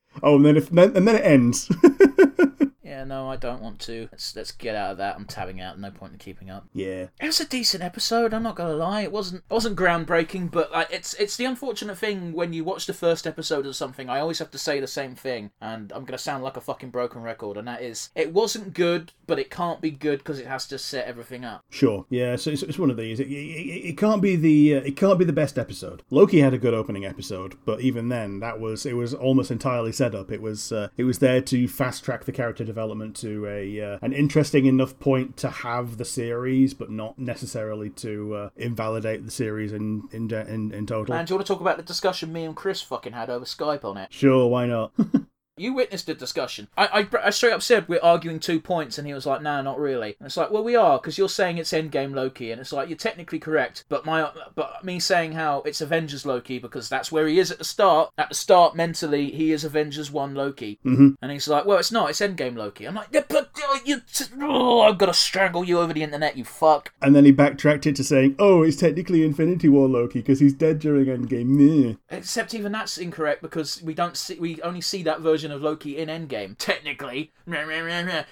oh, 0.22 0.36
and 0.36 0.44
then 0.44 0.56
if 0.56 0.70
and 0.70 1.08
then 1.08 1.16
it 1.16 1.24
ends. 1.24 1.70
Yeah, 2.96 3.04
no, 3.04 3.28
I 3.28 3.36
don't 3.36 3.60
want 3.60 3.78
to. 3.80 4.08
Let's 4.10 4.34
let's 4.34 4.52
get 4.52 4.74
out 4.74 4.92
of 4.92 4.96
that. 4.96 5.16
I'm 5.16 5.26
tabbing 5.26 5.60
out. 5.60 5.78
No 5.78 5.90
point 5.90 6.14
in 6.14 6.18
keeping 6.18 6.48
up. 6.48 6.66
yeah, 6.72 7.08
It 7.20 7.26
was 7.26 7.40
a 7.40 7.44
decent 7.44 7.82
episode. 7.82 8.32
I'm 8.32 8.42
not 8.42 8.56
gonna 8.56 8.72
lie. 8.72 9.02
It 9.02 9.12
wasn't 9.12 9.42
it 9.50 9.52
wasn't 9.52 9.76
groundbreaking, 9.76 10.50
but 10.50 10.72
like, 10.72 10.88
it's 10.90 11.12
it's 11.14 11.36
the 11.36 11.44
unfortunate 11.44 11.98
thing 11.98 12.32
when 12.32 12.54
you 12.54 12.64
watch 12.64 12.86
the 12.86 12.94
first 12.94 13.26
episode 13.26 13.66
of 13.66 13.76
something. 13.76 14.08
I 14.08 14.20
always 14.20 14.38
have 14.38 14.50
to 14.52 14.58
say 14.58 14.80
the 14.80 14.86
same 14.86 15.14
thing, 15.14 15.50
and 15.60 15.92
I'm 15.92 16.06
gonna 16.06 16.16
sound 16.16 16.42
like 16.42 16.56
a 16.56 16.60
fucking 16.62 16.88
broken 16.88 17.20
record. 17.20 17.58
And 17.58 17.68
that 17.68 17.82
is, 17.82 18.08
it 18.14 18.32
wasn't 18.32 18.72
good, 18.72 19.12
but 19.26 19.38
it 19.38 19.50
can't 19.50 19.82
be 19.82 19.90
good 19.90 20.20
because 20.20 20.38
it 20.38 20.46
has 20.46 20.66
to 20.68 20.78
set 20.78 21.06
everything 21.06 21.44
up. 21.44 21.64
sure. 21.68 22.06
Yeah, 22.08 22.36
so 22.36 22.50
it's, 22.50 22.62
it's 22.62 22.78
one 22.78 22.90
of 22.90 22.96
these. 22.96 23.20
It, 23.20 23.28
it, 23.28 23.90
it 23.90 23.98
can't 23.98 24.22
be 24.22 24.36
the 24.36 24.76
uh, 24.76 24.80
it 24.86 24.96
can't 24.96 25.18
be 25.18 25.26
the 25.26 25.34
best 25.34 25.58
episode. 25.58 26.02
Loki 26.08 26.40
had 26.40 26.54
a 26.54 26.58
good 26.58 26.72
opening 26.72 27.04
episode, 27.04 27.56
but 27.66 27.82
even 27.82 28.08
then, 28.08 28.40
that 28.40 28.58
was 28.58 28.86
it 28.86 28.94
was 28.94 29.12
almost 29.12 29.50
entirely 29.50 29.92
set 29.92 30.14
up. 30.14 30.32
It 30.32 30.40
was 30.40 30.72
uh, 30.72 30.88
it 30.96 31.04
was 31.04 31.18
there 31.18 31.42
to 31.42 31.68
fast 31.68 32.02
track 32.02 32.24
the 32.24 32.32
character 32.32 32.64
development 32.64 32.85
to 33.16 33.46
a 33.46 33.80
uh, 33.80 33.98
an 34.02 34.12
interesting 34.12 34.66
enough 34.66 34.98
point 34.98 35.36
to 35.38 35.50
have 35.50 35.96
the 35.96 36.04
series, 36.04 36.74
but 36.74 36.90
not 36.90 37.18
necessarily 37.18 37.90
to 37.90 38.34
uh, 38.34 38.50
invalidate 38.56 39.24
the 39.24 39.30
series 39.30 39.72
in 39.72 40.08
in 40.12 40.32
in, 40.32 40.72
in 40.72 40.86
total. 40.86 41.14
And 41.14 41.26
do 41.26 41.32
you 41.32 41.36
want 41.36 41.46
to 41.46 41.52
talk 41.52 41.60
about 41.60 41.76
the 41.76 41.82
discussion 41.82 42.32
me 42.32 42.44
and 42.44 42.56
Chris 42.56 42.80
fucking 42.82 43.12
had 43.12 43.30
over 43.30 43.44
Skype 43.44 43.84
on 43.84 43.96
it? 43.96 44.12
Sure, 44.12 44.46
why 44.48 44.66
not? 44.66 44.92
You 45.58 45.72
witnessed 45.72 46.06
the 46.06 46.14
discussion. 46.14 46.68
I, 46.76 47.08
I, 47.12 47.26
I 47.26 47.30
straight 47.30 47.54
up 47.54 47.62
said 47.62 47.88
we're 47.88 48.00
arguing 48.02 48.40
two 48.40 48.60
points, 48.60 48.98
and 48.98 49.06
he 49.06 49.14
was 49.14 49.24
like, 49.24 49.40
"No, 49.40 49.62
not 49.62 49.78
really." 49.78 50.14
And 50.18 50.26
it's 50.26 50.36
like, 50.36 50.50
"Well, 50.50 50.62
we 50.62 50.76
are 50.76 50.98
because 50.98 51.16
you're 51.16 51.30
saying 51.30 51.56
it's 51.56 51.72
Endgame 51.72 52.14
Loki," 52.14 52.50
and 52.50 52.60
it's 52.60 52.72
like 52.72 52.90
you're 52.90 52.98
technically 52.98 53.38
correct, 53.38 53.84
but 53.88 54.04
my 54.04 54.30
but 54.54 54.84
me 54.84 55.00
saying 55.00 55.32
how 55.32 55.62
it's 55.62 55.80
Avengers 55.80 56.26
Loki 56.26 56.58
because 56.58 56.90
that's 56.90 57.10
where 57.10 57.26
he 57.26 57.38
is 57.38 57.50
at 57.50 57.58
the 57.58 57.64
start. 57.64 58.12
At 58.18 58.28
the 58.28 58.34
start, 58.34 58.76
mentally, 58.76 59.30
he 59.30 59.50
is 59.50 59.64
Avengers 59.64 60.10
One 60.10 60.34
Loki, 60.34 60.78
hmm 60.82 61.10
and 61.22 61.32
he's 61.32 61.48
like, 61.48 61.64
"Well, 61.64 61.78
it's 61.78 61.92
not. 61.92 62.10
It's 62.10 62.20
Endgame 62.20 62.56
Loki." 62.56 62.84
I'm 62.84 62.94
like, 62.94 63.08
yeah, 63.10 63.22
"But 63.26 63.50
uh, 63.56 63.78
you, 63.84 64.02
oh, 64.42 64.82
I've 64.82 64.98
got 64.98 65.06
to 65.06 65.14
strangle 65.14 65.64
you 65.64 65.78
over 65.78 65.94
the 65.94 66.02
internet, 66.02 66.36
you 66.36 66.44
fuck." 66.44 66.92
And 67.00 67.16
then 67.16 67.24
he 67.24 67.32
backtracked 67.32 67.86
it 67.86 67.96
to 67.96 68.04
saying, 68.04 68.36
"Oh, 68.38 68.62
it's 68.62 68.76
technically 68.76 69.24
Infinity 69.24 69.70
War 69.70 69.88
Loki 69.88 70.18
because 70.20 70.40
he's 70.40 70.52
dead 70.52 70.80
during 70.80 71.06
Endgame." 71.06 71.46
Meh. 71.46 71.94
Except 72.10 72.52
even 72.52 72.72
that's 72.72 72.98
incorrect 72.98 73.40
because 73.40 73.82
we 73.82 73.94
don't 73.94 74.18
see 74.18 74.38
we 74.38 74.60
only 74.60 74.82
see 74.82 75.02
that 75.04 75.20
version 75.20 75.45
of 75.50 75.62
Loki 75.62 75.98
in 75.98 76.08
Endgame. 76.08 76.56
Technically, 76.58 77.32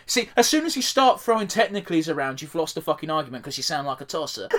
see, 0.06 0.28
as 0.36 0.48
soon 0.48 0.64
as 0.66 0.76
you 0.76 0.82
start 0.82 1.20
throwing 1.20 1.46
technicallys 1.46 2.12
around, 2.12 2.42
you've 2.42 2.54
lost 2.54 2.74
the 2.74 2.80
fucking 2.80 3.10
argument 3.10 3.44
because 3.44 3.56
you 3.56 3.62
sound 3.62 3.86
like 3.86 4.00
a 4.00 4.04
tosser. 4.04 4.48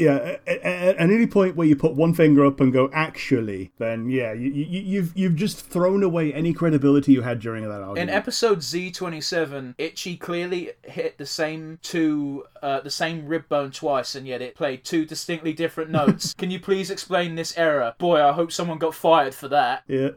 Yeah, 0.00 0.36
at, 0.46 0.48
at, 0.48 0.96
at 0.96 1.10
any 1.10 1.26
point 1.26 1.56
where 1.56 1.66
you 1.66 1.76
put 1.76 1.94
one 1.94 2.14
finger 2.14 2.46
up 2.46 2.58
and 2.60 2.72
go, 2.72 2.88
"Actually," 2.92 3.70
then 3.78 4.08
yeah, 4.08 4.32
you, 4.32 4.50
you, 4.50 4.80
you've 4.80 5.16
you've 5.16 5.36
just 5.36 5.66
thrown 5.66 6.02
away 6.02 6.32
any 6.32 6.54
credibility 6.54 7.12
you 7.12 7.20
had 7.20 7.38
during 7.38 7.64
that 7.64 7.82
argument. 7.82 8.08
In 8.08 8.08
episode 8.08 8.62
Z 8.62 8.92
twenty 8.92 9.20
seven, 9.20 9.74
Itchy 9.76 10.16
clearly 10.16 10.70
hit 10.84 11.18
the 11.18 11.26
same 11.26 11.78
two, 11.82 12.44
uh, 12.62 12.80
the 12.80 12.90
same 12.90 13.26
rib 13.26 13.48
bone 13.48 13.70
twice, 13.70 14.14
and 14.14 14.26
yet 14.26 14.42
it 14.42 14.54
played 14.54 14.84
two 14.84 15.04
distinctly 15.04 15.52
different 15.52 15.90
notes. 15.90 16.34
Can 16.38 16.50
you 16.50 16.60
please 16.60 16.90
explain 16.90 17.34
this 17.34 17.56
error? 17.56 17.94
Boy, 17.98 18.22
I 18.22 18.32
hope 18.32 18.52
someone 18.52 18.78
got 18.78 18.94
fired 18.94 19.34
for 19.34 19.48
that. 19.48 19.82
yeah, 19.88 20.10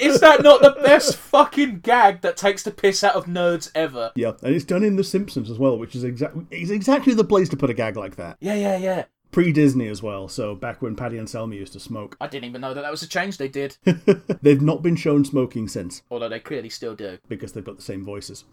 Is 0.00 0.20
that 0.20 0.42
not 0.42 0.62
the 0.62 0.76
best 0.84 1.16
fucking 1.16 1.80
gag 1.80 2.20
that 2.22 2.36
takes 2.36 2.62
the 2.62 2.70
piss 2.70 3.02
out 3.04 3.14
of 3.16 3.26
nerds 3.26 3.70
ever? 3.74 4.12
yeah, 4.14 4.32
and 4.42 4.54
it's 4.54 4.64
done 4.64 4.82
in 4.84 4.96
The 4.96 5.04
Simpsons 5.04 5.50
as 5.50 5.58
well, 5.58 5.78
which 5.78 5.94
is 5.94 6.04
exactly 6.04 6.46
is 6.50 6.70
exactly 6.70 7.14
the 7.14 7.24
place 7.24 7.48
to 7.50 7.56
put 7.56 7.70
a 7.70 7.74
gag 7.74 7.96
like 7.96 8.16
that. 8.16 8.36
Yeah, 8.40 8.54
yeah, 8.54 8.76
yeah. 8.76 9.04
Pre 9.32 9.52
Disney 9.52 9.86
as 9.86 10.02
well, 10.02 10.26
so 10.26 10.56
back 10.56 10.82
when 10.82 10.96
Patty 10.96 11.16
and 11.16 11.30
Selma 11.30 11.54
used 11.54 11.72
to 11.74 11.80
smoke. 11.80 12.16
I 12.20 12.26
didn't 12.26 12.46
even 12.48 12.60
know 12.60 12.74
that 12.74 12.80
that 12.80 12.90
was 12.90 13.04
a 13.04 13.08
change 13.08 13.36
they 13.36 13.46
did. 13.46 13.76
They've 14.42 14.60
not 14.60 14.82
been 14.82 14.96
shown 14.96 15.24
smoking 15.24 15.68
since 15.68 16.02
Although 16.10 16.28
they 16.28 16.40
clearly 16.40 16.68
still 16.68 16.96
do. 16.96 17.18
because 17.28 17.52
they've 17.52 17.64
got 17.64 17.76
the 17.76 17.82
same 17.82 18.04
voices. 18.04 18.44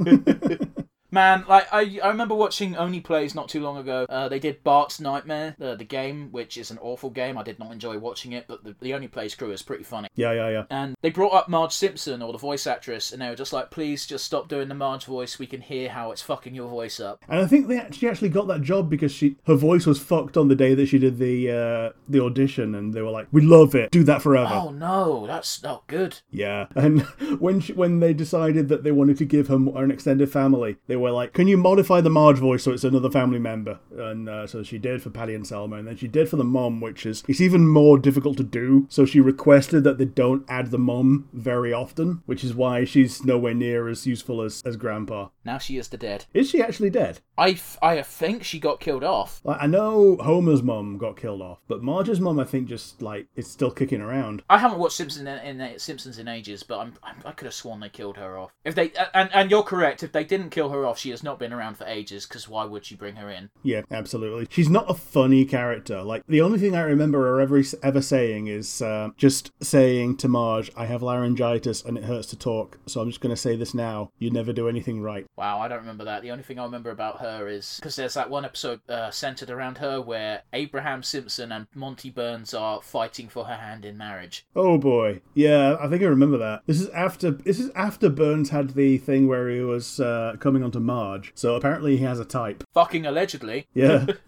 Man, 1.11 1.45
like 1.47 1.67
I, 1.71 1.99
I 2.03 2.09
remember 2.09 2.35
watching 2.35 2.75
Only 2.75 2.99
Plays 2.99 3.33
not 3.33 3.49
too 3.49 3.61
long 3.61 3.77
ago. 3.77 4.05
Uh, 4.09 4.27
they 4.27 4.39
did 4.39 4.63
Bart's 4.63 4.99
Nightmare, 4.99 5.55
the, 5.57 5.75
the 5.75 5.85
game, 5.85 6.29
which 6.31 6.57
is 6.57 6.71
an 6.71 6.77
awful 6.81 7.09
game. 7.09 7.37
I 7.37 7.43
did 7.43 7.59
not 7.59 7.71
enjoy 7.71 7.97
watching 7.97 8.33
it, 8.33 8.45
but 8.47 8.63
the, 8.63 8.75
the 8.81 8.93
Only 8.93 9.07
Plays 9.07 9.33
crew 9.35 9.51
is 9.51 9.61
pretty 9.61 9.83
funny. 9.83 10.09
yeah, 10.15 10.31
yeah, 10.33 10.49
yeah. 10.49 10.63
And 10.69 10.95
they 11.01 11.09
brought 11.09 11.33
up 11.33 11.47
Marge 11.49 11.71
Simpson, 11.73 12.21
or 12.21 12.31
the 12.31 12.37
voice 12.37 12.67
actress, 12.67 13.11
and 13.11 13.21
they 13.21 13.29
were 13.29 13.35
just 13.35 13.53
like, 13.53 13.71
"Please, 13.71 14.05
just 14.05 14.25
stop 14.25 14.47
doing 14.49 14.67
the 14.67 14.75
Marge 14.75 15.05
voice. 15.05 15.39
We 15.39 15.47
can 15.47 15.61
hear 15.61 15.89
how 15.89 16.11
it's 16.11 16.21
fucking 16.21 16.53
your 16.53 16.69
voice 16.69 16.99
up." 16.99 17.23
And 17.29 17.39
I 17.39 17.47
think 17.47 17.67
they 17.67 17.77
actually 17.77 18.09
actually 18.09 18.29
got 18.29 18.47
that 18.47 18.61
job 18.61 18.89
because 18.89 19.11
she 19.11 19.37
her 19.45 19.55
voice 19.55 19.85
was 19.85 19.99
fucked 19.99 20.35
on 20.37 20.47
the 20.47 20.55
day 20.55 20.73
that 20.73 20.87
she 20.87 20.99
did 20.99 21.17
the 21.17 21.49
uh, 21.51 21.89
the 22.09 22.21
audition, 22.21 22.75
and 22.75 22.93
they 22.93 23.01
were 23.01 23.11
like, 23.11 23.27
"We 23.31 23.41
love 23.41 23.75
it, 23.75 23.91
do 23.91 24.03
that 24.03 24.21
forever." 24.21 24.53
Oh 24.53 24.69
no, 24.71 25.25
that's 25.25 25.63
not 25.63 25.87
good. 25.87 26.19
Yeah, 26.31 26.67
and 26.75 27.01
when 27.39 27.61
she, 27.61 27.73
when 27.73 27.99
they 27.99 28.13
decided 28.13 28.67
that 28.69 28.83
they 28.83 28.91
wanted 28.91 29.17
to 29.19 29.25
give 29.25 29.47
her 29.47 29.55
an 29.55 29.91
extended 29.91 30.31
family, 30.31 30.77
they 30.87 30.95
were 30.95 31.06
like, 31.11 31.33
"Can 31.33 31.47
you 31.47 31.57
modify 31.57 32.01
the 32.01 32.09
Marge 32.09 32.37
voice 32.37 32.63
so 32.63 32.71
it's 32.71 32.83
another 32.83 33.09
family 33.09 33.39
member?" 33.39 33.79
And 33.95 34.29
uh, 34.29 34.47
so 34.47 34.63
she 34.63 34.77
did 34.77 35.01
for 35.01 35.09
Patty 35.09 35.35
and 35.35 35.45
Selma, 35.45 35.77
and 35.77 35.87
then 35.87 35.97
she 35.97 36.07
did 36.07 36.29
for 36.29 36.35
the 36.37 36.43
mom, 36.43 36.81
which 36.81 37.05
is 37.05 37.23
it's 37.27 37.41
even 37.41 37.67
more 37.67 37.97
difficult 37.97 38.37
to 38.37 38.43
do. 38.43 38.85
So 38.89 39.05
she 39.05 39.19
requested 39.19 39.83
that 39.83 39.97
they 39.97 40.05
don't 40.05 40.45
add 40.47 40.71
the 40.71 40.77
mom 40.77 41.29
very 41.33 41.73
often, 41.73 42.21
which 42.25 42.43
is 42.43 42.53
why 42.53 42.83
she's 42.85 43.23
nowhere 43.23 43.53
near 43.53 43.87
as 43.87 44.07
useful 44.07 44.41
as 44.41 44.61
as 44.65 44.77
Grandpa. 44.77 45.29
Now 45.43 45.57
she 45.57 45.77
is 45.77 45.87
the 45.89 45.97
dead. 45.97 46.25
Is 46.33 46.49
she 46.49 46.61
actually 46.61 46.89
dead? 46.89 47.19
I, 47.37 47.51
f- 47.51 47.77
I 47.81 48.01
think 48.01 48.43
she 48.43 48.59
got 48.59 48.79
killed 48.79 49.03
off. 49.03 49.41
Like, 49.43 49.61
I 49.61 49.67
know 49.67 50.17
Homer's 50.17 50.63
mom 50.63 50.97
got 50.97 51.17
killed 51.17 51.41
off, 51.41 51.59
but 51.67 51.83
Marge's 51.83 52.19
mom, 52.19 52.39
I 52.39 52.45
think, 52.45 52.67
just 52.67 53.01
like 53.01 53.27
is 53.35 53.49
still 53.49 53.71
kicking 53.71 54.01
around. 54.01 54.41
I 54.49 54.57
haven't 54.57 54.79
watched 54.79 54.95
Simpsons 54.97 55.27
in, 55.27 55.61
in 55.61 55.79
Simpsons 55.79 56.17
in 56.17 56.27
ages, 56.27 56.63
but 56.63 56.79
I'm, 56.79 56.93
I'm 57.03 57.15
I 57.25 57.31
could 57.31 57.45
have 57.45 57.53
sworn 57.53 57.79
they 57.79 57.89
killed 57.89 58.17
her 58.17 58.37
off. 58.37 58.51
If 58.63 58.73
they 58.73 58.91
and 59.13 59.29
and 59.33 59.51
you're 59.51 59.63
correct, 59.63 60.01
if 60.01 60.11
they 60.11 60.23
didn't 60.23 60.49
kill 60.49 60.69
her 60.69 60.85
off, 60.87 60.99
she 60.99 61.09
has 61.11 61.23
not 61.23 61.39
been 61.39 61.53
around 61.53 61.75
for 61.75 61.85
ages. 61.85 62.25
Because 62.25 62.47
why 62.47 62.65
would 62.65 62.89
you 62.89 62.97
bring 62.97 63.15
her 63.15 63.29
in? 63.29 63.49
Yeah, 63.63 63.81
absolutely. 63.91 64.47
She's 64.49 64.69
not 64.69 64.89
a 64.89 64.93
funny 64.93 65.45
character. 65.45 66.01
Like 66.01 66.23
the 66.27 66.41
only 66.41 66.59
thing 66.59 66.75
I 66.75 66.81
remember 66.81 67.19
her 67.19 67.41
ever 67.41 67.61
ever 67.83 68.01
saying 68.01 68.47
is 68.47 68.81
uh, 68.81 69.09
just 69.17 69.51
saying 69.61 70.17
to 70.17 70.27
Marge, 70.27 70.71
"I 70.75 70.85
have 70.85 71.01
laryngitis 71.01 71.83
and 71.83 71.97
it 71.97 72.05
hurts 72.05 72.27
to 72.27 72.37
talk, 72.37 72.79
so 72.85 73.01
I'm 73.01 73.09
just 73.09 73.21
going 73.21 73.35
to 73.35 73.41
say 73.41 73.55
this 73.55 73.73
now. 73.73 74.11
You 74.19 74.31
never 74.31 74.53
do 74.53 74.69
anything 74.69 75.01
right." 75.01 75.25
Wow, 75.35 75.59
I 75.59 75.67
don't 75.67 75.79
remember 75.79 76.05
that. 76.05 76.21
The 76.21 76.31
only 76.31 76.43
thing 76.43 76.59
I 76.59 76.63
remember 76.63 76.91
about 76.91 77.19
her 77.19 77.47
is 77.47 77.77
because 77.79 77.95
there's 77.95 78.13
that 78.13 78.29
one 78.29 78.45
episode 78.45 78.81
uh, 78.89 79.11
centered 79.11 79.49
around 79.49 79.77
her 79.79 80.01
where 80.01 80.43
Abraham 80.53 81.03
Simpson 81.03 81.51
and 81.51 81.67
Monty 81.73 82.09
Burns 82.09 82.53
are 82.53 82.81
fighting 82.81 83.27
for 83.29 83.45
her 83.45 83.55
hand 83.55 83.85
in 83.85 83.97
marriage. 83.97 84.45
Oh 84.55 84.77
boy, 84.77 85.21
yeah, 85.33 85.77
I 85.79 85.87
think 85.87 86.01
I 86.01 86.05
remember 86.05 86.37
that. 86.37 86.63
This 86.65 86.81
is 86.81 86.89
after 86.89 87.31
this 87.31 87.59
is 87.59 87.69
after 87.75 88.09
Burns 88.09 88.49
had 88.49 88.71
the 88.71 88.97
thing 88.97 89.27
where 89.27 89.49
he 89.49 89.61
was 89.61 89.99
uh, 89.99 90.35
coming 90.39 90.63
onto 90.63 90.76
Marge. 90.79 91.31
So 91.35 91.55
apparently 91.55 91.97
he 91.97 92.03
has 92.03 92.19
a 92.19 92.25
type. 92.25 92.63
Fucking 92.73 93.05
allegedly. 93.05 93.67
Yeah. 93.73 94.05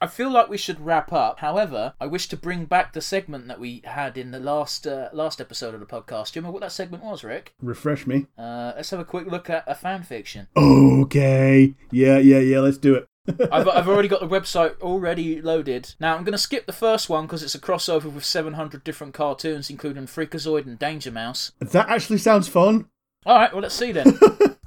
I 0.00 0.06
feel 0.06 0.30
like 0.30 0.48
we 0.48 0.58
should 0.58 0.80
wrap 0.80 1.12
up. 1.12 1.40
However, 1.40 1.94
I 2.00 2.06
wish 2.06 2.28
to 2.28 2.36
bring 2.36 2.66
back 2.66 2.92
the 2.92 3.00
segment 3.00 3.48
that 3.48 3.60
we 3.60 3.82
had 3.84 4.18
in 4.18 4.32
the 4.32 4.40
last 4.40 4.86
uh, 4.86 5.08
last 5.12 5.40
episode 5.40 5.74
of 5.74 5.80
the 5.80 5.86
podcast. 5.86 6.32
Do 6.32 6.38
you 6.38 6.42
remember 6.42 6.52
what 6.52 6.62
that 6.62 6.72
segment 6.72 7.04
was, 7.04 7.24
Rick? 7.24 7.54
Refresh 7.62 8.06
me. 8.06 8.26
Uh, 8.36 8.72
let's 8.76 8.90
have 8.90 9.00
a 9.00 9.04
quick 9.04 9.26
look 9.26 9.48
at 9.48 9.64
a 9.66 9.74
fan 9.74 10.02
fiction. 10.02 10.48
Okay. 10.56 11.74
Yeah, 11.90 12.18
yeah, 12.18 12.38
yeah. 12.38 12.60
Let's 12.60 12.78
do 12.78 12.94
it. 12.94 13.06
I've, 13.50 13.66
I've 13.68 13.88
already 13.88 14.08
got 14.08 14.20
the 14.20 14.28
website 14.28 14.78
already 14.80 15.40
loaded. 15.40 15.94
Now, 15.98 16.14
I'm 16.14 16.24
going 16.24 16.32
to 16.32 16.38
skip 16.38 16.66
the 16.66 16.72
first 16.72 17.08
one 17.08 17.24
because 17.24 17.42
it's 17.42 17.54
a 17.54 17.60
crossover 17.60 18.12
with 18.12 18.24
700 18.24 18.84
different 18.84 19.14
cartoons, 19.14 19.70
including 19.70 20.04
Freakazoid 20.04 20.66
and 20.66 20.78
Danger 20.78 21.10
Mouse. 21.10 21.52
That 21.58 21.88
actually 21.88 22.18
sounds 22.18 22.48
fun. 22.48 22.86
Alright, 23.26 23.54
well, 23.54 23.62
let's 23.62 23.74
see 23.74 23.92
then. 23.92 24.18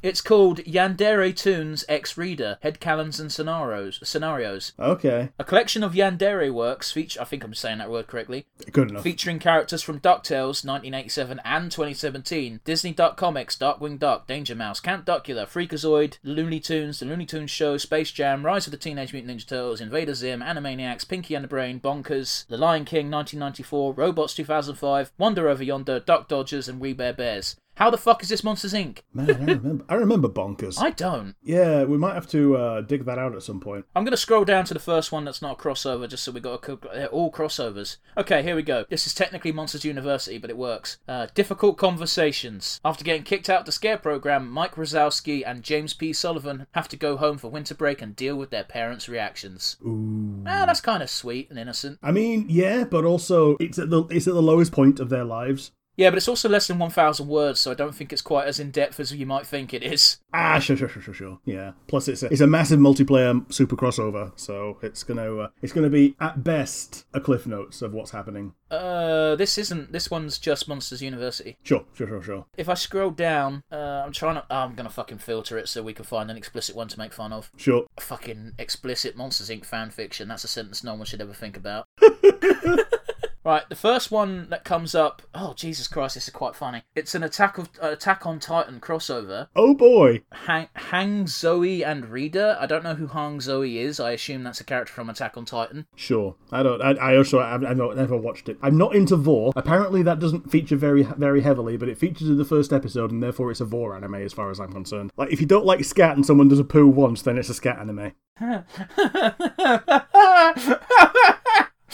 It's 0.07 0.21
called 0.21 0.59
Yandere 0.59 1.35
Toons 1.35 1.83
X 1.89 2.17
Reader 2.17 2.59
Headcanons 2.63 3.19
and 3.19 3.29
Scenarios. 3.29 3.99
Scenarios. 4.01 4.71
Okay. 4.79 5.31
A 5.37 5.43
collection 5.43 5.83
of 5.83 5.95
Yandere 5.95 6.49
works, 6.49 6.93
feature, 6.93 7.19
I 7.19 7.25
think 7.25 7.43
I'm 7.43 7.53
saying 7.53 7.79
that 7.79 7.91
word 7.91 8.07
correctly, 8.07 8.45
Good 8.71 8.91
enough. 8.91 9.03
featuring 9.03 9.37
characters 9.37 9.83
from 9.83 9.99
DuckTales 9.99 10.63
1987 10.63 11.41
and 11.43 11.69
2017, 11.69 12.61
Disney 12.63 12.93
Duck 12.93 13.17
Comics, 13.17 13.57
Darkwing 13.57 13.99
Duck, 13.99 14.27
Danger 14.27 14.55
Mouse, 14.55 14.79
Count 14.79 15.05
Duckula, 15.05 15.45
Freakazoid, 15.45 16.19
Looney 16.23 16.61
Tunes, 16.61 16.99
The 16.99 17.05
Looney 17.05 17.25
Tunes 17.25 17.51
Show, 17.51 17.75
Space 17.75 18.11
Jam, 18.11 18.45
Rise 18.45 18.65
of 18.65 18.71
the 18.71 18.77
Teenage 18.77 19.11
Mutant 19.11 19.37
Ninja 19.37 19.45
Turtles, 19.45 19.81
Invader 19.81 20.13
Zim, 20.13 20.39
Animaniacs, 20.39 21.05
Pinky 21.05 21.35
and 21.35 21.43
the 21.43 21.49
Brain, 21.49 21.81
Bonkers, 21.81 22.47
The 22.47 22.55
Lion 22.57 22.85
King 22.85 23.11
1994, 23.11 23.91
Robots 23.91 24.33
2005, 24.35 25.11
Wander 25.17 25.49
Over 25.49 25.65
Yonder, 25.65 25.99
Duck 25.99 26.29
Dodgers, 26.29 26.69
and 26.69 26.79
We 26.79 26.93
Bare 26.93 27.11
Bears. 27.11 27.57
How 27.77 27.91
the 27.91 27.97
fuck 27.97 28.23
is 28.23 28.29
this 28.29 28.43
Monsters 28.43 28.73
Inc? 28.73 29.01
Man, 29.13 29.29
I 29.29 29.33
remember. 29.53 29.85
I 29.87 29.93
remember 29.93 30.27
bonkers. 30.27 30.79
I 30.81 30.89
don't. 30.89 31.35
Yeah, 31.43 31.83
we 31.83 31.95
might 31.95 32.15
have 32.15 32.27
to 32.29 32.57
uh, 32.57 32.81
dig 32.81 33.05
that 33.05 33.19
out 33.19 33.35
at 33.35 33.43
some 33.43 33.59
point. 33.59 33.85
I'm 33.95 34.03
going 34.03 34.11
to 34.11 34.17
scroll 34.17 34.45
down 34.45 34.65
to 34.65 34.73
the 34.73 34.79
first 34.79 35.11
one 35.11 35.25
that's 35.25 35.43
not 35.43 35.59
a 35.59 35.61
crossover, 35.61 36.09
just 36.09 36.23
so 36.23 36.31
we 36.31 36.39
got 36.39 36.53
a, 36.53 36.57
co- 36.57 36.79
they're 36.91 37.07
all 37.07 37.31
crossovers. 37.31 37.97
Okay, 38.17 38.41
here 38.41 38.55
we 38.55 38.63
go. 38.63 38.85
This 38.89 39.05
is 39.05 39.13
technically 39.13 39.51
Monsters 39.51 39.85
University, 39.85 40.39
but 40.39 40.49
it 40.49 40.57
works. 40.57 40.97
Uh, 41.07 41.27
difficult 41.35 41.77
conversations. 41.77 42.81
After 42.83 43.03
getting 43.03 43.21
kicked 43.21 43.47
out 43.47 43.59
of 43.59 43.65
the 43.67 43.71
Scare 43.71 43.99
program, 43.99 44.49
Mike 44.49 44.73
Wazowski 44.73 45.43
and 45.45 45.61
James 45.61 45.93
P. 45.93 46.13
Sullivan 46.13 46.65
have 46.71 46.87
to 46.87 46.97
go 46.97 47.15
home 47.15 47.37
for 47.37 47.51
winter 47.51 47.75
break 47.75 48.01
and 48.01 48.15
deal 48.15 48.35
with 48.35 48.49
their 48.49 48.63
parents' 48.63 49.07
reactions. 49.07 49.77
Ooh. 49.85 50.41
Ah, 50.47 50.65
that's 50.65 50.81
kind 50.81 51.03
of 51.03 51.11
sweet 51.11 51.47
and 51.51 51.59
innocent. 51.59 51.99
I 52.01 52.11
mean, 52.11 52.47
yeah, 52.49 52.85
but 52.85 53.05
also 53.05 53.55
it's 53.59 53.77
at 53.77 53.91
the 53.91 54.03
it's 54.05 54.27
at 54.27 54.33
the 54.33 54.41
lowest 54.41 54.71
point 54.71 54.99
of 54.99 55.09
their 55.09 55.23
lives. 55.23 55.71
Yeah, 55.97 56.11
but 56.11 56.17
it's 56.17 56.27
also 56.27 56.47
less 56.47 56.67
than 56.67 56.77
1,000 56.77 57.27
words, 57.27 57.59
so 57.59 57.71
I 57.71 57.73
don't 57.73 57.95
think 57.95 58.13
it's 58.13 58.21
quite 58.21 58.47
as 58.47 58.59
in 58.59 58.69
depth 58.69 58.99
as 58.99 59.11
you 59.11 59.25
might 59.25 59.47
think 59.47 59.73
it 59.73 59.81
is. 59.81 60.19
Ah, 60.31 60.59
sure, 60.59 60.77
sure, 60.77 60.87
sure, 60.87 61.01
sure, 61.01 61.13
sure. 61.13 61.39
Yeah. 61.43 61.71
Plus, 61.87 62.07
it's 62.07 62.21
a 62.21 62.27
it's 62.27 62.41
a 62.41 62.45
massive 62.47 62.79
multiplayer 62.79 63.51
super 63.51 63.75
crossover, 63.75 64.31
so 64.35 64.77
it's 64.83 65.03
gonna 65.03 65.35
uh, 65.37 65.47
it's 65.63 65.73
gonna 65.73 65.89
be 65.89 66.15
at 66.19 66.43
best 66.43 67.05
a 67.15 67.19
cliff 67.19 67.47
notes 67.47 67.81
of 67.81 67.93
what's 67.93 68.11
happening. 68.11 68.53
Uh, 68.69 69.35
this 69.35 69.57
isn't. 69.57 69.91
This 69.91 70.11
one's 70.11 70.37
just 70.37 70.67
Monsters 70.67 71.01
University. 71.01 71.57
Sure, 71.63 71.85
sure, 71.95 72.07
sure, 72.07 72.21
sure. 72.21 72.45
If 72.57 72.69
I 72.69 72.75
scroll 72.75 73.09
down, 73.09 73.63
uh, 73.71 74.03
I'm 74.05 74.11
trying 74.11 74.35
to. 74.35 74.45
Oh, 74.51 74.57
I'm 74.57 74.75
gonna 74.75 74.89
fucking 74.91 75.17
filter 75.17 75.57
it 75.57 75.67
so 75.67 75.81
we 75.81 75.93
can 75.93 76.05
find 76.05 76.29
an 76.29 76.37
explicit 76.37 76.75
one 76.75 76.89
to 76.89 76.99
make 76.99 77.13
fun 77.13 77.33
of. 77.33 77.49
Sure. 77.57 77.87
Fucking 77.99 78.53
explicit 78.59 79.17
Monsters 79.17 79.49
Inc. 79.49 79.65
fan 79.65 79.89
fiction. 79.89 80.27
That's 80.27 80.43
a 80.43 80.47
sentence 80.47 80.83
no 80.83 80.93
one 80.93 81.05
should 81.05 81.21
ever 81.21 81.33
think 81.33 81.57
about. 81.57 81.87
Right, 83.47 83.63
the 83.69 83.75
first 83.75 84.11
one 84.11 84.49
that 84.49 84.65
comes 84.65 84.93
up. 84.93 85.21
Oh 85.33 85.53
Jesus 85.53 85.87
Christ, 85.87 86.15
this 86.15 86.27
is 86.27 86.33
quite 86.33 86.53
funny. 86.53 86.83
It's 86.95 87.15
an 87.15 87.23
Attack 87.23 87.57
of 87.57 87.69
uh, 87.81 87.91
Attack 87.91 88.25
on 88.25 88.39
Titan 88.39 88.81
crossover. 88.81 89.47
Oh 89.55 89.73
boy. 89.73 90.23
Hang, 90.33 90.67
Hang 90.73 91.27
Zoe 91.27 91.81
and 91.81 92.09
Reader. 92.09 92.57
I 92.59 92.65
don't 92.65 92.83
know 92.83 92.95
who 92.95 93.07
Hang 93.07 93.39
Zoe 93.39 93.77
is. 93.77 94.01
I 94.01 94.11
assume 94.11 94.43
that's 94.43 94.59
a 94.59 94.65
character 94.65 94.91
from 94.91 95.09
Attack 95.09 95.37
on 95.37 95.45
Titan. 95.45 95.87
Sure. 95.95 96.35
I 96.51 96.61
don't. 96.61 96.81
I, 96.81 96.91
I 96.95 97.15
also 97.15 97.39
I've, 97.39 97.63
I've 97.63 97.77
not- 97.77 97.95
never 97.95 98.17
watched 98.17 98.49
it. 98.49 98.57
I'm 98.61 98.77
not 98.77 98.93
into 98.93 99.15
Vore. 99.15 99.53
Apparently, 99.55 100.03
that 100.03 100.19
doesn't 100.19 100.51
feature 100.51 100.75
very 100.75 101.03
very 101.03 101.39
heavily, 101.39 101.77
but 101.77 101.87
it 101.87 101.97
features 101.97 102.27
in 102.27 102.35
the 102.35 102.43
first 102.43 102.73
episode, 102.73 103.11
and 103.11 103.23
therefore 103.23 103.49
it's 103.49 103.61
a 103.61 103.65
Vore 103.65 103.95
anime 103.95 104.15
as 104.15 104.33
far 104.33 104.51
as 104.51 104.59
I'm 104.59 104.73
concerned. 104.73 105.13
Like 105.15 105.31
if 105.31 105.39
you 105.39 105.47
don't 105.47 105.65
like 105.65 105.85
scat 105.85 106.17
and 106.17 106.25
someone 106.25 106.49
does 106.49 106.59
a 106.59 106.65
poo 106.65 106.89
once, 106.89 107.21
then 107.21 107.37
it's 107.37 107.47
a 107.47 107.53
scat 107.53 107.79
anime. 107.79 108.11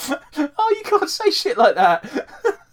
oh, 0.38 0.76
you 0.78 0.84
can't 0.84 1.10
say 1.10 1.32
shit 1.32 1.58
like 1.58 1.76
that. 1.76 2.04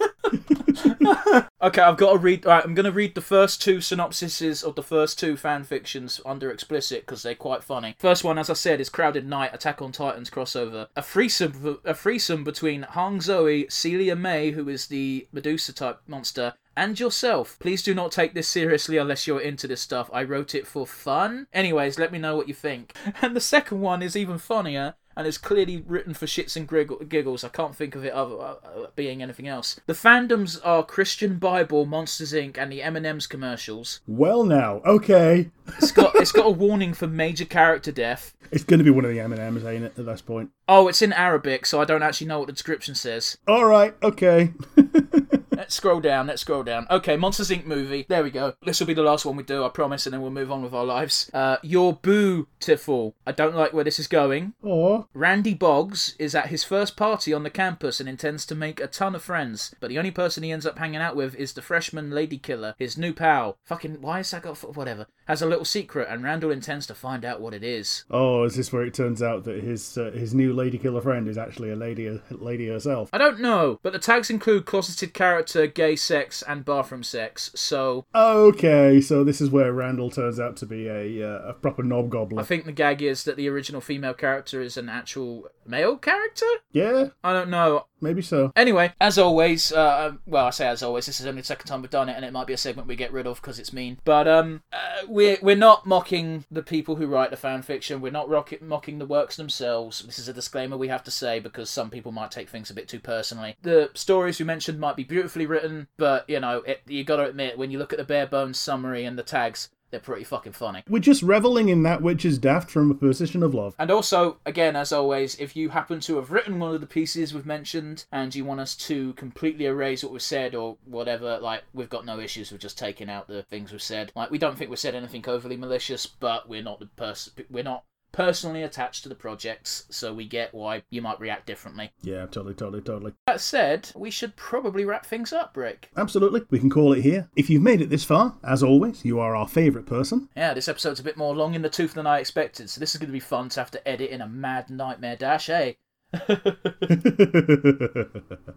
okay, 1.62 1.82
I've 1.82 1.96
got 1.96 2.12
to 2.12 2.18
read. 2.18 2.44
Right, 2.44 2.64
I'm 2.64 2.74
going 2.74 2.84
to 2.84 2.92
read 2.92 3.14
the 3.14 3.20
first 3.20 3.60
two 3.62 3.78
synopsises 3.78 4.64
of 4.64 4.74
the 4.74 4.82
first 4.82 5.18
two 5.18 5.36
fan 5.36 5.64
fictions 5.64 6.20
under 6.24 6.50
explicit 6.50 7.02
because 7.02 7.22
they're 7.22 7.34
quite 7.34 7.64
funny. 7.64 7.96
First 7.98 8.24
one, 8.24 8.38
as 8.38 8.50
I 8.50 8.54
said, 8.54 8.80
is 8.80 8.88
Crowded 8.88 9.26
Night 9.26 9.54
Attack 9.54 9.82
on 9.82 9.92
Titans 9.92 10.30
crossover. 10.30 10.88
A 10.96 11.02
threesome, 11.02 11.78
a 11.84 11.94
threesome 11.94 12.44
between 12.44 12.82
Hang 12.90 13.20
Zoe, 13.20 13.66
Celia 13.68 14.16
Mae, 14.16 14.52
who 14.52 14.68
is 14.68 14.86
the 14.86 15.26
Medusa 15.32 15.72
type 15.72 16.00
monster, 16.06 16.54
and 16.76 16.98
yourself. 16.98 17.58
Please 17.58 17.82
do 17.82 17.94
not 17.94 18.12
take 18.12 18.34
this 18.34 18.48
seriously 18.48 18.96
unless 18.96 19.26
you're 19.26 19.40
into 19.40 19.66
this 19.66 19.80
stuff. 19.80 20.08
I 20.12 20.22
wrote 20.22 20.54
it 20.54 20.66
for 20.66 20.86
fun. 20.86 21.46
Anyways, 21.52 21.98
let 21.98 22.12
me 22.12 22.18
know 22.18 22.36
what 22.36 22.48
you 22.48 22.54
think. 22.54 22.96
And 23.22 23.36
the 23.36 23.40
second 23.40 23.80
one 23.82 24.02
is 24.02 24.16
even 24.16 24.38
funnier. 24.38 24.94
And 25.20 25.26
it's 25.26 25.36
clearly 25.36 25.84
written 25.86 26.14
for 26.14 26.24
shits 26.24 26.56
and 26.56 26.66
giggles. 27.10 27.44
I 27.44 27.50
can't 27.50 27.76
think 27.76 27.94
of 27.94 28.06
it 28.06 28.12
other, 28.14 28.36
uh, 28.40 28.54
being 28.96 29.20
anything 29.22 29.46
else. 29.46 29.78
The 29.84 29.92
fandoms 29.92 30.58
are 30.64 30.82
Christian 30.82 31.36
Bible, 31.36 31.84
Monsters 31.84 32.32
Inc., 32.32 32.56
and 32.56 32.72
the 32.72 32.82
M&M's 32.82 33.26
commercials. 33.26 34.00
Well, 34.06 34.44
now, 34.44 34.80
okay, 34.86 35.50
It's 35.76 35.92
got 35.92 36.14
it's 36.14 36.32
got 36.32 36.46
a 36.46 36.50
warning 36.50 36.94
for 36.94 37.06
major 37.06 37.44
character 37.44 37.92
death. 37.92 38.34
it's 38.50 38.64
going 38.64 38.78
to 38.78 38.84
be 38.84 38.88
one 38.88 39.04
of 39.04 39.10
the 39.10 39.20
M 39.20 39.30
and 39.30 39.42
M's, 39.42 39.62
ain't 39.62 39.84
it? 39.84 39.98
At 39.98 40.06
this 40.06 40.22
point. 40.22 40.52
Oh, 40.66 40.88
it's 40.88 41.02
in 41.02 41.12
Arabic, 41.12 41.66
so 41.66 41.82
I 41.82 41.84
don't 41.84 42.02
actually 42.02 42.28
know 42.28 42.38
what 42.38 42.46
the 42.46 42.54
description 42.54 42.94
says. 42.94 43.36
All 43.46 43.66
right, 43.66 43.94
okay. 44.02 44.54
Let's 45.60 45.74
scroll 45.74 46.00
down. 46.00 46.26
Let's 46.26 46.40
scroll 46.40 46.62
down. 46.62 46.86
Okay, 46.90 47.18
Monsters 47.18 47.50
Inc. 47.50 47.66
movie. 47.66 48.06
There 48.08 48.22
we 48.22 48.30
go. 48.30 48.54
This 48.64 48.80
will 48.80 48.86
be 48.86 48.94
the 48.94 49.02
last 49.02 49.26
one 49.26 49.36
we 49.36 49.42
do, 49.42 49.62
I 49.62 49.68
promise, 49.68 50.06
and 50.06 50.14
then 50.14 50.22
we'll 50.22 50.30
move 50.30 50.50
on 50.50 50.62
with 50.62 50.72
our 50.72 50.86
lives. 50.86 51.30
Uh, 51.34 51.58
You're 51.62 51.92
beautiful. 51.92 53.14
I 53.26 53.32
don't 53.32 53.54
like 53.54 53.74
where 53.74 53.84
this 53.84 53.98
is 53.98 54.06
going. 54.06 54.54
Or 54.62 55.06
Randy 55.12 55.52
Boggs 55.52 56.16
is 56.18 56.34
at 56.34 56.46
his 56.46 56.64
first 56.64 56.96
party 56.96 57.34
on 57.34 57.42
the 57.42 57.50
campus 57.50 58.00
and 58.00 58.08
intends 58.08 58.46
to 58.46 58.54
make 58.54 58.80
a 58.80 58.86
ton 58.86 59.14
of 59.14 59.22
friends, 59.22 59.74
but 59.80 59.90
the 59.90 59.98
only 59.98 60.10
person 60.10 60.42
he 60.42 60.50
ends 60.50 60.64
up 60.64 60.78
hanging 60.78 61.02
out 61.02 61.14
with 61.14 61.34
is 61.34 61.52
the 61.52 61.60
freshman 61.60 62.10
lady 62.10 62.38
killer, 62.38 62.74
his 62.78 62.96
new 62.96 63.12
pal. 63.12 63.58
Fucking, 63.66 64.00
why 64.00 64.20
is 64.20 64.30
that 64.30 64.44
got 64.44 64.56
whatever? 64.74 65.08
Has 65.30 65.42
a 65.42 65.46
little 65.46 65.64
secret, 65.64 66.08
and 66.10 66.24
Randall 66.24 66.50
intends 66.50 66.88
to 66.88 66.94
find 66.94 67.24
out 67.24 67.40
what 67.40 67.54
it 67.54 67.62
is. 67.62 68.04
oh, 68.10 68.42
is 68.42 68.56
this 68.56 68.72
where 68.72 68.82
it 68.82 68.94
turns 68.94 69.22
out 69.22 69.44
that 69.44 69.62
his 69.62 69.96
uh, 69.96 70.10
his 70.10 70.34
new 70.34 70.52
lady 70.52 70.76
killer 70.76 71.00
friend 71.00 71.28
is 71.28 71.38
actually 71.38 71.70
a 71.70 71.76
lady 71.76 72.08
a 72.08 72.20
lady 72.30 72.66
herself? 72.66 73.10
I 73.12 73.18
don't 73.18 73.38
know, 73.38 73.78
but 73.84 73.92
the 73.92 74.00
tags 74.00 74.28
include 74.28 74.66
closeted 74.66 75.14
character, 75.14 75.68
gay 75.68 75.94
sex, 75.94 76.42
and 76.42 76.64
bathroom 76.64 77.04
sex, 77.04 77.52
so 77.54 78.06
Okay, 78.12 79.00
so 79.00 79.22
this 79.22 79.40
is 79.40 79.50
where 79.50 79.72
Randall 79.72 80.10
turns 80.10 80.40
out 80.40 80.56
to 80.56 80.66
be 80.66 80.88
a 80.88 81.22
uh, 81.24 81.50
a 81.50 81.52
proper 81.52 81.84
knob 81.84 82.10
goblin. 82.10 82.40
I 82.40 82.42
think 82.42 82.64
the 82.64 82.72
gag 82.72 83.00
is 83.00 83.22
that 83.22 83.36
the 83.36 83.48
original 83.48 83.80
female 83.80 84.14
character 84.14 84.60
is 84.60 84.76
an 84.76 84.88
actual 84.88 85.48
male 85.64 85.96
character? 85.96 86.46
Yeah, 86.72 87.10
I 87.22 87.32
don't 87.32 87.50
know. 87.50 87.86
maybe 88.00 88.22
so. 88.22 88.50
Anyway, 88.56 88.92
as 89.00 89.16
always, 89.16 89.70
uh, 89.70 90.08
um, 90.08 90.20
well, 90.26 90.46
I 90.46 90.50
say 90.50 90.66
as 90.66 90.82
always, 90.82 91.06
this 91.06 91.20
is 91.20 91.26
only 91.26 91.42
the 91.42 91.46
second 91.46 91.68
time 91.68 91.82
we've 91.82 91.90
done 91.90 92.08
it, 92.08 92.16
and 92.16 92.24
it 92.24 92.32
might 92.32 92.48
be 92.48 92.52
a 92.52 92.58
segment 92.58 92.88
we 92.88 92.96
get 92.96 93.12
rid 93.12 93.28
of 93.28 93.40
because 93.40 93.60
it's 93.60 93.72
mean. 93.72 93.98
But 94.04 94.26
um, 94.26 94.62
uh, 94.72 95.06
we're 95.20 95.38
we're 95.42 95.54
not 95.54 95.84
mocking 95.84 96.46
the 96.50 96.62
people 96.62 96.96
who 96.96 97.06
write 97.06 97.30
the 97.30 97.36
fan 97.36 97.60
fiction. 97.60 98.00
We're 98.00 98.10
not 98.10 98.30
mocking 98.62 98.98
the 98.98 99.04
works 99.04 99.36
themselves. 99.36 100.00
This 100.00 100.18
is 100.18 100.28
a 100.28 100.32
disclaimer 100.32 100.78
we 100.78 100.88
have 100.88 101.04
to 101.04 101.10
say 101.10 101.40
because 101.40 101.68
some 101.68 101.90
people 101.90 102.10
might 102.10 102.30
take 102.30 102.48
things 102.48 102.70
a 102.70 102.74
bit 102.74 102.88
too 102.88 103.00
personally. 103.00 103.54
The 103.60 103.90
stories 103.92 104.38
we 104.38 104.46
mentioned 104.46 104.80
might 104.80 104.96
be 104.96 105.04
beautifully 105.04 105.44
written, 105.44 105.88
but 105.98 106.28
you 106.28 106.40
know, 106.40 106.62
it, 106.66 106.80
you 106.86 107.04
got 107.04 107.16
to 107.16 107.24
admit 107.24 107.58
when 107.58 107.70
you 107.70 107.78
look 107.78 107.92
at 107.92 107.98
the 107.98 108.04
bare 108.04 108.26
bones 108.26 108.58
summary 108.58 109.04
and 109.04 109.18
the 109.18 109.22
tags, 109.22 109.68
they're 109.90 110.00
pretty 110.00 110.24
fucking 110.24 110.52
funny. 110.52 110.82
We're 110.88 111.00
just 111.00 111.22
reveling 111.22 111.68
in 111.68 111.82
that 111.82 112.02
which 112.02 112.24
is 112.24 112.38
daft 112.38 112.70
from 112.70 112.90
a 112.90 112.94
position 112.94 113.42
of 113.42 113.54
love. 113.54 113.74
And 113.78 113.90
also, 113.90 114.38
again, 114.46 114.76
as 114.76 114.92
always, 114.92 115.38
if 115.40 115.56
you 115.56 115.70
happen 115.70 116.00
to 116.00 116.16
have 116.16 116.30
written 116.30 116.58
one 116.58 116.74
of 116.74 116.80
the 116.80 116.86
pieces 116.86 117.34
we've 117.34 117.46
mentioned 117.46 118.04
and 118.12 118.34
you 118.34 118.44
want 118.44 118.60
us 118.60 118.74
to 118.76 119.12
completely 119.14 119.66
erase 119.66 120.02
what 120.02 120.12
we've 120.12 120.22
said 120.22 120.54
or 120.54 120.76
whatever, 120.84 121.38
like, 121.38 121.64
we've 121.72 121.90
got 121.90 122.06
no 122.06 122.20
issues 122.20 122.50
with 122.50 122.60
just 122.60 122.78
taking 122.78 123.10
out 123.10 123.28
the 123.28 123.42
things 123.44 123.72
we've 123.72 123.82
said. 123.82 124.12
Like, 124.14 124.30
we 124.30 124.38
don't 124.38 124.56
think 124.56 124.70
we've 124.70 124.78
said 124.78 124.94
anything 124.94 125.24
overly 125.28 125.56
malicious, 125.56 126.06
but 126.06 126.48
we're 126.48 126.62
not 126.62 126.78
the 126.80 126.86
person, 126.86 127.32
we're 127.50 127.64
not 127.64 127.84
personally 128.12 128.62
attached 128.62 129.02
to 129.02 129.08
the 129.08 129.14
projects, 129.14 129.84
so 129.90 130.12
we 130.12 130.26
get 130.26 130.54
why 130.54 130.82
you 130.90 131.02
might 131.02 131.20
react 131.20 131.46
differently. 131.46 131.92
Yeah, 132.02 132.26
totally, 132.26 132.54
totally, 132.54 132.82
totally. 132.82 133.12
That 133.26 133.40
said, 133.40 133.90
we 133.94 134.10
should 134.10 134.36
probably 134.36 134.84
wrap 134.84 135.06
things 135.06 135.32
up, 135.32 135.56
Rick. 135.56 135.90
Absolutely. 135.96 136.42
We 136.50 136.58
can 136.58 136.70
call 136.70 136.92
it 136.92 137.02
here. 137.02 137.28
If 137.36 137.50
you've 137.50 137.62
made 137.62 137.80
it 137.80 137.90
this 137.90 138.04
far, 138.04 138.36
as 138.44 138.62
always, 138.62 139.04
you 139.04 139.20
are 139.20 139.34
our 139.34 139.48
favourite 139.48 139.86
person. 139.86 140.28
Yeah, 140.36 140.54
this 140.54 140.68
episode's 140.68 141.00
a 141.00 141.04
bit 141.04 141.16
more 141.16 141.34
long 141.34 141.54
in 141.54 141.62
the 141.62 141.68
tooth 141.68 141.94
than 141.94 142.06
I 142.06 142.18
expected, 142.18 142.70
so 142.70 142.80
this 142.80 142.94
is 142.94 143.00
going 143.00 143.08
to 143.08 143.12
be 143.12 143.20
fun 143.20 143.48
to 143.50 143.60
have 143.60 143.70
to 143.72 143.88
edit 143.88 144.10
in 144.10 144.20
a 144.20 144.28
mad 144.28 144.70
nightmare 144.70 145.16
dash, 145.16 145.48
eh? 145.48 145.74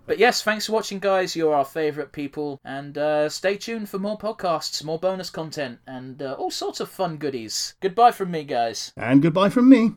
But 0.05 0.17
yes, 0.19 0.43
thanks 0.43 0.65
for 0.67 0.73
watching, 0.73 0.99
guys. 0.99 1.35
You're 1.35 1.53
our 1.53 1.65
favourite 1.65 2.11
people. 2.11 2.59
And 2.63 2.97
uh, 2.97 3.29
stay 3.29 3.55
tuned 3.57 3.89
for 3.89 3.99
more 3.99 4.17
podcasts, 4.17 4.83
more 4.83 4.99
bonus 4.99 5.29
content, 5.29 5.79
and 5.87 6.21
uh, 6.21 6.33
all 6.33 6.51
sorts 6.51 6.79
of 6.79 6.89
fun 6.89 7.17
goodies. 7.17 7.75
Goodbye 7.79 8.11
from 8.11 8.31
me, 8.31 8.43
guys. 8.43 8.91
and 8.97 9.21
goodbye 9.21 9.49
from 9.49 9.69
me. 9.69 9.93